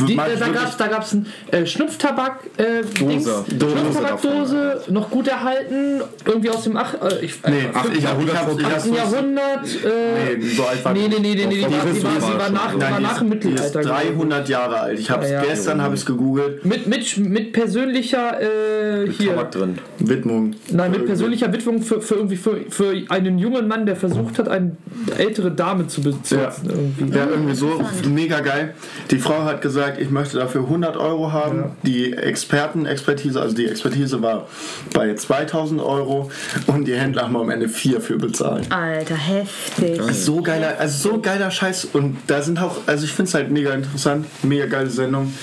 [0.08, 3.26] Die, äh, da gab's da gab's ein äh, Schnupftabak äh, Dings.
[3.26, 8.04] Dose Schnupftabakdose, noch gut erhalten, irgendwie aus dem ach, äh, ich, Nee, ich, ich, ich,
[8.04, 8.74] Jahrhundert hab's- ich, 18.
[8.76, 9.66] hab's- Jahrhundert.
[9.86, 12.04] Äh, Nee, so alt war nee, nee, nee, nee, nee, die, Die war, die, ist
[12.04, 13.82] war, die war nach, war Nein, die nach ist, dem die ist Mittelalter.
[13.82, 14.10] glaube ich.
[14.10, 15.00] 300 Jahre alt.
[15.00, 15.50] Ich hab's Ja, ja.
[15.50, 16.66] gestern habe ich gegoogelt.
[16.66, 19.30] Mit, mit, mit persönlicher äh, hier.
[19.32, 19.78] Tabak drin.
[20.00, 20.56] Widmung.
[20.72, 24.48] Nein, mit persönlicher Widmung für, für irgendwie für, für einen jungen Mann, der versucht hat,
[24.50, 24.72] eine
[25.18, 26.40] ältere Dame zu besitzen.
[26.40, 26.52] Ja.
[26.64, 27.18] Irgendwie.
[27.18, 27.82] Ja, irgendwie so.
[28.10, 28.74] Mega geil.
[29.12, 31.72] Die Frau hat gesagt, ich möchte dafür 100 Euro haben.
[31.82, 34.48] Die Experten, Expertise, also die Expertise war
[34.94, 36.30] bei 2000 Euro
[36.68, 38.72] und die Händler haben am Ende 4 für bezahlt.
[38.72, 40.00] Alter, heftig.
[40.12, 43.50] So geiler, also so geiler Scheiß und da sind auch, also ich finde es halt
[43.50, 45.34] mega interessant, mega geile Sendung,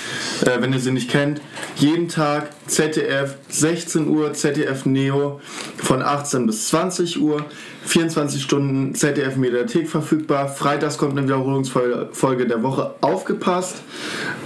[0.43, 1.41] äh, wenn ihr sie nicht kennt.
[1.77, 5.41] Jeden Tag ZDF, 16 Uhr ZDF Neo
[5.79, 7.45] von 18 bis 20 Uhr,
[7.85, 10.49] 24 Stunden ZDF Mediathek verfügbar.
[10.49, 13.77] Freitags kommt eine Wiederholungsfolge der Woche aufgepasst.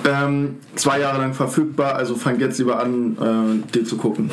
[0.08, 4.30] Ähm, zwei Jahre lang verfügbar, also fangt jetzt lieber an, äh, die zu gucken.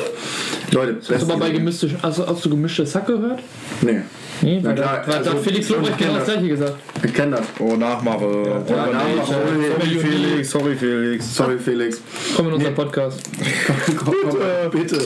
[0.70, 3.40] Leute, Hast du mal bei gemischte, also, hast du gemischtes Hack gehört?
[3.82, 4.02] Nee,
[4.42, 6.74] Nee, Na klar, da, weil da also, Felix ich Lobrecht genau das gleiche gesagt.
[7.04, 7.46] ich kenne das.
[7.60, 8.24] Oh, Nachmache.
[8.24, 9.26] Oh, Ja, nee, Nachmache.
[9.26, 10.50] sorry, Felix.
[10.50, 11.34] Sorry, Felix.
[11.36, 12.00] Sorry, Felix.
[12.36, 13.20] Komm in unseren Podcast.
[14.04, 14.70] Bitte.
[14.72, 15.00] Bitte.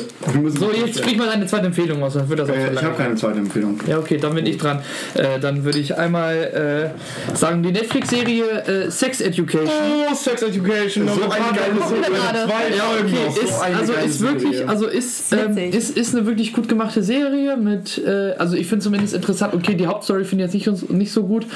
[0.58, 2.82] So, jetzt sprich mal deine zweite Empfehlung aus, dann wird das auch äh, so ich
[2.82, 3.78] habe keine zweite Empfehlung.
[3.86, 4.80] Ja, okay, dann bin ich dran.
[5.14, 6.92] Äh, dann würde ich einmal
[7.32, 9.68] äh, sagen, die Netflix-Serie äh, Sex Education.
[9.68, 11.08] Oh, Sex Education.
[11.08, 12.46] So eine geile Serie.
[12.46, 14.68] Zwei Ja, okay, ist, eine also ist wirklich, Serie.
[14.68, 18.84] also ist, ähm, ist, ist eine wirklich gut gemachte Serie mit, äh, also ich finde
[18.84, 21.46] zumindest interessant, okay, die Hauptstory finde ich jetzt nicht, nicht so gut,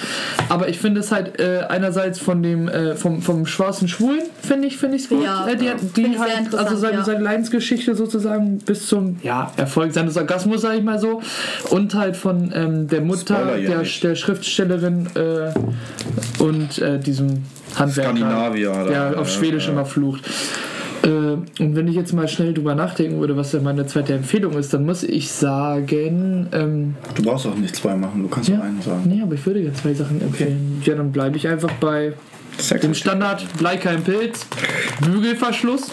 [0.49, 4.68] aber ich finde es halt äh, einerseits von dem, äh, vom, vom schwarzen Schwulen, finde
[4.68, 5.24] ich, finde ich es gut.
[5.24, 5.74] Ja, äh, die, ja.
[5.97, 7.05] die sehr halt, also seine, ja.
[7.05, 11.22] seine Leidensgeschichte sozusagen bis zum, ja, Erfolg seines Orgasmus, sag ich mal so,
[11.70, 17.45] und halt von ähm, der Mutter, ja der, der Schriftstellerin äh, und äh, diesem
[17.77, 18.85] Handwerker, Skandinavier, da.
[18.85, 19.73] der auf Ja, Schwedisch ja.
[19.73, 20.23] immer flucht.
[21.03, 24.53] Äh, und wenn ich jetzt mal schnell drüber nachdenken würde, was denn meine zweite Empfehlung
[24.59, 28.57] ist, dann muss ich sagen, ähm, Du brauchst auch nicht zwei machen, du kannst ja,
[28.57, 29.03] nur einen sagen.
[29.07, 30.83] nee, aber ich würde ja zwei Sachen empfehlen.
[30.85, 32.12] Ja, dann bleibe ich einfach bei
[32.59, 34.47] Sex dem Standard Blei kein Pilz,
[35.01, 35.91] Bügelverschluss.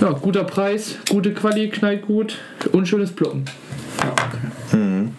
[0.00, 2.38] Ja, guter Preis, gute Quali, knallt gut,
[2.72, 3.12] unschönes
[4.70, 5.16] Ploppen.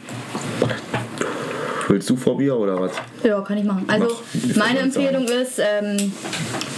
[1.87, 2.93] Willst du vor Bier oder was?
[3.23, 3.85] Ja, kann ich machen.
[3.87, 4.55] Also, Mach.
[4.55, 6.13] meine Empfehlung ist, ähm,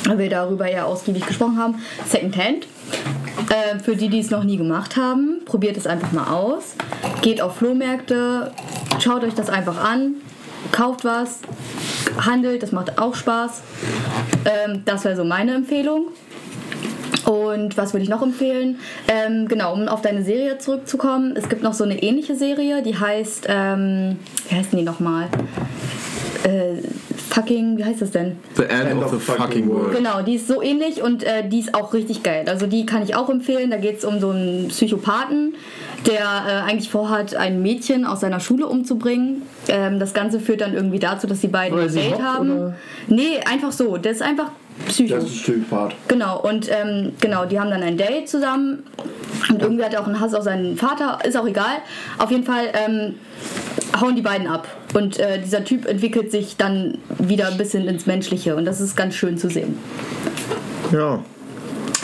[0.08, 1.76] weil wir darüber ja ausgiebig gesprochen haben,
[2.08, 2.66] Secondhand.
[3.50, 6.76] Äh, für die, die es noch nie gemacht haben, probiert es einfach mal aus.
[7.22, 8.52] Geht auf Flohmärkte,
[9.00, 10.16] schaut euch das einfach an,
[10.72, 11.40] kauft was,
[12.18, 13.62] handelt, das macht auch Spaß.
[14.46, 16.08] Ähm, das wäre so meine Empfehlung.
[17.26, 18.80] Und was würde ich noch empfehlen?
[19.08, 21.36] Ähm, genau, um auf deine Serie zurückzukommen.
[21.36, 24.18] Es gibt noch so eine ähnliche Serie, die heißt, ähm,
[24.50, 25.30] wie heißt denn die nochmal?
[26.44, 26.82] Äh,
[27.34, 28.38] fucking, wie heißt das denn?
[28.56, 29.96] The End, of, the fucking world.
[29.96, 32.46] Genau, die ist so ähnlich und äh, die ist auch richtig geil.
[32.48, 33.72] Also die kann ich auch empfehlen.
[33.72, 35.56] Da geht es um so einen Psychopathen,
[36.06, 39.44] der äh, eigentlich vorhat, ein Mädchen aus seiner Schule umzubringen.
[39.68, 42.52] Ähm, das Ganze führt dann irgendwie dazu, dass die beiden ein sie Date haben.
[42.52, 42.76] oder?
[43.08, 43.98] Nee, einfach so.
[43.98, 44.52] Das ist einfach
[44.88, 45.16] Psycho.
[45.16, 45.96] Das ist Stückpart.
[46.08, 48.84] Genau, und ähm, genau, die haben dann ein Date zusammen.
[49.50, 51.78] Und irgendwie hat er auch einen Hass auf seinen Vater, ist auch egal.
[52.18, 53.16] Auf jeden Fall ähm,
[54.00, 54.68] hauen die beiden ab.
[54.94, 58.56] Und äh, dieser Typ entwickelt sich dann wieder ein bisschen ins Menschliche.
[58.56, 59.78] Und das ist ganz schön zu sehen.
[60.92, 61.20] Ja.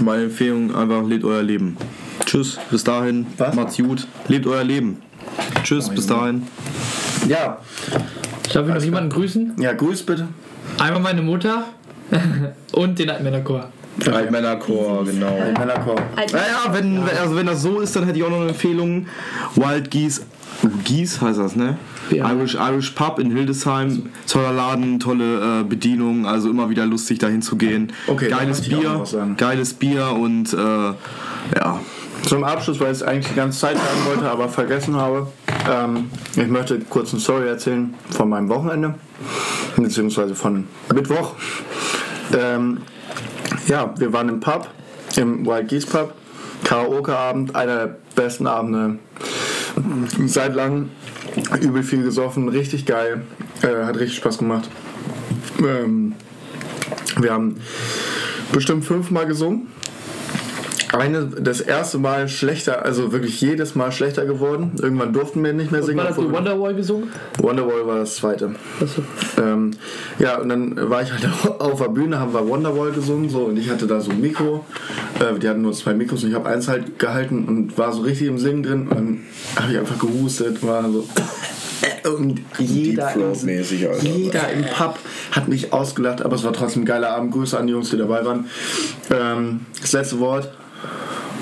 [0.01, 1.77] Meine Empfehlung einfach, lebt euer Leben.
[2.25, 3.27] Tschüss, bis dahin.
[3.37, 3.55] Was?
[3.55, 4.07] Macht's gut.
[4.27, 5.01] Lebt euer Leben.
[5.63, 6.47] Tschüss, bis dahin.
[7.27, 7.59] Ja,
[8.53, 9.53] Darf ich noch jemanden grüßen?
[9.59, 10.27] ja, grüß bitte.
[10.79, 11.65] Einmal meine Mutter
[12.73, 13.69] und den Altmännerchor.
[14.13, 15.37] Ein Männerchor, genau.
[15.57, 15.95] Männerchor.
[16.15, 19.07] Als- Naja, wenn, also wenn das so ist, dann hätte ich auch noch eine Empfehlung.
[19.55, 20.21] Wild Geese.
[20.85, 21.77] Geese heißt das, ne?
[22.09, 22.31] Ja.
[22.31, 24.09] Irish, Irish Pub in Hildesheim.
[24.27, 27.91] Toller Laden, tolle äh, Bedienung, also immer wieder lustig dahin zu gehen.
[28.07, 29.03] Okay, geiles Bier,
[29.37, 31.79] geiles Bier und äh, ja.
[32.25, 35.27] Zum Abschluss, weil ich es eigentlich die ganze Zeit sagen wollte, aber vergessen habe.
[35.69, 38.95] Ähm, ich möchte kurz eine Story erzählen von meinem Wochenende,
[39.75, 41.33] beziehungsweise von Mittwoch.
[42.37, 42.81] Ähm,
[43.67, 44.67] ja, wir waren im Pub,
[45.15, 46.13] im Wild Geese Pub.
[46.63, 48.99] Karaoke-Abend, einer der besten Abende
[50.25, 50.91] seit langem.
[51.61, 53.23] Übel viel gesoffen, richtig geil.
[53.61, 54.69] Äh, hat richtig Spaß gemacht.
[55.59, 56.13] Ähm,
[57.17, 57.59] wir haben
[58.51, 59.67] bestimmt fünfmal gesungen.
[60.91, 64.71] Eine, das erste Mal schlechter, also wirklich jedes Mal schlechter geworden.
[64.81, 65.99] Irgendwann durften wir nicht mehr singen.
[65.99, 67.09] War das die Wonderwall gesungen?
[67.37, 68.55] Wonderwall war das zweite.
[68.81, 69.03] Achso.
[69.37, 69.71] Ähm,
[70.17, 71.27] ja, und dann war ich halt
[71.59, 74.65] auf der Bühne, haben wir Wonderwall gesungen so und ich hatte da so ein Mikro.
[75.19, 78.01] Äh, die hatten nur zwei Mikros und ich habe eins halt gehalten und war so
[78.01, 79.19] richtig im Singen drin und dann
[79.57, 81.07] habe ich einfach gehustet, war so.
[82.03, 83.33] Und jeder, im,
[84.01, 84.97] jeder im Pub
[85.31, 87.31] hat mich ausgelacht, aber es war trotzdem ein geiler Abend.
[87.31, 88.49] Grüße an die Jungs, die dabei waren.
[89.11, 90.49] Ähm, das letzte Wort.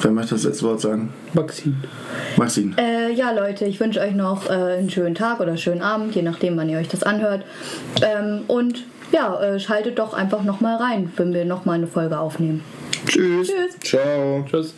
[0.02, 1.14] Wer möchte das letzte Wort sagen?
[1.34, 1.74] Maxi.
[2.38, 2.76] Maxine.
[2.78, 6.22] Äh, ja, Leute, ich wünsche euch noch äh, einen schönen Tag oder schönen Abend, je
[6.22, 7.44] nachdem, wann ihr euch das anhört.
[8.02, 12.64] Ähm, und ja, äh, schaltet doch einfach nochmal rein, wenn wir nochmal eine Folge aufnehmen.
[13.08, 13.48] Tschüss.
[13.48, 13.80] Tschüss.
[13.82, 14.46] Ciao.
[14.50, 14.74] Tschüss.